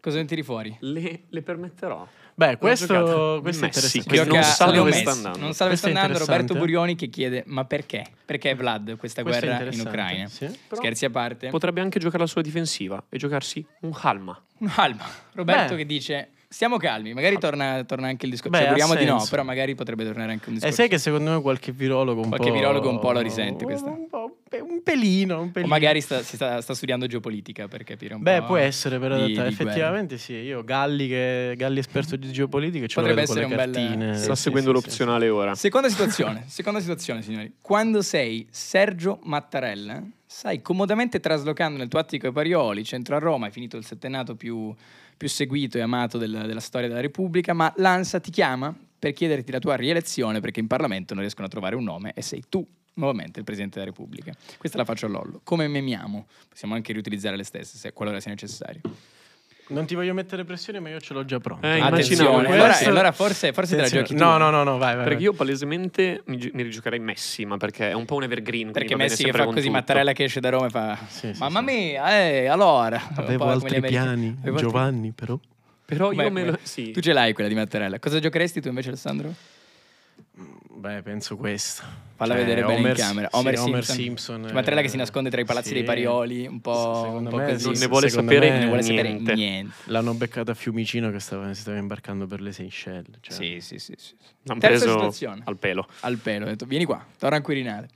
Cosa 0.00 0.18
ne 0.18 0.26
tiri 0.26 0.44
fuori? 0.44 0.76
Le, 0.78 1.22
le 1.28 1.42
permetterò. 1.42 2.06
Beh, 2.34 2.56
questo, 2.58 3.40
questo 3.42 3.64
è 3.64 3.66
interessante. 3.66 4.08
che 4.08 4.14
Gioca 4.16 4.32
non 4.32 4.42
sa 4.44 4.64
dove 4.70 4.92
sta 4.92 5.10
andando. 5.10 5.38
Non 5.40 5.54
sa 5.54 5.64
dove 5.64 5.76
sta 5.76 5.88
andando 5.88 6.18
Roberto. 6.18 6.54
Burioni 6.54 6.94
che 6.94 7.08
chiede 7.08 7.42
ma 7.46 7.64
perché? 7.64 8.06
Perché 8.24 8.54
Vlad 8.54 8.96
questa 8.96 9.22
Questo 9.22 9.44
guerra 9.44 9.68
in 9.72 9.80
Ucraina? 9.80 10.28
sì. 10.28 10.48
Scherzi 10.70 11.04
a 11.04 11.10
parte. 11.10 11.48
Potrebbe 11.50 11.80
anche 11.80 11.98
giocare 11.98 12.22
la 12.22 12.28
sua 12.28 12.42
difensiva 12.42 13.02
e 13.08 13.18
giocarsi 13.18 13.66
un 13.80 13.90
Halma. 14.02 14.40
Calma. 14.72 15.04
Roberto 15.32 15.72
Beh. 15.72 15.78
che 15.78 15.86
dice 15.86 16.28
stiamo 16.52 16.76
calmi, 16.76 17.14
magari 17.14 17.38
torna, 17.38 17.82
torna 17.84 18.08
anche 18.08 18.26
il 18.26 18.30
discorso. 18.32 18.52
Beh, 18.56 18.64
Ci 18.64 18.80
auguriamo 18.80 18.94
di 18.94 19.04
no, 19.06 19.26
però 19.30 19.42
magari 19.42 19.74
potrebbe 19.74 20.04
tornare 20.04 20.32
anche 20.32 20.44
un 20.48 20.52
E 20.52 20.58
discorso. 20.58 20.76
sai 20.76 20.88
che 20.88 20.98
secondo 20.98 21.32
me 21.32 21.40
qualche 21.40 21.72
virologo 21.72 22.20
un 22.20 22.28
Qualche 22.28 22.48
po'... 22.48 22.54
virologo 22.54 22.88
un 22.90 22.98
po' 22.98 23.12
lo 23.12 23.20
risente 23.20 23.64
questa. 23.64 23.88
Un, 23.90 24.06
po', 24.08 24.36
un 24.60 24.82
pelino, 24.82 25.40
un 25.40 25.48
o 25.48 25.50
pelino. 25.50 25.72
magari 25.72 26.00
sta, 26.00 26.22
si 26.22 26.36
sta, 26.36 26.60
sta 26.60 26.74
studiando 26.74 27.06
geopolitica 27.06 27.68
per 27.68 27.84
capire 27.84 28.14
un 28.14 28.22
Beh, 28.22 28.40
po'. 28.40 28.46
può 28.48 28.56
essere 28.56 28.98
però 28.98 29.14
di- 29.16 29.32
realtà, 29.34 29.48
di 29.48 29.54
guerra. 29.54 29.70
effettivamente 29.70 30.18
sì. 30.18 30.34
Io 30.34 30.62
Galli 30.62 31.08
che 31.08 31.54
Galli 31.56 31.78
esperto 31.78 32.16
di 32.16 32.30
geopolitica 32.30 32.86
ce 32.86 32.94
lo 33.00 33.06
Potrebbe 33.06 33.22
essere 33.22 33.44
un 33.46 33.56
bel-. 33.56 34.16
Sì, 34.16 34.22
Sta 34.24 34.34
sì, 34.34 34.42
seguendo 34.42 34.70
sì, 34.74 34.76
sì, 34.78 34.84
l'opzionale 34.86 35.28
ora. 35.30 35.54
Seconda 35.54 35.88
situazione, 35.88 36.44
seconda 36.48 36.80
situazione, 36.80 37.22
signori. 37.22 37.54
Quando 37.60 38.02
sei 38.02 38.46
Sergio 38.50 39.18
Mattarella, 39.22 40.02
stai 40.26 40.62
comodamente 40.62 41.18
traslocando 41.20 41.78
nel 41.78 41.88
tuo 41.88 41.98
attico 41.98 42.26
ai 42.26 42.32
Parioli, 42.32 42.84
centro 42.84 43.16
a 43.16 43.18
Roma, 43.18 43.46
hai 43.46 43.52
finito 43.52 43.76
il 43.76 43.84
settennato 43.84 44.34
più, 44.36 44.74
più 45.16 45.28
seguito 45.28 45.78
e 45.78 45.80
amato 45.80 46.18
del- 46.18 46.44
della 46.46 46.60
storia 46.60 46.88
della 46.88 47.00
Repubblica, 47.00 47.52
ma 47.52 47.72
l'ANSA 47.76 48.20
ti 48.20 48.30
chiama 48.30 48.74
per 48.98 49.12
chiederti 49.12 49.50
la 49.52 49.58
tua 49.58 49.74
rielezione 49.76 50.40
perché 50.40 50.60
in 50.60 50.66
Parlamento 50.66 51.12
non 51.14 51.22
riescono 51.22 51.46
a 51.46 51.50
trovare 51.50 51.74
un 51.76 51.84
nome 51.84 52.12
e 52.14 52.22
sei 52.22 52.42
tu 52.48 52.64
nuovamente 52.94 53.38
il 53.38 53.44
Presidente 53.44 53.78
della 53.78 53.90
Repubblica. 53.90 54.32
Questa 54.58 54.76
la 54.78 54.84
faccio 54.84 55.06
a 55.06 55.08
Lollo. 55.08 55.40
Come 55.42 55.66
memiamo? 55.66 56.26
Possiamo 56.48 56.74
anche 56.74 56.92
riutilizzare 56.92 57.36
le 57.36 57.44
stesse, 57.44 57.76
se 57.78 57.92
qualora 57.92 58.20
sia 58.20 58.30
necessario. 58.30 58.80
Non 59.68 59.86
ti 59.86 59.94
voglio 59.94 60.12
mettere 60.12 60.44
pressione, 60.44 60.80
ma 60.80 60.88
io 60.90 61.00
ce 61.00 61.14
l'ho 61.14 61.24
già 61.24 61.38
pronto. 61.38 61.66
Eh, 61.66 61.80
Attenzione, 61.80 62.46
allora, 62.48 62.66
questo. 62.66 62.88
allora 62.90 63.12
forse, 63.12 63.52
forse 63.52 63.76
te 63.76 63.80
la 63.82 63.88
giochi 63.88 64.14
tu. 64.14 64.22
No, 64.22 64.36
no, 64.36 64.50
no, 64.50 64.64
no, 64.64 64.76
vai, 64.76 64.94
vai. 64.94 65.04
Perché 65.04 65.14
vai. 65.14 65.22
io 65.24 65.32
palesemente 65.32 66.22
mi, 66.26 66.36
gi- 66.36 66.50
mi 66.52 66.62
rigiocherei 66.62 66.98
Messi, 66.98 67.44
ma 67.46 67.56
perché 67.56 67.88
è 67.90 67.92
un 67.94 68.04
po' 68.04 68.16
un 68.16 68.24
evergreen. 68.24 68.72
Perché 68.72 68.96
Messi 68.96 69.30
fa 69.30 69.44
così, 69.44 69.60
tutto. 69.60 69.70
Mattarella 69.70 70.12
che 70.12 70.24
esce 70.24 70.40
da 70.40 70.50
Roma 70.50 70.66
e 70.66 70.70
fa 70.70 70.98
Sì, 71.08 71.32
sì, 71.32 71.38
Mamma 71.40 71.60
sì. 71.60 71.64
mia, 71.64 72.20
eh, 72.20 72.46
allora 72.46 73.00
Avevo 73.14 73.46
altri 73.46 73.80
piani, 73.80 74.36
Avevo 74.40 74.56
altri- 74.56 74.70
Giovanni, 74.70 75.12
però. 75.12 75.38
Però 75.84 76.10
io 76.12 76.16
Beh, 76.22 76.30
me 76.30 76.44
lo... 76.44 76.58
Sì. 76.62 76.90
Tu 76.90 77.00
ce 77.00 77.12
l'hai 77.12 77.32
quella 77.32 77.48
di 77.48 77.54
Mattarella. 77.54 77.98
Cosa 77.98 78.18
giocheresti 78.18 78.60
tu 78.60 78.68
invece 78.68 78.88
Alessandro? 78.88 79.32
Beh, 80.74 81.02
penso 81.02 81.36
questo. 81.36 81.82
Falla 82.16 82.34
Cioè, 82.34 82.42
vedere 82.42 82.60
bene 82.62 82.72
in 82.74 82.84
Homer- 82.84 82.96
camera. 82.96 83.28
sì, 83.30 83.36
Homer, 83.36 83.58
Homer 83.58 83.84
Simpson. 83.84 83.96
Simpson, 84.04 84.42
Cioè, 84.44 84.52
Mattarella 84.52 84.80
eh, 84.80 84.84
che 84.84 84.88
si 84.90 84.96
nasconde 84.96 85.30
tra 85.30 85.40
i 85.40 85.44
palazzi 85.44 85.68
sì. 85.68 85.74
dei 85.74 85.84
Parioli, 85.84 86.46
un 86.46 86.60
po', 86.60 87.02
Secondo 87.04 87.18
un 87.18 87.28
po' 87.28 87.36
me 87.36 87.52
così. 87.52 87.64
non 87.64 87.74
ne 87.78 87.86
vuole 87.86 88.08
sapere 88.08 88.40
me 88.40 88.50
Non 88.50 88.58
ne 88.60 88.66
vuole 88.66 88.82
sapere 88.82 89.08
niente. 89.12 89.34
niente. 89.34 89.74
L'hanno 89.86 90.14
beccato 90.14 90.50
a 90.50 90.54
Fiumicino 90.54 91.10
che 91.10 91.20
stava, 91.20 91.52
si 91.54 91.60
stava 91.60 91.78
imbarcando 91.78 92.26
per 92.26 92.40
le 92.40 92.52
Seychelles. 92.52 93.16
Cioè. 93.20 93.34
Sì, 93.34 93.60
sì, 93.60 93.78
sì. 93.78 93.94
sì. 93.96 94.14
Terza 94.42 94.66
preso 94.68 94.90
situazione. 94.90 95.42
al 95.44 95.56
pelo. 95.58 95.86
Al 96.00 96.16
pelo. 96.18 96.46
Ho 96.46 96.48
detto, 96.48 96.64
vieni 96.66 96.84
qua, 96.84 97.04
torna 97.18 97.36
a 97.36 97.40
Quirinale. 97.40 97.88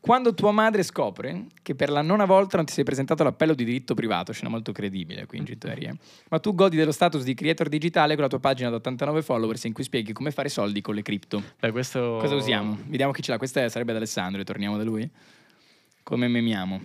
Quando 0.00 0.32
tua 0.32 0.50
madre 0.50 0.82
scopre 0.82 1.44
che 1.62 1.74
per 1.74 1.90
la 1.90 2.00
nona 2.00 2.24
volta 2.24 2.56
non 2.56 2.64
ti 2.64 2.72
sei 2.72 2.84
presentato 2.84 3.20
all'appello 3.20 3.52
di 3.52 3.64
diritto 3.64 3.92
privato, 3.92 4.32
scena 4.32 4.48
molto 4.48 4.72
credibile 4.72 5.26
qui 5.26 5.36
in 5.36 5.44
Gittoria, 5.44 5.94
ma 6.30 6.38
tu 6.38 6.54
godi 6.54 6.76
dello 6.76 6.90
status 6.90 7.22
di 7.22 7.34
creator 7.34 7.68
digitale 7.68 8.14
con 8.14 8.22
la 8.22 8.28
tua 8.30 8.40
pagina 8.40 8.70
da 8.70 8.76
89 8.76 9.20
followers 9.20 9.64
in 9.64 9.74
cui 9.74 9.84
spieghi 9.84 10.14
come 10.14 10.30
fare 10.30 10.48
soldi 10.48 10.80
con 10.80 10.94
le 10.94 11.02
cripto. 11.02 11.42
Beh, 11.60 11.70
questo... 11.70 12.16
Cosa 12.18 12.34
usiamo? 12.34 12.78
Vediamo 12.86 13.12
chi 13.12 13.22
ce 13.22 13.30
l'ha. 13.30 13.36
Questa 13.36 13.68
sarebbe 13.68 13.90
ad 13.90 13.98
Alessandro 13.98 14.40
e 14.40 14.44
torniamo 14.44 14.78
da 14.78 14.84
lui. 14.84 15.08
Come 16.02 16.28
memiamo? 16.28 16.80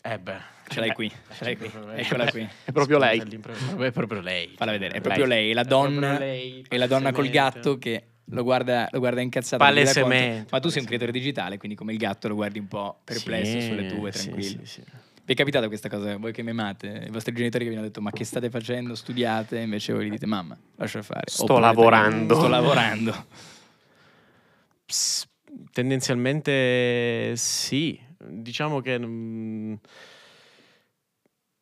Eh 0.00 0.18
beh. 0.18 0.52
Ce 0.68 0.80
l'hai 0.80 0.92
qui, 0.92 1.10
ce 1.32 1.44
l'hai 1.44 1.56
qui. 1.56 1.70
Eccola 1.96 2.30
qui. 2.30 2.48
È 2.64 2.72
proprio 2.72 2.98
lei. 2.98 3.20
È 3.20 3.90
proprio 3.90 4.20
lei. 4.20 4.54
Falla 4.56 4.70
vedere, 4.70 4.94
è 4.94 5.00
proprio 5.00 5.26
lei, 5.26 5.52
la 5.52 5.64
donna, 5.64 6.08
proprio 6.08 6.18
lei, 6.26 6.64
è 6.68 6.76
la 6.76 6.86
donna 6.86 7.12
col 7.12 7.28
gatto 7.28 7.76
che 7.76 8.02
lo 8.26 8.42
guarda, 8.42 8.88
lo 8.90 8.98
guarda 8.98 9.20
incazzato. 9.20 9.62
Palesemente, 9.62 10.48
Ma 10.50 10.60
tu 10.60 10.68
sei 10.68 10.80
un 10.80 10.86
creatore 10.86 11.12
digitale, 11.12 11.58
quindi 11.58 11.76
come 11.76 11.92
il 11.92 11.98
gatto 11.98 12.28
lo 12.28 12.34
guardi 12.34 12.58
un 12.58 12.68
po' 12.68 13.00
perplesso 13.04 13.60
Sì, 13.60 13.66
sulle 13.66 13.86
tue, 13.86 14.10
tranquillo. 14.10 14.60
sì, 14.64 14.66
sì. 14.66 14.82
Vi 15.26 15.32
è 15.32 15.36
capitata 15.36 15.68
questa 15.68 15.88
cosa? 15.88 16.16
Voi 16.18 16.32
che 16.32 16.42
memate, 16.42 17.04
i 17.06 17.10
vostri 17.10 17.32
genitori 17.34 17.64
che 17.64 17.70
vi 17.70 17.76
hanno 17.76 17.86
detto 17.86 18.02
ma 18.02 18.10
che 18.10 18.24
state 18.24 18.50
facendo? 18.50 18.94
Studiate? 18.94 19.58
Invece 19.58 19.94
voi 19.94 20.06
gli 20.06 20.10
dite 20.10 20.26
mamma, 20.26 20.54
lascia 20.76 21.00
fare. 21.02 21.22
Sto 21.30 21.44
Oppure, 21.44 21.60
lavorando. 21.60 22.34
Sto 22.34 22.48
lavorando. 22.48 23.26
Tendenzialmente 25.72 27.34
sì. 27.36 27.98
Diciamo 28.18 28.80
che 28.80 28.98
mm, 28.98 29.74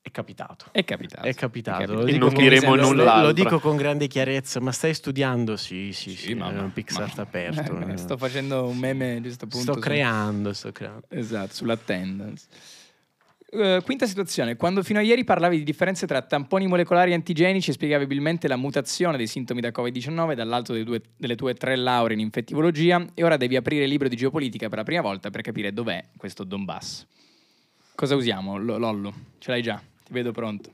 è 0.05 0.11
capitato. 0.11 0.67
È 0.73 0.85
capitato. 0.85 1.27
È 1.29 1.33
capitato. 1.35 1.83
È 1.83 1.87
Lo 1.87 1.95
capitato. 2.01 2.15
E 2.17 2.19
non 2.19 2.35
diremo 2.35 2.75
lo- 2.75 2.89
null'altro. 2.89 3.27
Lo 3.27 3.33
dico 3.33 3.61
con 3.61 3.77
grande 3.77 4.09
chiarezza, 4.09 4.61
ma 4.61 4.73
stai 4.73 4.95
studiando? 4.95 5.57
Sì, 5.57 5.93
sì, 5.93 6.11
sì. 6.17 6.35
mamma, 6.35 6.59
è 6.59 6.63
un 6.63 6.73
Pixar 6.73 7.07
mamma. 7.09 7.23
aperto. 7.23 7.79
Eh, 7.79 7.93
eh. 7.93 7.97
Sto 7.97 8.17
facendo 8.17 8.67
un 8.67 8.77
meme 8.79 9.21
giusto 9.23 9.45
appunto. 9.45 9.65
Sto 9.65 9.75
su- 9.75 9.79
creando, 9.81 10.53
sto 10.53 10.73
creando. 10.73 11.07
Esatto, 11.09 11.55
sull'attendance. 11.55 12.47
Eh, 13.55 13.83
quinta 13.85 14.07
situazione, 14.07 14.57
quando 14.57 14.83
fino 14.83 14.99
a 14.99 15.03
ieri 15.03 15.25
parlavi 15.25 15.59
di 15.59 15.63
differenze 15.63 16.07
tra 16.07 16.23
tamponi 16.23 16.67
molecolari 16.67 17.11
e 17.11 17.15
antigenici 17.15 17.69
e 17.69 17.75
spiegabilmente 17.75 18.49
la 18.49 18.57
mutazione 18.57 19.19
dei 19.19 19.27
sintomi 19.27 19.61
da 19.61 19.69
Covid-19 19.69 20.33
dall'alto 20.35 20.73
due- 20.83 21.03
delle 21.19 21.37
tue 21.37 21.53
tre 21.53 21.77
lauree 21.77 22.15
in 22.17 22.21
infettivologia 22.23 23.05
e 23.13 23.23
ora 23.23 23.37
devi 23.37 23.55
aprire 23.57 23.85
il 23.85 23.91
libro 23.91 24.09
di 24.09 24.17
geopolitica 24.17 24.69
per 24.71 24.79
la 24.79 24.85
prima 24.85 25.03
volta 25.03 25.29
per 25.31 25.43
capire 25.43 25.71
dov'è 25.73 26.03
questo 26.17 26.45
Donbass. 26.45 27.07
Cosa 27.95 28.17
usiamo, 28.17 28.57
Lo- 28.57 28.79
Lollo? 28.79 29.13
Ce 29.39 29.51
l'hai 29.51 29.61
già, 29.61 29.81
vedo 30.13 30.31
pronto. 30.33 30.71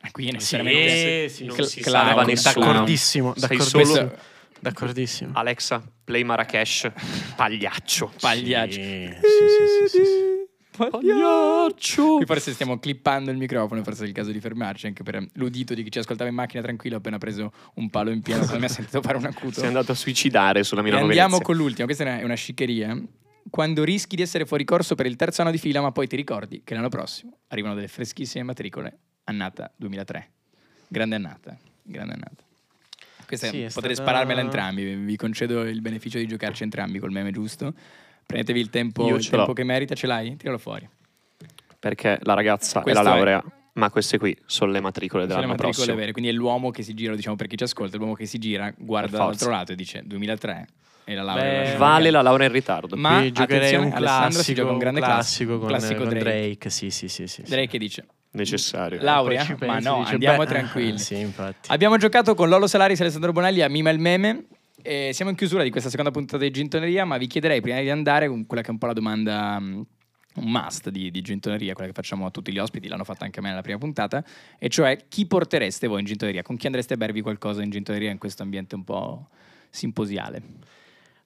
Qui 0.10 0.24
è 0.24 0.26
Sì, 0.28 0.32
necessariamente 0.32 1.28
sì, 1.28 1.44
non 1.44 1.56
cl- 1.56 1.64
si 1.66 1.82
salva 1.82 2.24
nessuno. 2.24 2.64
D'accordissimo, 2.66 3.34
Sei 3.36 3.48
d'accordissimo. 3.56 3.84
solo- 3.84 4.16
D'accordissimo. 4.62 5.30
Alexa, 5.34 5.82
play 6.04 6.22
Marrakesh, 6.22 6.90
pagliaccio. 7.36 8.12
Pagliaccio. 8.20 8.72
Sì, 8.80 9.14
sì, 9.22 9.88
sì, 9.88 9.88
sì, 9.98 10.04
sì. 10.04 10.38
Pagliaccio. 10.76 12.16
Qui 12.16 12.26
forse 12.26 12.52
stiamo 12.52 12.78
clippando 12.78 13.30
il 13.30 13.36
microfono, 13.36 13.82
forse 13.82 14.04
è 14.04 14.06
il 14.06 14.12
caso 14.12 14.30
di 14.32 14.40
fermarci 14.40 14.86
anche 14.86 15.02
per 15.02 15.26
l'udito 15.34 15.74
di 15.74 15.82
chi 15.82 15.90
ci 15.90 15.98
ascoltava 15.98 16.28
in 16.30 16.36
macchina 16.36 16.62
tranquillo, 16.62 16.96
ho 16.96 16.98
appena 16.98 17.18
preso 17.18 17.52
un 17.74 17.90
palo 17.90 18.10
in 18.10 18.20
pieno, 18.22 18.46
mi 18.58 18.64
ha 18.64 18.68
sentito 18.68 19.00
fare 19.02 19.16
un 19.16 19.24
acuto. 19.26 19.60
Sei 19.60 19.66
andato 19.68 19.92
a 19.92 19.94
suicidare 19.94 20.62
sulla 20.62 20.82
Milano 20.82 21.02
andiamo 21.04 21.28
Venezia. 21.38 21.44
con 21.46 21.56
l'ultimo, 21.56 21.86
questa 21.86 22.04
è 22.04 22.06
una, 22.08 22.18
è 22.20 22.24
una 22.24 22.34
sciccheria. 22.34 22.98
Quando 23.48 23.84
rischi 23.84 24.16
di 24.16 24.22
essere 24.22 24.44
fuori 24.44 24.64
corso 24.64 24.94
per 24.94 25.06
il 25.06 25.16
terzo 25.16 25.40
anno 25.42 25.50
di 25.50 25.58
fila, 25.58 25.80
ma 25.80 25.92
poi 25.92 26.06
ti 26.06 26.16
ricordi 26.16 26.62
che 26.64 26.74
l'anno 26.74 26.88
prossimo 26.88 27.38
arrivano 27.48 27.74
delle 27.74 27.88
freschissime 27.88 28.44
matricole, 28.44 28.98
annata 29.24 29.72
2003. 29.76 30.30
Grande 30.88 31.14
annata, 31.16 31.56
grande 31.82 32.12
annata. 32.14 32.44
Questa 33.26 33.46
Sì, 33.48 33.62
è 33.62 33.70
potete 33.72 33.94
stata- 33.94 34.10
spararmela 34.10 34.40
entrambi, 34.40 34.94
vi- 34.94 35.16
concedo 35.16 35.62
il 35.62 35.80
beneficio 35.80 36.18
di 36.18 36.26
giocarci 36.26 36.64
entrambi 36.64 36.98
col 36.98 37.12
meme 37.12 37.30
giusto. 37.30 37.72
Prendetevi 38.26 38.60
il 38.60 38.70
tempo, 38.70 39.16
il 39.16 39.28
tempo 39.28 39.52
che 39.52 39.64
merita, 39.64 39.94
ce 39.94 40.06
l'hai? 40.06 40.36
Tiralo 40.36 40.58
fuori. 40.58 40.88
Perché 41.78 42.18
la 42.22 42.34
ragazza 42.34 42.80
Questo 42.82 43.00
è 43.00 43.02
la 43.04 43.10
è- 43.10 43.14
laurea, 43.14 43.44
ma 43.74 43.90
queste 43.90 44.18
qui 44.18 44.36
sono 44.46 44.70
le 44.72 44.80
matricole 44.80 45.22
Sono 45.22 45.34
le 45.34 45.40
dell'anno 45.42 45.48
matricole 45.62 45.74
prossimo. 45.74 45.96
vere, 45.96 46.12
quindi 46.12 46.30
è 46.30 46.32
l'uomo 46.34 46.70
che 46.70 46.82
si 46.82 46.94
gira, 46.94 47.14
diciamo 47.14 47.36
per 47.36 47.46
chi 47.46 47.56
ci 47.56 47.64
ascolta, 47.64 47.96
è 47.96 47.98
l'uomo 47.98 48.14
che 48.14 48.26
si 48.26 48.38
gira, 48.38 48.72
guarda 48.76 49.18
dall'altro 49.18 49.50
lato 49.50 49.72
e 49.72 49.74
dice 49.76 50.02
2003 50.04 50.66
e 51.04 51.14
la 51.14 51.22
laurea. 51.22 51.62
Beh, 51.62 51.72
la 51.72 51.78
Vale 51.78 52.10
la 52.10 52.22
laurea 52.22 52.46
in 52.46 52.52
ritardo. 52.52 52.96
Ma 52.96 53.18
Qui 53.18 53.32
giocherei 53.32 53.58
attenzione, 53.58 53.86
un 53.86 53.92
Alessandro 53.92 54.30
si 54.30 54.34
classico, 54.34 54.60
gioca 54.60 54.72
un 54.72 54.78
grande 54.78 55.00
classico 55.00 55.58
con, 55.58 55.68
classico 55.68 56.00
con 56.00 56.08
Drake. 56.08 56.24
Drake. 56.24 56.70
Sì, 56.70 56.90
sì, 56.90 57.08
sì, 57.08 57.26
sì. 57.26 57.42
Drake 57.42 57.66
che 57.66 57.78
dice 57.78 58.06
Necessario. 58.32 59.00
laurea? 59.02 59.56
Ma 59.60 59.78
no, 59.80 59.98
dici, 60.00 60.12
andiamo 60.12 60.38
beh, 60.38 60.46
tranquilli. 60.46 60.98
Sì, 60.98 61.18
infatti. 61.18 61.70
Abbiamo 61.72 61.96
giocato 61.96 62.34
con 62.34 62.48
Lolo 62.48 62.66
Salaris 62.66 62.98
e 63.00 63.02
Alessandro 63.02 63.32
Bonelli 63.32 63.62
a 63.62 63.68
Mima 63.68 63.90
il 63.90 63.98
meme. 63.98 64.46
E 64.82 65.10
siamo 65.12 65.30
in 65.30 65.36
chiusura 65.36 65.62
di 65.62 65.68
questa 65.68 65.90
seconda 65.90 66.10
puntata 66.10 66.42
di 66.42 66.50
Gintoneria, 66.50 67.04
ma 67.04 67.18
vi 67.18 67.26
chiederei 67.26 67.60
prima 67.60 67.80
di 67.80 67.90
andare 67.90 68.28
con 68.28 68.46
quella 68.46 68.62
che 68.62 68.68
è 68.68 68.70
un 68.70 68.78
po' 68.78 68.86
la 68.86 68.94
domanda, 68.94 69.60
un 70.36 70.50
must 70.50 70.90
di, 70.90 71.10
di 71.10 71.22
Gintoneria, 71.22 71.72
quella 71.72 71.88
che 71.88 71.94
facciamo 71.94 72.26
a 72.26 72.30
tutti 72.30 72.52
gli 72.52 72.58
ospiti, 72.58 72.88
l'hanno 72.88 73.04
fatta 73.04 73.24
anche 73.24 73.40
a 73.40 73.42
me 73.42 73.48
nella 73.48 73.62
prima 73.62 73.78
puntata, 73.78 74.24
e 74.58 74.68
cioè 74.68 75.06
chi 75.08 75.26
portereste 75.26 75.86
voi 75.86 76.00
in 76.00 76.06
Gintoneria? 76.06 76.42
Con 76.42 76.56
chi 76.56 76.66
andreste 76.66 76.94
a 76.94 76.96
bervi 76.96 77.20
qualcosa 77.20 77.62
in 77.62 77.70
Gintoneria 77.70 78.10
in 78.10 78.18
questo 78.18 78.42
ambiente 78.42 78.74
un 78.74 78.84
po' 78.84 79.28
simposiale? 79.70 80.42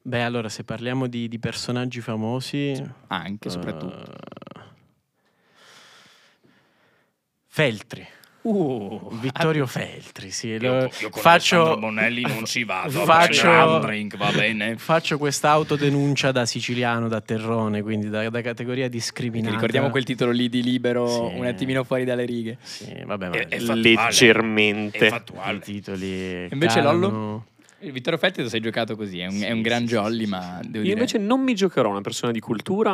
Beh, 0.03 0.23
allora, 0.23 0.49
se 0.49 0.65
parliamo 0.65 1.07
di, 1.07 1.29
di 1.29 1.39
personaggi 1.39 2.01
famosi... 2.01 2.83
Anche, 3.07 3.49
soprattutto. 3.49 4.13
eh, 4.13 4.63
Feltri. 7.47 8.07
Uh, 8.45 9.09
Vittorio 9.21 9.67
Feltri, 9.67 10.31
sì. 10.31 10.49
io, 10.49 10.59
io 10.59 11.09
con 11.09 11.23
faccio, 11.23 11.57
Alessandro 11.63 11.79
Bonelli 11.79 12.21
non 12.23 12.45
ci 12.45 12.65
vado. 12.65 12.91
faccio- 13.05 13.79
drink, 13.79 14.19
va 14.19 14.31
bene. 14.33 14.77
faccio 14.77 15.17
questa 15.17 15.49
autodenuncia 15.51 16.31
da 16.31 16.45
siciliano, 16.45 17.09
da 17.09 17.23
terrone, 17.23 17.81
quindi 17.81 18.11
da, 18.11 18.29
da 18.29 18.43
categoria 18.43 18.83
Quindi 18.89 18.97
discriminata. 18.99 19.55
ricordiamo 19.55 19.89
quel 19.89 20.05
titolo 20.05 20.31
lì 20.31 20.51
di 20.51 20.63
libero 20.63 21.07
Sì. 21.09 21.39
un 21.39 21.47
attimino 21.47 21.85
fuori 21.85 22.05
dalle 22.05 22.27
righe. 22.27 22.59
Sì, 22.61 22.95
vabbè, 23.03 23.29
ma 23.29 23.35
È- 23.35 23.49
è 23.49 23.59
i. 23.59 24.05
Leggermente. 24.05 25.07
È 25.07 25.09
fattuale. 25.09 25.59
titoli... 25.61 26.47
Invece 26.51 26.81
calano. 26.81 26.99
Lollo? 27.01 27.47
Vittorio 27.93 28.19
Feltri 28.19 28.43
lo 28.43 28.49
sei 28.51 28.61
giocato 28.61 28.95
così, 28.95 29.21
è 29.21 29.27
un, 29.27 29.41
è 29.41 29.51
un 29.53 29.57
Sì, 29.57 29.63
gran 29.63 29.81
sì, 29.81 29.87
sì, 29.89 29.93
jolly, 29.95 30.25
sì, 30.25 30.31
ma 30.31 30.59
devo 30.63 30.77
Io 30.77 30.83
dire... 30.83 30.93
invece 30.93 31.17
non 31.19 31.41
mi 31.41 31.55
giocherò 31.55 31.89
una 31.89 32.01
persona 32.03 32.31
di 32.33 32.41
cultura, 32.41 32.93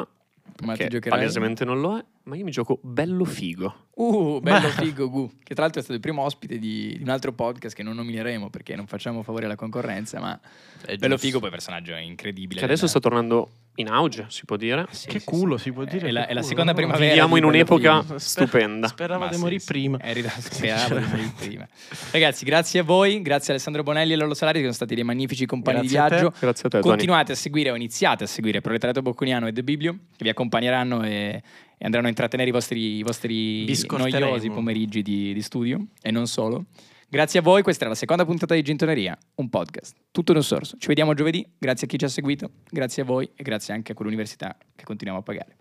ma 0.63 0.73
ti 0.75 0.79
che 0.79 0.89
giocherai? 0.89 1.19
palesemente 1.19 1.65
non 1.65 1.81
lo 1.81 1.97
è, 1.99 2.05
ma 2.31 2.37
io 2.37 2.45
mi 2.45 2.51
gioco 2.51 2.79
bello 2.83 3.25
figo. 3.25 3.89
Uh, 3.95 4.41
bello 4.41 4.69
Ma- 4.69 4.73
figo 4.73 5.11
Gu, 5.11 5.31
che 5.43 5.53
tra 5.53 5.65
l'altro 5.65 5.81
è 5.81 5.83
stato 5.83 5.93
il 5.93 6.01
primo 6.01 6.23
ospite 6.23 6.59
di, 6.59 6.95
di 6.97 7.03
un 7.03 7.11
altro 7.11 7.33
podcast 7.33 7.77
che 7.77 7.83
non 7.83 7.97
nomineremo 7.97 8.49
perché 8.49 8.75
non 8.77 8.87
facciamo 8.87 9.23
favore 9.23 9.45
alla 9.45 9.57
concorrenza, 9.57 10.21
ma 10.21 10.39
È 10.87 10.97
bello 10.97 11.15
giusto. 11.15 11.27
figo, 11.27 11.41
poi 11.41 11.51
personaggio 11.51 11.95
incredibile. 11.97 12.61
Che 12.61 12.65
adesso 12.65 12.87
sta 12.87 13.01
tornando 13.01 13.51
in 13.75 13.89
auge, 13.89 14.27
si 14.29 14.45
può 14.47 14.57
dire. 14.57 14.87
Sì, 14.91 15.09
Che 15.09 15.19
sì, 15.19 15.25
culo, 15.27 15.57
sì. 15.57 15.65
si 15.65 15.73
può 15.73 15.85
dire. 15.85 16.09
È 16.09 16.11
la, 16.11 16.23
che 16.25 16.29
è 16.29 16.35
la 16.35 16.43
seconda 16.43 16.73
primavera. 16.73 17.05
Viviamo 17.07 17.35
in 17.37 17.43
Bello 17.43 17.53
un'epoca 17.53 18.03
Figo. 18.03 18.19
stupenda. 18.19 18.89
Speravo 18.89 19.27
di 19.29 19.37
morire 19.37 19.61
sì. 19.61 19.67
prima. 19.67 19.99
È 19.99 20.13
speravo 20.39 20.95
di 20.99 21.05
morire 21.07 21.33
prima. 21.37 21.69
Ragazzi, 22.11 22.45
grazie 22.45 22.81
a 22.81 22.83
voi, 22.85 23.21
grazie 23.23 23.49
a 23.49 23.51
Alessandro 23.57 23.83
Bonelli 23.83 24.13
e 24.13 24.17
Lollo 24.17 24.35
Salari 24.35 24.59
che 24.59 24.65
sono 24.65 24.75
stati 24.75 24.95
dei 24.95 25.05
magnifici 25.05 25.45
compagni 25.47 25.87
Grazie 25.89 25.99
di 25.99 25.99
a 25.99 26.09
te. 26.09 26.15
viaggio. 26.15 26.35
Grazie 26.39 26.67
a 26.67 26.71
te, 26.71 26.81
Tony. 26.81 26.91
Continuate 26.95 27.33
a 27.33 27.35
seguire 27.35 27.71
o 27.71 27.75
iniziate 27.75 28.25
a 28.25 28.27
seguire 28.27 28.61
Proletariato 28.61 29.03
Bocconiano 29.03 29.47
e 29.47 29.53
The 29.53 29.63
Biblio 29.63 29.93
che 30.17 30.25
vi 30.25 30.29
accompagneranno 30.31 31.03
e, 31.03 31.43
e 31.83 31.87
andranno 31.87 32.07
a 32.07 32.11
intrattenere 32.11 32.51
i 32.51 32.53
vostri, 32.53 32.97
i 32.99 33.03
vostri 33.03 33.65
noiosi 33.89 34.51
pomeriggi 34.51 35.01
di, 35.01 35.33
di 35.33 35.41
studio 35.41 35.87
e 36.03 36.11
non 36.11 36.27
solo. 36.27 36.67
Grazie 37.09 37.41
a 37.41 37.43
voi, 37.43 37.63
questa 37.63 37.85
era 37.85 37.93
la 37.93 37.97
seconda 37.99 38.27
puntata 38.27 38.55
di 38.55 38.61
Gintoneria, 38.61 39.17
un 39.37 39.49
podcast, 39.49 39.97
tutto 40.11 40.33
in 40.33 40.37
un 40.37 40.45
sorso. 40.45 40.77
Ci 40.79 40.89
vediamo 40.89 41.15
giovedì, 41.15 41.45
grazie 41.59 41.87
a 41.87 41.91
chi 41.91 41.99
ci 41.99 42.05
ha 42.05 42.09
seguito, 42.09 42.51
grazie 42.69 43.03
a 43.03 43.07
voi 43.07 43.31
e 43.35 43.43
grazie 43.43 43.73
anche 43.73 43.93
a 43.93 43.95
quell'università 43.95 44.55
che 44.77 44.85
continuiamo 44.85 45.23
a 45.23 45.25
pagare. 45.25 45.57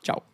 Ciao. 0.00 0.33